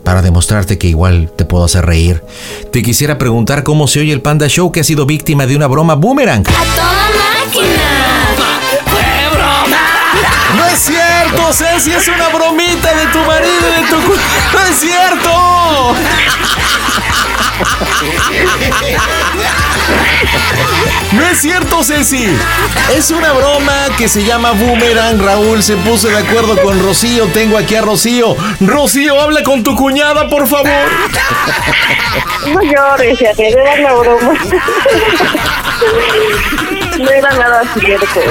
para 0.05 0.21
demostrarte 0.21 0.77
que 0.77 0.87
igual 0.87 1.29
te 1.35 1.43
puedo 1.43 1.65
hacer 1.65 1.85
reír, 1.85 2.23
te 2.71 2.81
quisiera 2.81 3.17
preguntar 3.17 3.63
cómo 3.63 3.87
se 3.87 3.99
oye 3.99 4.13
el 4.13 4.21
Panda 4.21 4.47
Show 4.47 4.71
que 4.71 4.79
ha 4.79 4.85
sido 4.85 5.05
víctima 5.05 5.45
de 5.45 5.57
una 5.57 5.67
broma 5.67 5.95
boomerang. 5.95 6.45
¡A 6.47 6.63
toda 6.73 7.09
máquina! 7.43 7.86
Cierto! 11.27 11.53
Ceci, 11.53 11.91
es 11.91 12.07
una 12.07 12.29
bromita 12.29 12.93
de 12.93 13.07
tu 13.07 13.19
marido 13.19 13.69
y 13.69 13.81
de 13.81 13.87
tu... 13.89 13.97
¡No 14.53 14.63
es 14.63 14.79
cierto! 14.79 15.56
No 21.17 21.25
es 21.27 21.39
cierto, 21.39 21.83
Ceci. 21.83 22.27
Es 22.95 23.09
una 23.11 23.33
broma 23.33 23.87
que 23.97 24.07
se 24.07 24.23
llama 24.23 24.51
Boomerang. 24.51 25.19
Raúl 25.19 25.63
se 25.63 25.75
puso 25.77 26.07
de 26.07 26.17
acuerdo 26.17 26.61
con 26.61 26.81
Rocío. 26.81 27.25
Tengo 27.33 27.57
aquí 27.57 27.75
a 27.75 27.81
Rocío. 27.81 28.35
Rocío, 28.59 29.19
habla 29.19 29.41
con 29.43 29.63
tu 29.63 29.75
cuñada, 29.75 30.29
por 30.29 30.47
favor. 30.47 30.69
No 32.53 32.61
llores, 32.61 33.19
ya 33.19 33.33
te 33.33 33.49
era 33.49 33.77
la 33.77 33.93
broma. 33.93 34.33
No 36.99 37.09
era 37.11 37.31
nada 37.31 37.61
cierto. 37.79 38.21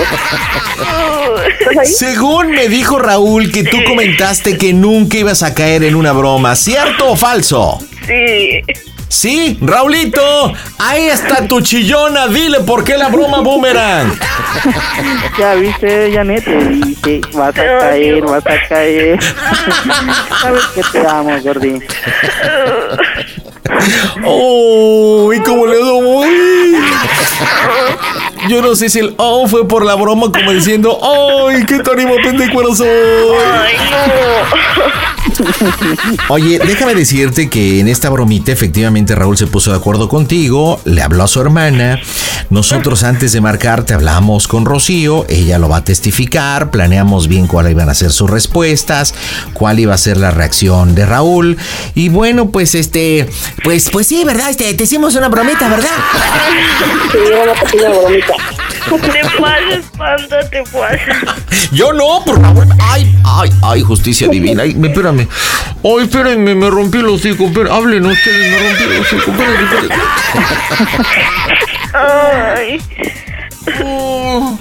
Según 1.85 2.51
me 2.51 2.69
dijo 2.69 2.99
Raúl 2.99 3.53
que 3.53 3.65
tú 3.65 3.79
comentaste 3.87 4.59
que 4.59 4.73
nunca 4.73 5.19
ibas 5.19 5.43
a 5.43 5.55
caer 5.55 5.85
en 5.85 5.95
una 5.95 6.13
broma, 6.13 6.55
¿cierto 6.57 7.11
o 7.11 7.17
falso? 7.17 7.79
Sí. 8.07 8.63
Sí, 9.09 9.57
Raulito, 9.61 10.53
ahí 10.79 11.07
está 11.07 11.47
tu 11.47 11.61
chillona, 11.61 12.27
dile 12.27 12.61
por 12.61 12.85
qué 12.85 12.99
la 12.99 13.09
broma 13.09 13.41
boomerang. 13.41 14.19
Ya 15.39 15.55
viste, 15.55 16.13
Janet, 16.13 16.45
te 16.45 16.57
dije, 16.57 17.21
vas 17.33 17.51
a 17.51 17.53
caer, 17.53 18.23
vas 18.25 18.47
a 18.47 18.69
caer. 18.69 19.19
Sabes 20.43 20.67
que 20.75 20.83
te 20.83 21.07
amo, 21.07 21.39
Gordi. 21.43 21.81
Oh, 24.25 25.33
y 25.33 25.41
cómo 25.41 25.67
le 25.67 25.77
doy. 25.79 26.77
Yo 28.49 28.63
no 28.63 28.75
sé 28.77 28.89
si 28.89 29.01
el 29.01 29.15
oh 29.19 29.47
fue 29.49 29.67
por 29.67 29.85
la 29.85 29.95
broma 29.95 30.31
como 30.33 30.53
diciendo, 30.53 30.99
ay, 31.03 31.65
qué 31.65 31.79
tan 31.81 32.37
de 32.37 32.53
corazón. 32.53 32.87
Ay, 32.89 33.77
no. 33.91 35.16
Oye, 36.29 36.59
déjame 36.59 36.95
decirte 36.95 37.49
que 37.49 37.81
en 37.81 37.89
esta 37.89 38.11
bromita 38.11 38.53
efectivamente 38.53 39.15
Raúl 39.15 39.37
se 39.37 39.47
puso 39.47 39.71
de 39.71 39.77
acuerdo 39.77 40.09
contigo, 40.09 40.81
le 40.85 41.03
habló 41.03 41.25
a 41.25 41.29
su 41.29 41.41
hermana, 41.41 42.01
nosotros 42.51 43.03
antes 43.03 43.33
de 43.33 43.41
marcarte 43.41 43.95
hablamos 43.95 44.49
con 44.49 44.65
Rocío, 44.65 45.27
ella 45.29 45.59
lo 45.59 45.69
va 45.69 45.79
a 45.79 45.85
testificar, 45.85 46.71
planeamos 46.71 47.29
bien 47.29 47.47
cuáles 47.47 47.73
iban 47.73 47.89
a 47.89 47.95
ser 47.95 48.13
sus 48.13 48.31
respuestas, 48.31 49.15
cuál 49.53 49.81
iba 49.81 49.95
a 49.95 49.99
ser 49.99 50.17
la 50.17 50.31
reacción 50.31 50.95
de 50.95 51.07
Raúl 51.07 51.57
y 51.95 52.09
bueno, 52.09 52.51
pues 52.51 52.75
este, 52.75 53.29
pues 53.65 53.91
pues 53.91 54.07
sí, 54.07 54.25
¿verdad? 54.25 54.51
Este, 54.51 54.73
te 54.75 54.85
hicimos 54.85 55.15
una 55.17 55.29
bromita, 55.29 55.69
¿verdad? 55.69 55.91
Sí, 57.13 57.19
una 57.43 57.55
pequeña 57.55 57.91
bromita. 57.91 58.35
Te 58.87 59.41
pasas, 59.41 59.85
panda, 59.97 60.51
te 60.51 60.63
pasas. 60.65 61.71
Yo 61.73 61.93
no, 61.93 62.23
por 62.25 62.41
favor. 62.41 62.67
Ay, 62.81 63.15
ay, 63.25 63.51
ay, 63.63 63.83
justicia 63.83 64.29
divina. 64.29 64.63
Ay, 64.63 64.75
me- 64.75 64.89
espérame. 64.89 65.27
Ay, 65.85 66.03
espérenme, 66.05 66.55
me 66.55 66.71
rompí 66.71 66.99
el 66.99 67.07
hocico. 67.09 67.51
Hablen 67.71 68.07
ustedes, 68.07 68.51
me 68.51 68.59
rompí 68.69 68.83
el 68.85 69.01
hocico. 69.01 69.31
Espérenme, 69.31 69.65
espérenme. 69.65 69.95
Ay. 71.93 72.81
Oh, 73.85 74.59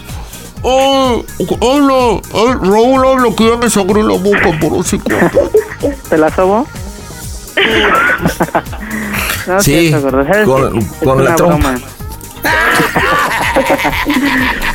oh, 0.64 1.26
hola, 1.60 2.22
ay, 2.34 2.54
Raúl 2.62 3.08
habla 3.08 3.36
que 3.36 3.50
ya 3.50 3.58
me 3.58 3.70
sangró 3.70 4.02
la 4.04 4.18
boca 4.18 4.52
por 4.60 4.74
hocico. 4.80 5.10
¿Te 6.10 6.18
la 6.18 6.30
sobo? 6.34 6.68
no, 9.48 9.62
Sí, 9.62 9.88
cierto, 9.90 10.02
gordo. 10.02 10.24
¿Sabes 10.26 10.46
con- 10.48 10.84
con 11.04 11.24
la 11.24 11.36
trompa. 11.36 11.76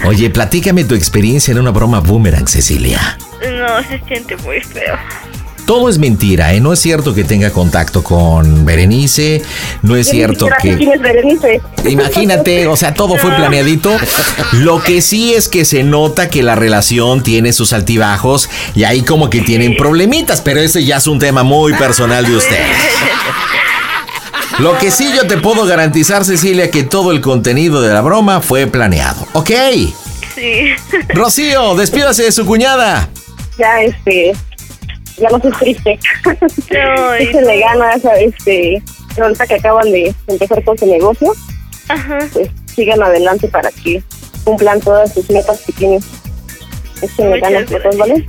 Oye, 0.05 0.31
platícame 0.31 0.85
tu 0.85 0.95
experiencia 0.95 1.53
en 1.53 1.59
una 1.59 1.71
broma 1.71 2.01
boomerang, 2.01 2.47
Cecilia. 2.47 3.19
No, 3.41 3.83
se 3.83 4.01
siente 4.07 4.37
muy 4.39 4.61
feo. 4.61 4.97
Todo 5.67 5.89
es 5.89 5.99
mentira, 5.99 6.53
¿eh? 6.53 6.61
No 6.61 6.73
es 6.73 6.81
cierto 6.81 7.15
que 7.15 7.23
tenga 7.23 7.51
contacto 7.51 8.03
con 8.03 8.65
Berenice, 8.65 9.41
no 9.83 9.95
es 9.95 10.09
cierto 10.09 10.49
que... 10.61 10.77
quién 10.77 10.91
es 10.91 11.01
Berenice. 11.01 11.61
Imagínate, 11.85 12.67
o 12.67 12.75
sea, 12.75 12.93
todo 12.93 13.17
fue 13.17 13.31
planeadito. 13.37 13.97
Lo 14.55 14.83
que 14.83 15.01
sí 15.01 15.33
es 15.33 15.49
que 15.49 15.65
se 15.65 15.85
nota 15.85 16.29
que 16.29 16.43
la 16.43 16.57
relación 16.57 17.23
tiene 17.23 17.53
sus 17.53 17.73
altibajos 17.73 18.51
y 18.75 18.83
ahí 18.83 19.03
como 19.03 19.31
que 19.31 19.43
tienen 19.43 19.77
problemitas, 19.77 20.41
pero 20.41 20.59
ese 20.59 20.85
ya 20.85 20.97
es 20.97 21.07
un 21.07 21.21
tema 21.21 21.45
muy 21.45 21.73
personal 21.75 22.27
de 22.27 22.37
usted. 22.37 22.59
Lo 24.61 24.77
que 24.79 24.91
sí 24.91 25.11
yo 25.15 25.27
te 25.27 25.39
puedo 25.39 25.65
garantizar, 25.65 26.25
Cecilia, 26.25 26.71
que 26.71 26.83
todo 26.83 27.13
el 27.13 27.21
contenido 27.21 27.81
de 27.81 27.93
la 27.95 28.03
broma 28.03 28.41
fue 28.43 28.67
planeado. 28.67 29.27
¿Ok? 29.33 29.51
Sí. 30.35 30.71
Rocío, 31.09 31.75
despídase 31.77 32.25
de 32.25 32.33
su 32.33 32.45
cuñada. 32.45 33.09
Ya, 33.59 33.81
este. 33.83 34.33
Ya 35.19 35.29
no 35.31 35.39
soy 35.41 35.53
triste. 35.53 35.99
Ay, 36.99 37.25
Échenle 37.25 37.61
ganas 37.61 38.05
a 38.05 38.15
este. 38.17 38.83
Ahorita 39.21 39.47
que 39.47 39.55
acaban 39.55 39.91
de 39.91 40.15
empezar 40.29 40.63
con 40.65 40.77
su 40.79 40.87
negocio, 40.87 41.33
Ajá. 41.89 42.19
pues 42.33 42.49
sigan 42.75 43.03
adelante 43.03 43.49
para 43.49 43.71
que 43.71 44.03
cumplan 44.45 44.81
todas 44.81 45.13
sus 45.13 45.29
metas 45.31 45.61
que 45.67 45.73
tienen. 45.73 46.01
Échenle 47.03 47.37
Muchas 47.41 47.51
ganas, 47.71 47.71
¿no? 47.93 47.99
¿vale? 47.99 48.27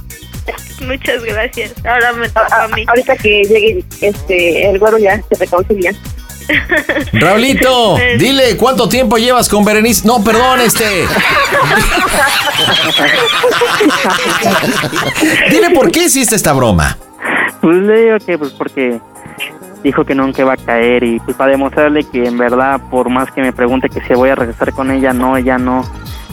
Muchas 0.88 1.24
gracias. 1.24 1.74
Ahora 1.86 2.14
me 2.14 2.28
toca 2.28 2.48
a- 2.52 2.64
a 2.64 2.68
mí. 2.70 2.84
ahorita 2.88 3.16
que 3.18 3.44
llegue 3.44 3.86
este 4.02 4.70
el 4.70 4.80
güero 4.80 4.98
ya 4.98 5.22
se 5.30 5.36
reconcilian. 5.36 5.96
Raulito, 7.14 7.98
dile 8.18 8.58
cuánto 8.58 8.90
tiempo 8.90 9.18
llevas 9.18 9.50
con 9.50 9.64
Berenice. 9.66 10.08
No, 10.08 10.24
perdón, 10.24 10.62
este. 10.62 10.86
dile 15.50 15.70
por 15.72 15.92
qué 15.92 16.06
hiciste 16.06 16.36
esta 16.36 16.54
broma. 16.54 16.98
Pues 17.62 17.78
le 17.78 18.02
digo 18.02 18.18
que 18.26 18.38
pues 18.38 18.52
porque 18.52 19.00
dijo 19.84 20.04
que 20.06 20.16
nunca 20.16 20.42
iba 20.42 20.54
a 20.54 20.58
caer 20.58 21.04
y 21.04 21.20
pues 21.20 21.36
para 21.38 21.52
demostrarle 21.52 22.04
que 22.04 22.26
en 22.26 22.38
verdad 22.38 22.82
por 22.90 23.10
más 23.10 23.32
que 23.32 23.42
me 23.42 23.54
pregunte 23.54 23.90
que 23.90 24.02
si 24.02 24.14
voy 24.14 24.30
a 24.30 24.36
regresar 24.36 24.74
con 24.74 24.92
ella, 24.92 25.14
no, 25.14 25.38
ella 25.38 25.58
no. 25.58 25.84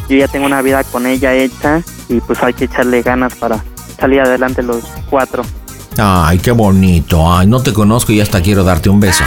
Yo 0.08 0.16
ya 0.16 0.28
tengo 0.28 0.46
una 0.46 0.62
vida 0.62 0.84
con 0.84 1.06
ella 1.06 1.34
hecha 1.34 1.82
y 2.08 2.20
pues 2.20 2.42
hay 2.42 2.54
que 2.54 2.64
echarle 2.64 3.02
ganas 3.02 3.34
para 3.34 3.62
salir 3.98 4.20
adelante 4.20 4.62
los 4.62 4.84
cuatro. 5.10 5.42
Ay, 5.98 6.38
qué 6.38 6.52
bonito. 6.52 7.30
Ay, 7.30 7.46
no 7.48 7.60
te 7.60 7.72
conozco 7.72 8.12
y 8.12 8.20
hasta 8.20 8.40
quiero 8.40 8.62
darte 8.62 8.88
un 8.88 9.00
beso. 9.00 9.24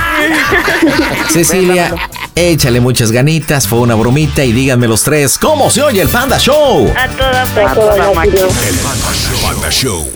Cecilia, 1.29 1.93
échale 2.35 2.79
muchas 2.79 3.11
ganitas, 3.11 3.67
fue 3.67 3.79
una 3.79 3.95
bromita 3.95 4.43
y 4.43 4.51
díganme 4.53 4.87
los 4.87 5.03
tres, 5.03 5.37
¿cómo 5.37 5.69
se 5.69 5.81
oye 5.81 6.01
el 6.01 6.09
Panda 6.09 6.39
Show? 6.39 6.91
A 6.97 7.07
toda 7.09 7.43
A 7.43 7.53
toda 7.53 7.73
toda 7.73 8.13
máquina. 8.13 8.43
Panda 9.41 9.69
Show. 9.69 10.07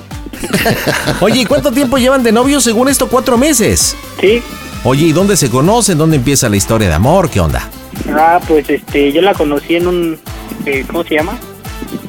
Oye, 1.21 1.41
¿y 1.41 1.45
cuánto 1.45 1.71
tiempo 1.71 1.99
llevan 1.99 2.23
de 2.23 2.31
novios 2.31 2.63
según 2.63 2.89
esto? 2.89 3.07
¿Cuatro 3.07 3.37
meses? 3.37 3.95
Sí. 4.19 4.41
Oye, 4.83 5.05
¿y 5.05 5.11
dónde 5.11 5.37
se 5.37 5.51
conocen? 5.51 5.99
¿Dónde 5.99 6.17
empieza 6.17 6.49
la 6.49 6.57
historia 6.57 6.87
de 6.87 6.95
amor? 6.95 7.29
¿Qué 7.29 7.39
onda? 7.39 7.69
Ah, 8.09 8.39
pues 8.47 8.67
este, 8.71 9.13
yo 9.13 9.21
la 9.21 9.35
conocí 9.35 9.75
en 9.75 9.87
un, 9.87 10.19
eh, 10.65 10.83
¿cómo 10.87 11.03
se 11.03 11.13
llama? 11.13 11.37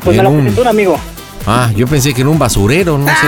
Pues 0.03 0.17
En 0.17 0.25
me 0.25 0.31
la 0.31 0.35
presentó 0.35 0.63
un 0.63 0.69
amigo. 0.69 0.99
Ah, 1.51 1.73
yo 1.75 1.87
pensé 1.87 2.13
que 2.13 2.21
en 2.21 2.29
un 2.29 2.39
basurero, 2.39 2.99
no 2.99 3.07
sé. 3.07 3.27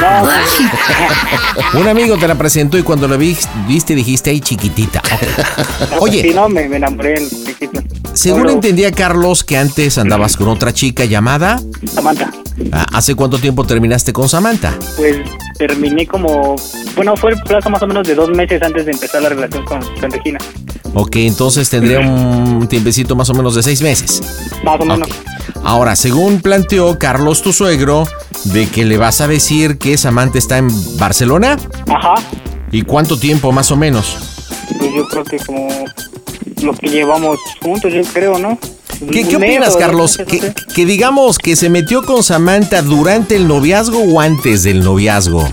No, 1.74 1.80
Un 1.80 1.88
amigo 1.88 2.18
te 2.18 2.28
la 2.28 2.34
presentó 2.34 2.76
y 2.76 2.82
cuando 2.82 3.08
vi- 3.16 3.36
viste 3.66 3.94
dijiste, 3.94 4.28
ay, 4.30 4.40
chiquitita. 4.40 5.02
Oye. 6.00 6.20
Sí, 6.22 6.32
no, 6.34 6.48
me, 6.48 6.68
me 6.68 6.76
enamoré 6.76 7.16
en 7.18 7.28
Solo 8.14 8.50
entendía 8.50 8.92
Carlos 8.92 9.42
que 9.44 9.56
antes 9.56 9.96
andabas 9.96 10.36
con 10.36 10.48
otra 10.48 10.72
chica 10.74 11.04
llamada. 11.06 11.60
Samantha. 11.92 12.30
Ah, 12.72 12.86
¿Hace 12.92 13.14
cuánto 13.14 13.38
tiempo 13.38 13.64
terminaste 13.64 14.12
con 14.12 14.28
Samantha? 14.28 14.78
Pues 14.96 15.16
terminé 15.58 16.06
como, 16.06 16.56
bueno, 16.94 17.16
fue 17.16 17.32
el 17.32 17.40
plazo 17.42 17.70
más 17.70 17.82
o 17.82 17.86
menos 17.86 18.06
de 18.06 18.14
dos 18.14 18.30
meses 18.30 18.62
antes 18.62 18.84
de 18.86 18.92
empezar 18.92 19.22
la 19.22 19.28
relación 19.28 19.64
con, 19.64 19.80
con 20.00 20.10
Regina. 20.10 20.38
Ok, 20.94 21.16
entonces 21.16 21.70
tendría 21.70 22.00
un 22.00 22.66
tiempecito 22.68 23.14
más 23.14 23.30
o 23.30 23.34
menos 23.34 23.54
de 23.54 23.62
seis 23.62 23.80
meses. 23.82 24.20
Más 24.64 24.80
o 24.80 24.84
menos. 24.84 25.08
Ahora, 25.62 25.94
según 25.96 26.40
planteó 26.40 26.98
Carlos, 26.98 27.42
tu 27.42 27.52
suegro, 27.52 28.06
de 28.44 28.68
que 28.68 28.84
le 28.84 28.96
vas 28.96 29.20
a 29.20 29.28
decir 29.28 29.78
que 29.78 29.96
Samantha 29.96 30.38
está 30.38 30.58
en 30.58 30.68
Barcelona. 30.98 31.56
Ajá. 31.88 32.14
¿Y 32.72 32.82
cuánto 32.82 33.18
tiempo 33.18 33.52
más 33.52 33.70
o 33.70 33.76
menos? 33.76 34.16
Pues 34.78 34.94
yo 34.94 35.06
creo 35.08 35.24
que 35.24 35.38
como 35.38 35.68
lo 36.62 36.72
que 36.74 36.88
llevamos 36.88 37.38
juntos, 37.62 37.92
yo 37.92 38.02
creo, 38.12 38.38
¿no? 38.38 38.58
¿Qué, 39.10 39.26
qué 39.26 39.36
opinas, 39.36 39.76
Carlos? 39.76 40.18
Que, 40.18 40.52
que 40.74 40.84
digamos 40.84 41.38
que 41.38 41.56
se 41.56 41.70
metió 41.70 42.02
con 42.02 42.22
Samantha 42.22 42.82
durante 42.82 43.36
el 43.36 43.48
noviazgo 43.48 44.00
o 44.00 44.20
antes 44.20 44.62
del 44.62 44.80
noviazgo 44.80 45.48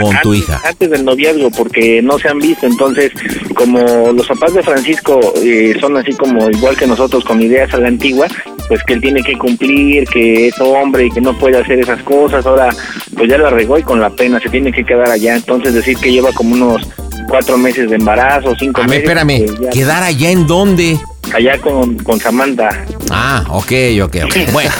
con 0.00 0.20
tu 0.22 0.32
antes, 0.32 0.42
hija. 0.42 0.60
Antes 0.64 0.90
del 0.90 1.04
noviazgo, 1.04 1.50
porque 1.50 2.02
no 2.02 2.18
se 2.18 2.28
han 2.28 2.38
visto. 2.38 2.66
Entonces, 2.66 3.12
como 3.54 4.12
los 4.12 4.26
papás 4.26 4.54
de 4.54 4.62
Francisco 4.62 5.20
eh, 5.36 5.76
son 5.80 5.96
así 5.96 6.12
como 6.12 6.50
igual 6.50 6.76
que 6.76 6.86
nosotros, 6.86 7.24
con 7.24 7.40
ideas 7.40 7.72
a 7.74 7.78
la 7.78 7.88
antigua, 7.88 8.26
pues 8.68 8.82
que 8.84 8.94
él 8.94 9.00
tiene 9.00 9.22
que 9.22 9.36
cumplir, 9.38 10.06
que 10.08 10.48
es 10.48 10.60
hombre 10.60 11.06
y 11.06 11.10
que 11.10 11.20
no 11.20 11.36
puede 11.38 11.58
hacer 11.58 11.78
esas 11.78 12.02
cosas. 12.02 12.44
Ahora, 12.46 12.68
pues 13.16 13.28
ya 13.28 13.38
la 13.38 13.50
regó 13.50 13.78
y 13.78 13.82
con 13.82 14.00
la 14.00 14.10
pena 14.10 14.40
se 14.40 14.48
tiene 14.48 14.72
que 14.72 14.84
quedar 14.84 15.10
allá. 15.10 15.36
Entonces, 15.36 15.74
decir 15.74 15.96
que 15.96 16.12
lleva 16.12 16.32
como 16.32 16.54
unos 16.54 16.86
cuatro 17.28 17.56
meses 17.58 17.90
de 17.90 17.96
embarazo, 17.96 18.54
cinco 18.58 18.80
A 18.80 18.86
ver, 18.86 18.90
meses. 18.90 19.04
espérame, 19.04 19.44
pues 19.46 19.60
ya- 19.60 19.70
¿quedar 19.70 20.02
allá 20.02 20.30
en 20.30 20.46
dónde? 20.46 20.98
allá 21.34 21.60
con, 21.60 21.94
con 21.98 22.18
Samantha. 22.18 22.70
Ah, 23.10 23.44
ok, 23.50 23.72
ok, 24.02 24.16
ok. 24.24 24.36
Bueno, 24.52 24.70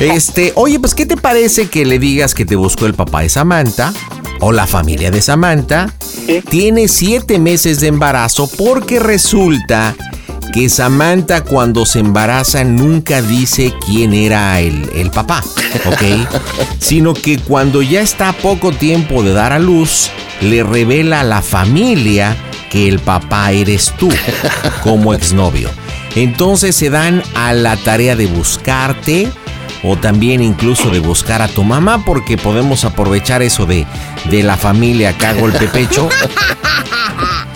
este, 0.00 0.52
oye, 0.56 0.80
pues, 0.80 0.94
¿qué 0.94 1.04
te 1.04 1.16
parece 1.18 1.68
que 1.68 1.84
le 1.84 1.98
digas 1.98 2.34
que 2.34 2.46
te 2.46 2.56
buscó 2.56 2.86
el 2.86 2.94
papá 2.94 3.20
de 3.20 3.28
Samantha 3.28 3.92
o 4.40 4.52
la 4.52 4.66
familia 4.66 5.10
de 5.10 5.20
Samantha? 5.20 5.92
Tiene 6.48 6.88
siete 6.88 7.38
meses 7.38 7.80
de 7.80 7.88
embarazo 7.88 8.48
porque 8.56 8.98
resulta 9.00 9.94
que 10.56 10.70
Samantha 10.70 11.44
cuando 11.44 11.84
se 11.84 11.98
embaraza 11.98 12.64
nunca 12.64 13.20
dice 13.20 13.74
quién 13.84 14.14
era 14.14 14.58
el, 14.58 14.88
el 14.94 15.10
papá, 15.10 15.44
¿ok? 15.84 16.26
Sino 16.78 17.12
que 17.12 17.38
cuando 17.38 17.82
ya 17.82 18.00
está 18.00 18.30
a 18.30 18.32
poco 18.32 18.72
tiempo 18.72 19.22
de 19.22 19.34
dar 19.34 19.52
a 19.52 19.58
luz, 19.58 20.08
le 20.40 20.62
revela 20.62 21.20
a 21.20 21.24
la 21.24 21.42
familia 21.42 22.34
que 22.70 22.88
el 22.88 23.00
papá 23.00 23.52
eres 23.52 23.92
tú, 23.98 24.08
como 24.82 25.12
exnovio. 25.12 25.68
Entonces 26.14 26.74
se 26.74 26.88
dan 26.88 27.22
a 27.34 27.52
la 27.52 27.76
tarea 27.76 28.16
de 28.16 28.24
buscarte 28.24 29.30
o 29.82 29.96
también 29.96 30.42
incluso 30.42 30.88
de 30.88 31.00
buscar 31.00 31.42
a 31.42 31.48
tu 31.48 31.64
mamá 31.64 32.02
porque 32.06 32.38
podemos 32.38 32.86
aprovechar 32.86 33.42
eso 33.42 33.66
de, 33.66 33.86
de 34.30 34.42
la 34.42 34.56
familia 34.56 35.18
cago 35.18 35.48
el 35.48 35.52
pepecho. 35.52 36.08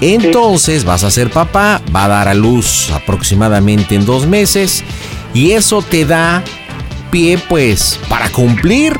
Entonces 0.01 0.85
vas 0.85 1.05
a 1.05 1.11
ser 1.11 1.31
papá, 1.31 1.83
va 1.95 2.05
a 2.05 2.09
dar 2.09 2.29
a 2.29 2.35
luz 2.35 2.91
aproximadamente 2.91 3.95
en 3.95 4.07
dos 4.07 4.27
meses 4.27 4.83
y 5.35 5.53
eso 5.53 5.83
te 5.83 6.05
da 6.05 6.43
pie 7.11 7.39
pues 7.49 7.99
para 8.09 8.31
cumplir, 8.31 8.99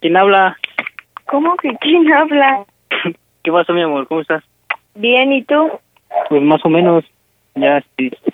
¿Quién 0.00 0.16
habla? 0.16 0.56
¿cómo 1.26 1.56
que 1.56 1.70
quién 1.80 2.12
habla? 2.12 2.64
¿Qué 3.44 3.52
pasó, 3.52 3.72
mi 3.72 3.82
amor? 3.82 4.08
¿Cómo 4.08 4.22
estás? 4.22 4.42
Bien, 4.94 5.32
¿y 5.32 5.42
tú? 5.44 5.70
Pues 6.28 6.42
más 6.42 6.60
o 6.64 6.68
menos, 6.68 7.04
ya 7.54 7.84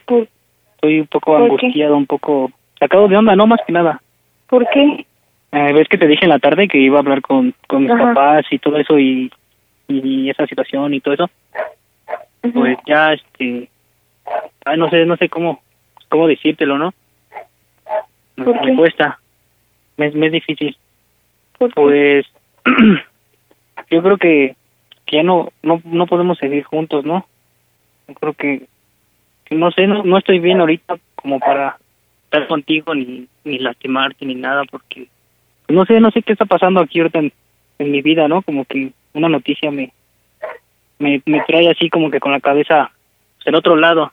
¿Por, 0.06 0.28
estoy 0.74 1.00
un 1.00 1.06
poco 1.08 1.36
angustiado, 1.36 1.96
un 1.96 2.06
poco 2.06 2.50
sacado 2.78 3.08
de 3.08 3.16
onda, 3.16 3.36
no 3.36 3.46
más 3.46 3.60
que 3.66 3.72
nada. 3.72 4.00
¿Por 4.48 4.66
qué? 4.70 5.06
Eh, 5.52 5.72
¿Ves 5.72 5.88
que 5.88 5.98
te 5.98 6.06
dije 6.06 6.24
en 6.24 6.30
la 6.30 6.38
tarde 6.38 6.68
que 6.68 6.78
iba 6.78 6.96
a 6.96 7.00
hablar 7.00 7.20
con, 7.20 7.54
con 7.66 7.82
mis 7.82 7.90
Ajá. 7.90 8.14
papás 8.14 8.46
y 8.50 8.58
todo 8.58 8.78
eso 8.78 8.98
y, 8.98 9.30
y 9.88 10.30
esa 10.30 10.46
situación 10.46 10.94
y 10.94 11.00
todo 11.00 11.14
eso? 11.14 11.30
Pues 12.52 12.78
ya, 12.86 13.12
este, 13.12 13.68
ay, 14.64 14.78
no 14.78 14.88
sé, 14.90 15.04
no 15.04 15.16
sé 15.16 15.28
cómo, 15.28 15.62
cómo 16.08 16.26
decírtelo, 16.26 16.78
¿no? 16.78 16.94
Me, 18.36 18.44
¿Por 18.44 18.60
me 18.60 18.70
qué? 18.70 18.76
cuesta, 18.76 19.18
me, 19.96 20.10
me 20.12 20.26
es 20.26 20.32
difícil. 20.32 20.76
Pues, 21.74 22.26
yo 23.90 24.02
creo 24.02 24.16
que, 24.18 24.56
que 25.06 25.16
ya 25.16 25.22
no, 25.22 25.50
no, 25.62 25.80
no 25.84 26.06
podemos 26.06 26.38
seguir 26.38 26.64
juntos, 26.64 27.04
¿no? 27.04 27.26
Yo 28.08 28.14
creo 28.14 28.34
que, 28.34 28.66
que 29.44 29.54
no 29.54 29.70
sé, 29.70 29.86
no, 29.86 30.02
no 30.02 30.18
estoy 30.18 30.38
bien 30.38 30.60
ahorita 30.60 30.96
como 31.14 31.40
para 31.40 31.78
estar 32.24 32.46
contigo 32.46 32.94
ni, 32.94 33.26
ni 33.44 33.58
lastimarte 33.58 34.26
ni 34.26 34.34
nada 34.34 34.64
porque 34.70 35.08
no 35.68 35.84
sé, 35.84 36.00
no 36.00 36.10
sé 36.10 36.22
qué 36.22 36.32
está 36.32 36.44
pasando 36.44 36.80
aquí 36.80 37.00
ahorita 37.00 37.18
en, 37.18 37.32
en 37.78 37.90
mi 37.90 38.02
vida, 38.02 38.28
¿no? 38.28 38.42
Como 38.42 38.64
que 38.64 38.92
una 39.16 39.28
noticia 39.28 39.70
me, 39.70 39.92
me, 40.98 41.22
me 41.26 41.40
trae 41.42 41.68
así 41.70 41.88
como 41.90 42.10
que 42.10 42.20
con 42.20 42.32
la 42.32 42.40
cabeza 42.40 42.90
en 43.44 43.54
otro 43.54 43.76
lado. 43.76 44.12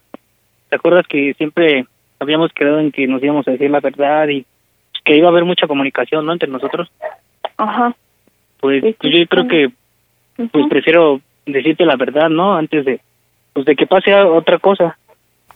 ¿Te 0.70 0.76
acuerdas 0.76 1.06
que 1.08 1.34
siempre 1.36 1.86
habíamos 2.20 2.52
quedado 2.54 2.80
en 2.80 2.92
que 2.92 3.08
nos 3.08 3.22
íbamos 3.24 3.48
a 3.48 3.52
decir 3.52 3.70
la 3.70 3.80
verdad 3.80 4.28
y 4.30 4.46
que 5.04 5.18
iba 5.18 5.28
a 5.28 5.32
haber 5.32 5.44
mucha 5.46 5.68
comunicación, 5.68 6.26
¿no? 6.26 6.32
Entre 6.34 6.50
nosotros. 6.50 6.90
Ajá. 7.58 7.96
Pues, 8.60 8.82
pues 9.00 9.14
yo 9.14 9.28
creo 9.28 9.48
que 9.48 9.70
pues 10.52 10.66
prefiero 10.70 11.20
decirte 11.46 11.86
la 11.86 11.96
verdad, 11.98 12.30
¿no? 12.30 12.56
Antes 12.56 12.86
de 12.86 13.02
pues 13.54 13.66
de 13.66 13.76
que 13.76 13.86
pase 13.86 14.14
a- 14.14 14.26
otra 14.26 14.58
cosa. 14.58 14.98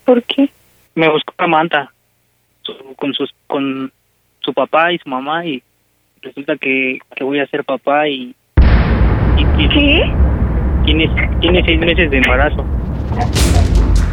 ¿Por 0.05 0.21
qué? 0.23 0.49
Me 0.95 1.09
buscó 1.09 1.33
Samantha 1.37 1.91
su- 2.61 2.93
con 2.95 3.13
sus 3.13 3.33
con 3.47 3.91
su 4.41 4.53
papá 4.53 4.91
y 4.91 4.97
su 4.99 5.09
mamá 5.09 5.45
y 5.45 5.63
resulta 6.21 6.57
que, 6.57 6.99
que 7.15 7.23
voy 7.23 7.39
a 7.39 7.47
ser 7.47 7.63
papá 7.63 8.07
y, 8.09 8.35
y 9.37 9.67
¿Qué? 9.69 10.11
tiene 10.85 11.07
tiene 11.41 11.63
seis 11.65 11.79
meses 11.79 12.09
de 12.11 12.17
embarazo. 12.17 12.63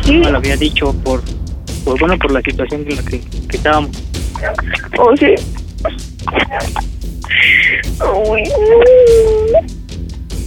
¿Qué? 0.05 0.13
Me 0.13 0.31
lo 0.31 0.39
había 0.39 0.57
dicho 0.57 0.95
por, 1.05 1.23
por 1.85 1.99
bueno 1.99 2.19
por 2.19 2.33
la 2.33 2.41
situación 2.43 2.85
en 2.89 2.97
la 2.97 3.03
que, 3.03 3.21
que 3.21 3.57
estábamos. 3.57 3.91
¿O 4.99 5.17
sí? 5.17 5.35
Uy. 8.29 8.43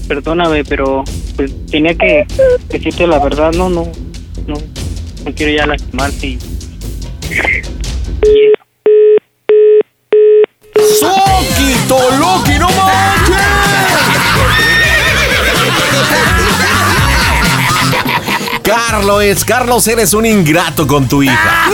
Perdóname, 0.07 0.63
pero 0.63 1.03
pues 1.35 1.53
tenía 1.67 1.93
que 1.95 2.25
decirte 2.69 3.07
la 3.07 3.19
verdad, 3.19 3.51
no, 3.53 3.69
no, 3.69 3.83
no, 4.47 4.55
no 5.25 5.31
quiero 5.35 5.51
ya 5.57 5.65
lastimarte 5.65 6.27
y, 6.27 6.39
y 8.23 8.51
eso. 10.75 11.17
Chucky, 12.47 12.59
no 12.59 12.67
manches! 12.67 13.86
Carlos, 18.63 19.45
Carlos, 19.45 19.87
eres 19.87 20.13
un 20.13 20.25
ingrato 20.25 20.85
con 20.85 21.07
tu 21.07 21.23
hija. 21.23 21.71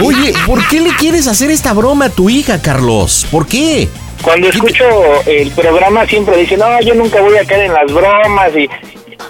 Oye, 0.00 0.32
¿por 0.46 0.66
qué 0.68 0.80
le 0.80 0.90
quieres 0.90 1.26
hacer 1.26 1.50
esta 1.50 1.72
broma 1.72 2.06
a 2.06 2.10
tu 2.10 2.30
hija, 2.30 2.60
Carlos? 2.62 3.26
¿Por 3.30 3.46
qué? 3.46 3.88
Cuando 4.22 4.48
escucho 4.48 4.84
el 5.26 5.50
programa 5.52 6.06
siempre 6.06 6.36
dicen, 6.36 6.58
no, 6.60 6.80
yo 6.80 6.94
nunca 6.94 7.20
voy 7.20 7.36
a 7.38 7.44
caer 7.44 7.66
en 7.66 7.72
las 7.72 7.92
bromas 7.92 8.50
y, 8.56 8.68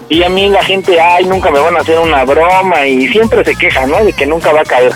y 0.09 0.23
a 0.23 0.29
mí 0.29 0.49
la 0.49 0.63
gente, 0.63 1.01
ay, 1.01 1.25
nunca 1.25 1.51
me 1.51 1.61
van 1.61 1.77
a 1.77 1.81
hacer 1.81 1.99
una 1.99 2.25
broma 2.25 2.87
y 2.87 3.09
siempre 3.09 3.45
se 3.45 3.55
queja, 3.55 3.87
¿no? 3.87 4.05
De 4.05 4.13
que 4.13 4.27
nunca 4.27 4.53
va 4.53 4.63
a 4.63 4.65
caer. 4.65 4.93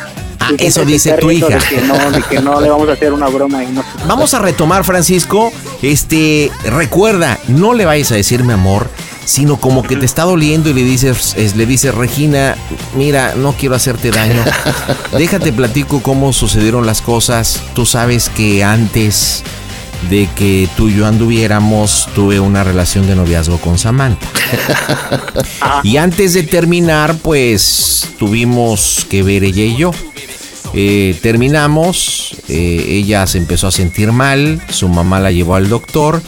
Ah, 0.58 0.64
eso 0.64 0.84
dice 0.84 1.12
tu 1.14 1.30
hija. 1.30 1.48
De 1.48 1.58
que, 1.58 1.80
no, 1.82 2.10
de 2.10 2.22
que 2.22 2.40
no 2.40 2.60
le 2.60 2.68
vamos 2.70 2.88
a 2.88 2.92
hacer 2.92 3.12
una 3.12 3.28
broma 3.28 3.62
y 3.64 3.68
no. 3.68 3.82
Vamos 4.06 4.34
a 4.34 4.38
retomar, 4.38 4.84
Francisco. 4.84 5.52
Este, 5.82 6.50
recuerda, 6.64 7.38
no 7.48 7.74
le 7.74 7.84
vayas 7.84 8.12
a 8.12 8.14
decir 8.16 8.44
mi 8.44 8.52
amor, 8.52 8.88
sino 9.24 9.56
como 9.58 9.82
que 9.82 9.96
te 9.96 10.04
está 10.06 10.22
doliendo 10.24 10.68
y 10.70 10.74
le 10.74 10.82
dices, 10.84 11.34
es- 11.36 11.56
le 11.56 11.66
dices, 11.66 11.94
Regina, 11.94 12.56
mira, 12.96 13.34
no 13.36 13.52
quiero 13.52 13.74
hacerte 13.74 14.10
daño. 14.10 14.42
Déjate 15.16 15.52
platico 15.52 16.02
cómo 16.02 16.32
sucedieron 16.32 16.86
las 16.86 17.02
cosas. 17.02 17.60
Tú 17.74 17.86
sabes 17.86 18.28
que 18.30 18.62
antes 18.64 19.42
de 20.10 20.28
que 20.34 20.68
tú 20.76 20.88
y 20.88 20.96
yo 20.96 21.06
anduviéramos, 21.06 22.08
tuve 22.14 22.40
una 22.40 22.64
relación 22.64 23.06
de 23.06 23.14
noviazgo 23.14 23.58
con 23.58 23.78
Samantha. 23.78 24.26
Y 25.84 25.96
antes 25.96 26.34
de 26.34 26.42
terminar, 26.42 27.14
pues 27.22 28.08
tuvimos 28.18 29.06
que 29.08 29.22
ver 29.22 29.44
ella 29.44 29.62
y 29.64 29.76
yo. 29.76 29.90
Eh, 30.74 31.18
terminamos, 31.22 32.36
eh, 32.48 32.84
ella 32.88 33.26
se 33.26 33.38
empezó 33.38 33.66
a 33.66 33.72
sentir 33.72 34.12
mal, 34.12 34.62
su 34.70 34.88
mamá 34.88 35.20
la 35.20 35.30
llevó 35.30 35.54
al 35.54 35.68
doctor 35.68 36.22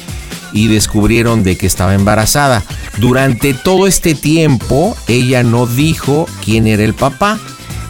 y 0.52 0.68
descubrieron 0.68 1.42
de 1.42 1.56
que 1.56 1.66
estaba 1.66 1.94
embarazada. 1.94 2.62
Durante 2.98 3.54
todo 3.54 3.86
este 3.86 4.14
tiempo, 4.14 4.96
ella 5.08 5.42
no 5.42 5.66
dijo 5.66 6.26
quién 6.44 6.66
era 6.66 6.84
el 6.84 6.94
papá, 6.94 7.38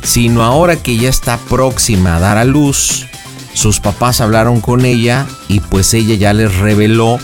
sino 0.02 0.42
ahora 0.42 0.76
que 0.76 0.96
ya 0.96 1.08
está 1.08 1.38
próxima 1.38 2.16
a 2.16 2.20
dar 2.20 2.38
a 2.38 2.44
luz, 2.44 3.06
sus 3.54 3.80
papás 3.80 4.20
hablaron 4.20 4.60
con 4.60 4.84
ella 4.84 5.26
y 5.48 5.60
pues 5.60 5.94
ella 5.94 6.16
ya 6.16 6.32
les 6.32 6.54
reveló 6.56 7.18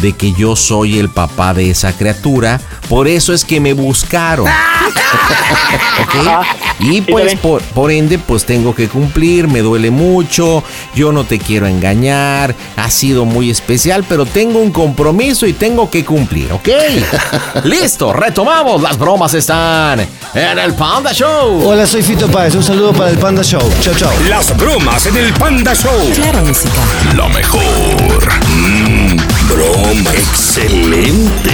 de 0.00 0.12
que 0.12 0.32
yo 0.32 0.56
soy 0.56 0.98
el 0.98 1.08
papá 1.08 1.54
de 1.54 1.70
esa 1.70 1.92
criatura, 1.92 2.60
por 2.88 3.08
eso 3.08 3.32
es 3.32 3.44
que 3.44 3.60
me 3.60 3.72
buscaron. 3.72 4.46
¿Ok? 6.02 6.46
Y 6.78 7.00
pues 7.00 7.38
por, 7.38 7.62
por 7.62 7.90
ende 7.90 8.18
pues 8.18 8.44
tengo 8.44 8.74
que 8.74 8.88
cumplir, 8.88 9.48
me 9.48 9.60
duele 9.60 9.90
mucho, 9.90 10.62
yo 10.94 11.12
no 11.12 11.24
te 11.24 11.38
quiero 11.38 11.66
engañar, 11.66 12.54
ha 12.76 12.90
sido 12.90 13.24
muy 13.24 13.50
especial, 13.50 14.04
pero 14.06 14.26
tengo 14.26 14.58
un 14.58 14.70
compromiso 14.70 15.46
y 15.46 15.52
tengo 15.52 15.90
que 15.90 16.04
cumplir, 16.04 16.52
¿ok? 16.52 16.68
Listo, 17.64 18.12
retomamos, 18.12 18.82
las 18.82 18.98
bromas 18.98 19.32
están 19.34 20.06
en 20.34 20.58
el 20.58 20.74
Panda 20.74 21.12
Show. 21.12 21.66
Hola, 21.66 21.86
soy 21.86 22.02
Fito 22.02 22.28
Páez. 22.28 22.54
Un 22.54 22.62
saludo 22.62 22.92
para 22.92 23.10
el 23.10 23.18
Panda 23.18 23.42
Show. 23.42 23.62
Chao, 23.80 23.94
chao. 23.94 24.12
Las 24.28 24.54
bromas 24.56 25.06
en 25.06 25.16
el 25.16 25.32
Panda 25.32 25.74
Show. 25.74 26.10
Claro, 26.14 26.44
música. 26.44 26.74
Lo 27.14 27.28
mejor. 27.30 28.28
Broma. 29.48 30.10
Excelente. 30.10 31.50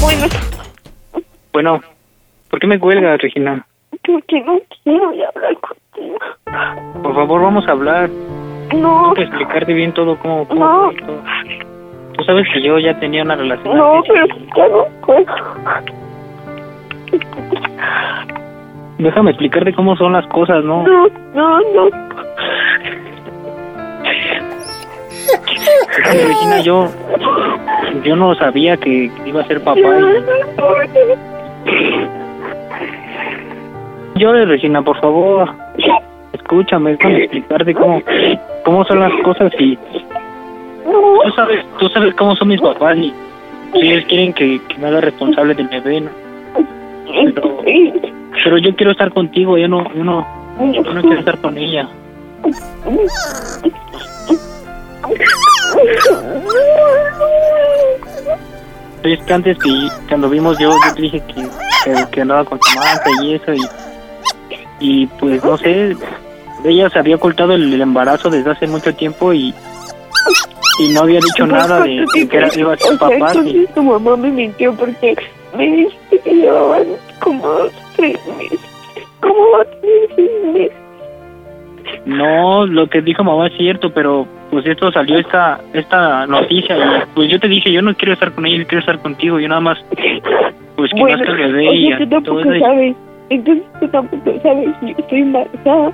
Bueno, 0.00 0.26
Bueno, 1.52 1.80
¿por 2.50 2.60
qué 2.60 2.66
me 2.66 2.78
cuelgas, 2.78 3.20
Regina? 3.20 3.64
porque 4.04 4.40
no 4.40 4.58
quiero 4.84 5.12
ya 5.12 5.28
hablar 5.34 5.54
contigo. 5.60 6.18
Por 7.02 7.14
favor, 7.14 7.42
vamos 7.42 7.66
a 7.68 7.72
hablar. 7.72 8.08
No, 8.08 8.68
Tengo 8.70 9.14
que 9.14 9.22
explicarte 9.22 9.72
bien 9.74 9.92
todo 9.92 10.16
cómo. 10.18 10.46
cómo 10.48 10.64
No. 10.64 10.90
todo. 11.06 11.22
Tú 12.16 12.24
sabes 12.24 12.46
que 12.52 12.62
yo 12.62 12.78
ya 12.78 12.98
tenía 12.98 13.22
una 13.22 13.36
relación. 13.36 13.76
no, 13.76 14.02
pero 14.06 14.26
ya 14.56 14.68
no 14.68 14.84
puedo. 15.04 15.26
Déjame 18.98 19.30
explicarte 19.30 19.72
cómo 19.74 19.96
son 19.96 20.12
las 20.14 20.26
cosas, 20.28 20.64
¿no? 20.64 20.82
No, 20.84 21.06
no, 21.34 21.60
no. 21.60 21.90
Regina, 26.04 26.60
yo. 26.60 26.88
Yo 28.04 28.16
no 28.16 28.34
sabía 28.34 28.76
que 28.76 29.10
iba 29.26 29.40
a 29.42 29.46
ser 29.46 29.62
papá. 29.62 29.80
Y... 34.14 34.18
Llore, 34.18 34.46
Regina, 34.46 34.82
por 34.82 35.00
favor. 35.00 35.48
Escúchame, 36.32 36.92
déjame 36.92 37.24
explicarte 37.24 37.74
cómo, 37.74 38.02
cómo 38.64 38.84
son 38.84 39.00
las 39.00 39.12
cosas 39.22 39.52
y. 39.58 39.78
Tú 40.84 41.32
sabes, 41.36 41.64
tú 41.78 41.88
sabes 41.90 42.14
cómo 42.14 42.34
son 42.36 42.48
mis 42.48 42.60
papás 42.60 42.96
y 42.96 43.12
ellos 43.74 44.04
quieren 44.08 44.32
que, 44.32 44.60
que 44.68 44.78
me 44.78 44.88
haga 44.88 45.02
responsable 45.02 45.54
del 45.54 45.68
bebé, 45.68 46.00
¿no? 46.00 46.10
Pero, 47.34 47.62
pero 48.44 48.58
yo 48.58 48.74
quiero 48.76 48.92
estar 48.92 49.12
contigo, 49.12 49.58
yo 49.58 49.68
no, 49.68 49.92
yo 49.94 50.04
no 50.04 50.26
quiero 50.72 51.18
estar 51.18 51.38
con 51.38 51.58
ella. 51.58 51.88
Es 59.02 59.20
que 59.24 59.32
antes 59.32 59.56
que 59.58 59.70
cuando 60.08 60.28
vimos 60.28 60.58
yo, 60.58 60.70
yo 60.70 60.94
te 60.94 61.02
dije 61.02 61.22
que, 61.28 61.34
que, 61.84 62.10
que 62.10 62.20
andaba 62.20 62.44
con 62.44 62.58
Samantha 62.62 63.10
y 63.22 63.34
eso 63.34 63.52
y, 63.54 63.60
y 64.80 65.06
pues 65.06 65.42
no 65.44 65.56
sé, 65.56 65.96
ella 66.64 66.90
se 66.90 66.98
había 66.98 67.16
ocultado 67.16 67.52
el, 67.52 67.72
el 67.72 67.80
embarazo 67.80 68.28
desde 68.28 68.50
hace 68.50 68.66
mucho 68.66 68.92
tiempo 68.94 69.32
y, 69.32 69.54
y 70.80 70.88
no 70.92 71.02
había 71.02 71.20
dicho 71.20 71.46
nada 71.46 71.80
de, 71.80 72.04
de 72.14 72.28
que 72.28 72.36
era, 72.36 72.48
iba 72.56 72.72
a 72.74 72.76
ser 72.76 72.94
O 72.94 72.98
sea, 72.98 72.98
papá. 72.98 73.14
y- 73.16 73.38
entonces 73.38 73.74
tu 73.74 73.82
mamá 73.82 74.16
me 74.16 74.30
mintió 74.30 74.74
porque 74.74 75.14
me 75.56 75.64
dijiste 75.64 76.18
que 76.24 76.30
llevaban 76.34 76.84
como 77.20 77.48
tres 77.96 78.18
meses. 78.36 78.60
¿Cómo 79.20 79.50
va 79.52 79.62
a 79.62 79.64
tener 79.64 80.08
seis 80.16 80.30
meses? 80.52 80.72
No, 82.06 82.66
lo 82.66 82.88
que 82.88 83.02
dijo 83.02 83.24
mamá 83.24 83.48
es 83.48 83.56
cierto, 83.56 83.90
pero 83.90 84.26
pues 84.50 84.66
esto 84.66 84.90
salió 84.92 85.18
esta 85.18 85.60
esta 85.72 86.26
noticia 86.26 86.76
y 86.76 86.80
pues 87.14 87.28
yo 87.28 87.38
te 87.38 87.48
dije, 87.48 87.72
yo 87.72 87.82
no 87.82 87.94
quiero 87.94 88.14
estar 88.14 88.32
con 88.32 88.46
ella, 88.46 88.64
quiero 88.64 88.80
estar 88.80 88.98
contigo, 89.00 89.38
yo 89.38 89.48
nada 89.48 89.60
más 89.60 89.78
pues 90.76 90.92
que 90.92 91.00
Bueno, 91.00 91.16
nazca 91.16 91.32
el 91.32 91.52
bebé 91.52 91.74
y 91.74 91.96
tú 91.98 92.08
tampoco 92.08 92.42
sabes. 92.60 92.96
Entonces 93.30 93.64
tú 93.80 93.88
tampoco 93.88 94.40
sabes 94.42 94.68
yo 94.82 94.94
estoy 94.96 95.20
embarazada. 95.20 95.92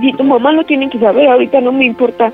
Si 0.00 0.12
tu 0.12 0.22
mamá 0.22 0.52
lo 0.52 0.62
tiene 0.64 0.88
que 0.88 0.98
saber, 0.98 1.28
ahorita 1.28 1.60
no 1.60 1.72
me 1.72 1.86
importa. 1.86 2.32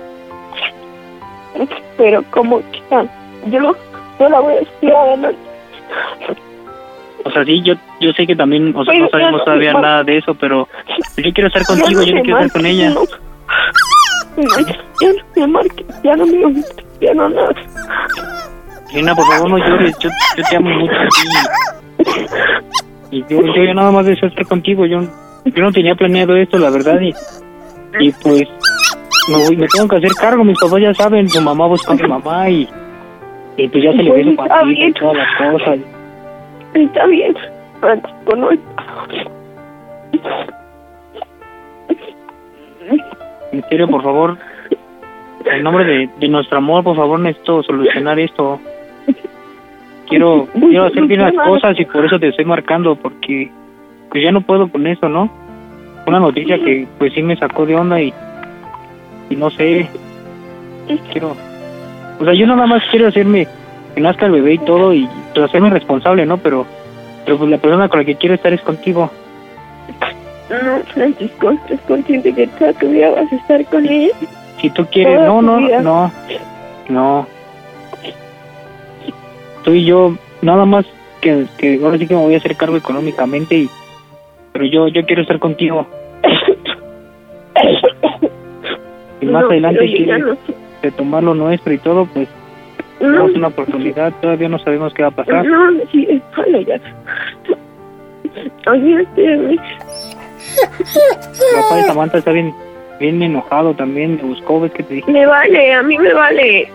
Pero 1.97 2.23
como 2.31 2.61
quiera, 2.61 3.07
yo, 3.47 3.61
lo, 3.61 3.77
yo 4.21 4.29
la 4.29 4.41
voy 4.41 4.55
a 4.55 4.61
espiar, 4.61 5.19
¿no? 5.19 5.29
O 7.25 7.31
sea, 7.31 7.45
sí, 7.45 7.61
yo 7.63 7.75
yo 8.01 8.13
sé 8.13 8.27
que 8.27 8.37
también, 8.37 8.75
o 8.77 8.85
sea, 8.85 8.93
Pero 8.93 9.05
no 9.05 9.11
sabemos 9.11 9.39
no, 9.41 9.45
todavía 9.45 9.73
ma- 9.73 9.81
nada 9.81 10.05
de 10.05 10.19
eso, 10.19 10.35
pero 10.35 10.69
yo 11.17 11.33
quiero 11.33 11.49
estar 11.49 11.65
contigo, 11.65 12.03
yo 12.03 12.15
no 12.15 12.23
quiero 12.23 12.39
estar 12.39 12.53
con 12.53 12.63
marques, 12.63 12.79
ella. 12.79 12.91
no. 12.91 13.01
No, 14.37 14.45
ya 15.01 15.09
no 15.09 15.19
me 15.37 15.47
marques, 15.49 15.87
ya 16.05 16.17
no 16.17 16.27
me 16.27 16.45
oigas, 16.45 16.77
ya 17.01 17.15
no 17.15 17.29
nada. 17.29 17.55
Gina, 18.91 19.15
por 19.15 19.27
favor, 19.27 19.51
no 19.51 19.59
llores, 19.59 19.99
yo, 19.99 20.09
yo 20.37 20.45
te 20.49 20.57
amo 20.57 20.71
mucho 20.71 20.95
y, 23.11 23.17
y 23.19 23.25
yo, 23.29 23.41
yo, 23.43 23.65
yo 23.65 23.75
nada 23.75 23.91
más 23.91 24.07
deseo 24.07 24.29
estar 24.29 24.47
contigo, 24.47 24.87
yo, 24.87 25.01
yo 25.45 25.63
no 25.63 25.73
tenía 25.73 25.95
planeado 25.95 26.37
esto, 26.37 26.59
la 26.59 26.71
verdad, 26.71 27.01
y, 27.01 27.13
y 27.99 28.13
pues 28.13 28.43
me, 29.29 29.39
voy- 29.45 29.57
me 29.57 29.67
tengo 29.67 29.89
que 29.89 29.97
hacer 29.97 30.13
cargo, 30.21 30.45
mis 30.45 30.59
papás 30.59 30.81
ya 30.81 30.95
saben, 30.95 31.29
su 31.29 31.41
mamá 31.43 31.67
buscó 31.67 31.93
a 31.93 31.97
mi 31.97 32.03
mamá 32.09 32.49
y, 32.49 32.69
y 33.57 33.69
pues 33.69 33.85
ya 33.85 33.91
se 33.93 34.03
le 34.05 34.11
ve 34.13 34.25
su 34.25 34.37
Pues, 34.37 34.49
patita 34.49 34.85
y 34.85 34.93
todas 34.93 35.17
las 35.17 35.53
cosas. 35.53 35.79
Está 36.75 37.07
bien, 37.07 37.35
Francisco, 37.81 38.37
no 38.37 38.51
En 43.53 43.65
serio, 43.69 43.89
por 43.89 44.03
favor, 44.03 44.39
en 45.45 45.63
nombre 45.63 45.85
de, 45.85 46.11
de 46.21 46.29
nuestro 46.29 46.59
amor, 46.59 46.85
por 46.85 46.97
favor, 46.97 47.19
necesito 47.19 47.63
solucionar 47.63 48.19
esto. 48.19 48.61
Quiero, 50.09 50.49
quiero 50.53 50.85
hacer 50.85 51.05
bien 51.05 51.21
las 51.21 51.35
cosas 51.35 51.79
y 51.79 51.85
por 51.85 52.05
eso 52.05 52.19
te 52.19 52.29
estoy 52.29 52.45
marcando, 52.45 52.97
porque 52.97 53.51
pues 54.11 54.23
ya 54.23 54.33
no 54.33 54.41
puedo 54.41 54.69
con 54.69 54.87
eso, 54.87 55.09
¿no? 55.09 55.31
Una 56.07 56.21
noticia 56.21 56.59
que 56.59 56.87
pues 56.99 57.13
sí 57.13 57.23
me 57.23 57.37
sacó 57.37 57.67
de 57.67 57.77
onda 57.77 58.01
y, 58.01 58.13
y 59.31 59.37
no 59.37 59.51
sé, 59.51 59.89
quiero... 61.13 61.37
O 62.21 62.25
sea, 62.25 62.33
yo 62.33 62.47
nada 62.47 62.67
más 62.67 62.83
quiero 62.91 63.09
hacerme 63.09 63.47
que 63.99 64.05
nazca 64.05 64.27
el 64.27 64.33
bebé 64.33 64.55
y 64.55 64.59
todo 64.59 64.95
y 64.95 65.09
pues, 65.35 65.45
hacerme 65.45 65.71
responsable, 65.71 66.25
¿no? 66.25 66.39
Pero, 66.39 66.65
pero 67.25 67.37
pues 67.37 67.51
la 67.51 67.59
persona 67.59 67.89
con 67.89 67.99
la 67.99 68.05
que 68.05 68.15
quiero 68.15 68.37
estar 68.37 68.53
es 68.53 68.61
contigo. 68.61 69.11
No, 70.49 70.79
Francisco, 70.95 71.51
¿estás 71.51 71.81
consciente 71.81 72.33
que 72.33 72.47
toda 72.47 72.73
tu 72.75 72.89
vida 72.89 73.11
vas 73.11 73.33
a 73.33 73.35
estar 73.35 73.65
con 73.67 73.89
ella? 73.89 74.15
Si 74.61 74.71
tú 74.71 74.87
quieres, 74.87 75.21
no, 75.23 75.43
no, 75.43 75.57
vida. 75.57 75.83
no, 75.83 76.13
no. 76.89 77.27
Tú 79.65 79.73
y 79.73 79.85
yo, 79.85 80.15
nada 80.43 80.65
más 80.65 80.87
que, 81.21 81.47
que 81.59 81.81
ahora 81.83 81.99
sí 81.99 82.07
que 82.07 82.15
me 82.15 82.23
voy 82.23 82.35
a 82.35 82.39
hacer 82.39 82.57
cargo 82.57 82.77
económicamente 82.77 83.57
y, 83.57 83.69
pero 84.53 84.65
yo, 84.65 84.87
yo 84.87 85.05
quiero 85.07 85.23
estar 85.23 85.41
contigo. 85.41 85.89
y 89.21 89.27
más 89.27 89.43
No, 89.43 89.51
adelante 89.51 89.81
pero 89.81 89.91
yo 89.91 89.99
ya 89.99 90.05
quiere 90.05 90.19
no 90.21 90.37
retomar 90.83 91.25
lo 91.25 91.35
nuestro 91.35 91.73
y 91.73 91.79
todo, 91.79 92.07
pues 92.07 92.29
No. 93.01 93.13
damos 93.13 93.33
una 93.37 93.49
oportunidad, 93.49 94.13
todavía 94.21 94.49
no 94.49 94.59
sabemos 94.59 94.93
qué 94.95 95.03
va 95.03 95.09
a 95.09 95.13
pasar. 95.13 95.45
No, 95.47 95.71
sí, 95.93 96.07
espérame 96.11 96.65
ya. 96.65 96.81
Oye. 98.71 99.07
El 99.17 99.59
papá 101.63 101.77
de 101.77 101.83
Samantha 101.85 102.19
está 102.19 102.33
bien, 102.33 102.53
bien 102.99 103.23
enojado 103.23 103.75
también, 103.75 104.17
me 104.17 104.23
buscó, 104.23 104.61
ves 104.61 104.73
que 104.73 104.83
te 104.83 104.95
dije. 104.95 105.11
Me 105.11 105.27
vale, 105.27 105.73
a 105.75 105.83
mí 105.83 105.99
me 105.99 106.13
vale. 106.13 106.71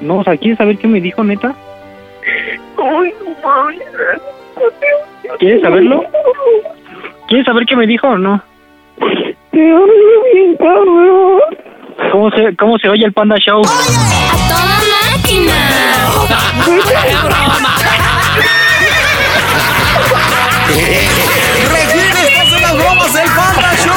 No, 0.00 0.18
o 0.18 0.24
sea, 0.24 0.36
¿quieres 0.36 0.58
saber 0.58 0.78
qué 0.78 0.86
me 0.88 1.00
dijo, 1.00 1.22
neta? 1.24 1.54
Ay, 2.78 3.12
no 3.24 3.48
mames. 3.48 3.82
¿Quieres 5.38 5.60
saberlo? 5.62 6.04
¿Quieres 7.28 7.46
saber 7.46 7.66
qué 7.66 7.76
me 7.76 7.86
dijo 7.86 8.08
o 8.08 8.18
no? 8.18 8.40
Te 9.50 9.74
odio 9.74 10.22
bien, 10.32 10.56
cabrón. 10.56 11.40
¿Cómo 12.12 12.30
se, 12.30 12.56
cómo 12.56 12.78
se 12.78 12.88
oye 12.88 13.04
el 13.04 13.12
Panda 13.12 13.36
Show? 13.38 13.60
¡A 15.28 15.30
toda 15.30 16.38
¡Regina, 21.70 22.20
estás 22.22 22.52
en 22.54 22.62
las 22.62 22.74
bromas 22.78 23.12
del 23.12 23.28
Panda 23.32 23.76
Show! 23.76 23.94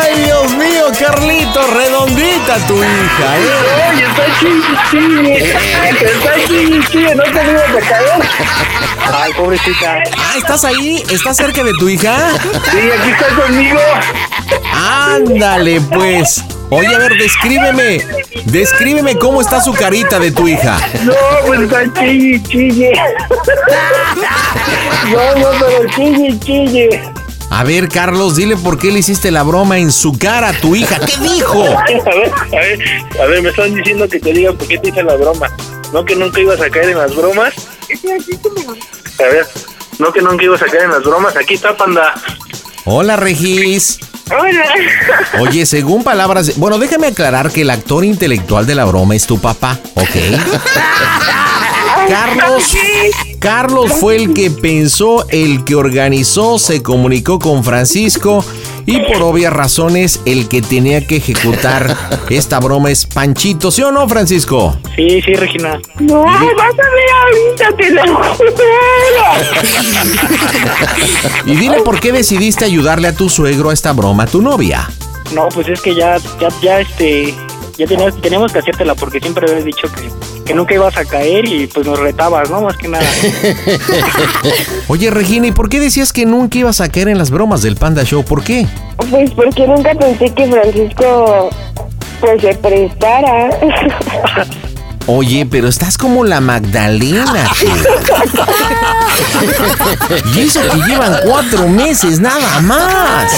¡Ay, 0.00 0.22
Dios 0.24 0.52
mío, 0.54 0.90
Carlito! 0.98 1.60
Redondita 2.48 2.66
tu 2.66 2.76
hija, 2.76 3.38
¿eh? 3.38 3.42
Oye, 3.90 4.04
está 4.06 4.24
chiqui, 4.40 5.32
está 6.06 6.34
chiqui, 6.46 7.02
no 7.14 7.22
te 7.24 7.44
digo 7.44 7.60
de 7.74 7.80
caer. 7.80 8.22
Ay, 9.12 9.32
pobrecita. 9.34 10.02
Ah, 10.16 10.34
¿estás 10.38 10.64
ahí? 10.64 11.02
¿Estás 11.10 11.36
cerca 11.36 11.62
de 11.62 11.72
tu 11.74 11.88
hija? 11.90 12.16
Sí, 12.70 12.78
aquí 12.98 13.10
está 13.10 13.28
conmigo. 13.34 13.80
Ándale, 14.72 15.80
pues. 15.92 16.42
Oye, 16.70 16.94
a 16.94 16.98
ver, 16.98 17.18
descríbeme. 17.18 18.00
Descríbeme 18.46 19.16
cómo 19.18 19.42
está 19.42 19.60
su 19.60 19.74
carita 19.74 20.18
de 20.18 20.30
tu 20.30 20.48
hija. 20.48 20.78
No, 21.04 21.14
pues 21.46 21.60
está 21.60 21.82
chille, 22.00 22.42
chille. 22.44 22.92
No, 25.10 25.34
no, 25.38 25.48
pero 25.58 25.90
chille, 25.94 26.38
chille. 26.40 27.17
A 27.50 27.64
ver, 27.64 27.88
Carlos, 27.88 28.36
dile 28.36 28.56
por 28.56 28.78
qué 28.78 28.92
le 28.92 28.98
hiciste 29.00 29.30
la 29.30 29.42
broma 29.42 29.78
en 29.78 29.90
su 29.90 30.12
cara 30.16 30.50
a 30.50 30.52
tu 30.52 30.76
hija. 30.76 30.98
¿Qué 31.00 31.16
dijo? 31.22 31.64
A 31.78 31.84
ver, 31.84 32.02
a 32.06 32.60
ver, 32.60 32.80
a 33.20 33.26
ver, 33.26 33.42
me 33.42 33.48
están 33.50 33.74
diciendo 33.74 34.08
que 34.08 34.20
te 34.20 34.32
diga 34.32 34.52
por 34.52 34.68
qué 34.68 34.78
te 34.78 34.88
hice 34.90 35.02
la 35.02 35.14
broma. 35.16 35.48
¿No 35.92 36.04
que 36.04 36.14
nunca 36.14 36.40
ibas 36.40 36.60
a 36.60 36.68
caer 36.70 36.90
en 36.90 36.98
las 36.98 37.14
bromas? 37.16 37.54
A 39.18 39.22
ver, 39.22 39.46
¿no 39.98 40.12
que 40.12 40.20
nunca 40.22 40.44
ibas 40.44 40.62
a 40.62 40.66
caer 40.66 40.84
en 40.84 40.90
las 40.90 41.02
bromas? 41.02 41.36
Aquí 41.36 41.54
está, 41.54 41.76
panda. 41.76 42.14
Hola, 42.84 43.16
Regis. 43.16 43.98
Hola. 44.30 44.64
Oye, 45.40 45.64
según 45.66 46.04
palabras... 46.04 46.46
de- 46.48 46.52
Bueno, 46.56 46.78
déjame 46.78 47.06
aclarar 47.08 47.50
que 47.50 47.62
el 47.62 47.70
actor 47.70 48.04
intelectual 48.04 48.66
de 48.66 48.74
la 48.74 48.84
broma 48.84 49.14
es 49.16 49.26
tu 49.26 49.40
papá, 49.40 49.78
¿ok? 49.94 50.06
Carlos, 52.08 52.76
Carlos 53.38 53.92
fue 53.92 54.16
el 54.16 54.34
que 54.34 54.50
pensó, 54.50 55.26
el 55.30 55.64
que 55.64 55.74
organizó, 55.74 56.58
se 56.58 56.82
comunicó 56.82 57.38
con 57.38 57.62
Francisco 57.64 58.44
y 58.86 58.98
por 59.00 59.22
obvias 59.22 59.52
razones 59.52 60.20
el 60.24 60.48
que 60.48 60.62
tenía 60.62 61.06
que 61.06 61.16
ejecutar 61.16 61.94
esta 62.30 62.58
broma 62.58 62.90
es 62.90 63.04
Panchito, 63.04 63.70
¿sí 63.70 63.82
o 63.82 63.92
no, 63.92 64.08
Francisco? 64.08 64.78
Sí, 64.96 65.20
sí, 65.20 65.34
Regina. 65.34 65.78
No, 66.00 66.22
vas 66.22 66.38
a 66.38 66.88
ver 66.94 67.10
ahorita, 67.60 67.76
te 67.76 67.90
lo 67.90 68.18
Y 71.52 71.56
dile 71.56 71.82
por 71.82 72.00
qué 72.00 72.12
decidiste 72.12 72.64
ayudarle 72.64 73.08
a 73.08 73.14
tu 73.14 73.28
suegro 73.28 73.68
a 73.68 73.74
esta 73.74 73.92
broma 73.92 74.22
a 74.22 74.26
tu 74.26 74.40
novia. 74.40 74.88
No, 75.34 75.48
pues 75.50 75.68
es 75.68 75.82
que 75.82 75.94
ya, 75.94 76.16
ya, 76.40 76.48
ya, 76.62 76.80
este, 76.80 77.34
ya 77.78 77.86
teníamos, 77.86 78.20
teníamos 78.20 78.52
que 78.52 78.58
hacértela 78.58 78.94
porque 78.96 79.20
siempre 79.20 79.48
habías 79.48 79.64
dicho 79.64 79.88
que, 79.92 80.44
que 80.44 80.54
nunca 80.54 80.74
ibas 80.74 80.96
a 80.96 81.04
caer 81.04 81.46
y 81.46 81.68
pues 81.68 81.86
nos 81.86 81.98
retabas, 81.98 82.50
¿no? 82.50 82.60
Más 82.60 82.76
que 82.76 82.88
nada. 82.88 83.06
Oye, 84.88 85.10
Regina, 85.10 85.46
¿y 85.46 85.52
por 85.52 85.68
qué 85.68 85.78
decías 85.78 86.12
que 86.12 86.26
nunca 86.26 86.58
ibas 86.58 86.80
a 86.80 86.88
caer 86.88 87.08
en 87.08 87.18
las 87.18 87.30
bromas 87.30 87.62
del 87.62 87.76
Panda 87.76 88.02
Show? 88.02 88.24
¿Por 88.24 88.42
qué? 88.42 88.66
Pues 88.96 89.30
porque 89.30 89.66
nunca 89.66 89.94
pensé 89.94 90.34
que 90.34 90.48
Francisco 90.48 91.50
pues 92.20 92.42
se 92.42 92.54
prestara. 92.56 93.50
Oye, 95.10 95.46
pero 95.50 95.68
estás 95.68 95.96
como 95.96 96.22
la 96.22 96.40
Magdalena, 96.42 97.50
tío. 97.58 97.70
Y 100.34 100.40
eso 100.40 100.60
que 100.60 100.76
llevan 100.86 101.16
cuatro 101.24 101.66
meses, 101.66 102.20
nada 102.20 102.60
más. 102.60 103.32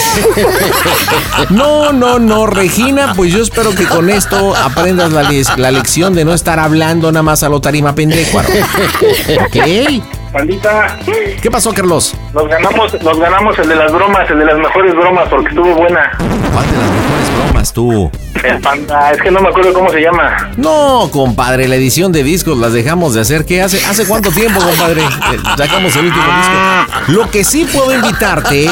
No, 1.51 1.93
no, 1.93 2.19
no, 2.19 2.47
Regina, 2.47 3.15
pues 3.15 3.33
yo 3.33 3.41
espero 3.41 3.73
que 3.73 3.85
con 3.87 4.11
esto 4.11 4.57
aprendas 4.57 5.13
la 5.13 5.71
lección 5.71 6.13
de 6.15 6.25
no 6.25 6.35
estar 6.35 6.59
hablando 6.59 7.13
nada 7.13 7.23
más 7.23 7.45
a 7.45 7.49
lo 7.49 7.61
tarima 7.61 7.95
pendejo. 7.95 8.39
¿Ok? 8.39 10.20
Pandita, 10.33 10.97
¿Qué 11.43 11.51
pasó, 11.51 11.73
Carlos? 11.75 12.15
nos 12.33 12.47
ganamos, 12.49 13.03
nos 13.03 13.19
ganamos 13.19 13.59
el 13.59 13.69
de 13.69 13.75
las 13.75 13.93
bromas, 13.93 14.31
el 14.31 14.39
de 14.39 14.45
las 14.45 14.59
mejores 14.59 14.95
bromas, 14.95 15.29
porque 15.29 15.49
estuvo 15.49 15.75
buena. 15.75 16.13
¿Cuál 16.19 16.71
de 16.71 16.77
las 16.79 16.91
mejores 16.91 17.37
bromas 17.37 17.73
tú? 17.73 18.11
El 18.45 18.61
panda, 18.61 19.11
es 19.11 19.21
que 19.21 19.31
no 19.33 19.41
me 19.41 19.49
acuerdo 19.49 19.73
cómo 19.73 19.91
se 19.91 20.01
llama. 20.01 20.51
No, 20.57 21.09
compadre, 21.13 21.67
la 21.67 21.75
edición 21.75 22.13
de 22.13 22.23
discos 22.23 22.57
las 22.59 22.73
dejamos 22.73 23.15
de 23.15 23.23
hacer. 23.23 23.45
¿Qué 23.45 23.61
hace? 23.61 23.85
¿Hace 23.85 24.07
cuánto 24.07 24.31
tiempo, 24.31 24.61
compadre? 24.61 25.03
Eh, 25.03 25.39
Sacamos 25.59 25.97
el 25.97 26.07
último 26.07 26.25
disco. 26.25 27.13
Lo 27.13 27.31
que 27.31 27.43
sí 27.43 27.67
puedo 27.71 27.93
invitarte 27.93 28.71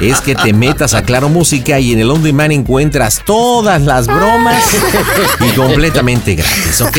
es 0.00 0.20
que 0.20 0.34
te 0.34 0.52
metas 0.52 0.94
a 0.94 1.04
Claro 1.04 1.28
Música 1.28 1.78
y 1.78 1.92
en 1.92 2.00
el 2.00 2.10
On 2.10 2.22
Demand 2.24 2.50
encuentras 2.52 3.22
todas 3.24 3.80
las 3.82 4.08
bromas 4.08 4.64
y 5.40 5.48
completamente 5.54 6.34
gratis, 6.34 6.80
¿ok? 6.80 6.98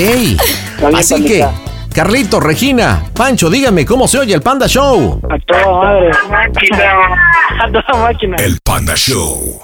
Así 0.95 1.23
que, 1.25 1.45
Carlito, 1.93 2.39
Regina, 2.39 3.03
Pancho, 3.15 3.49
díganme 3.49 3.85
cómo 3.85 4.07
se 4.07 4.17
oye 4.17 4.33
el 4.33 4.41
Panda 4.41 4.67
Show. 4.67 5.21
A 5.29 5.37
toda 5.45 5.77
madre. 5.77 6.11
A 7.59 7.71
toda 7.71 8.01
máquina. 8.01 8.35
El 8.37 8.59
Panda 8.63 8.95
Show. 8.95 9.63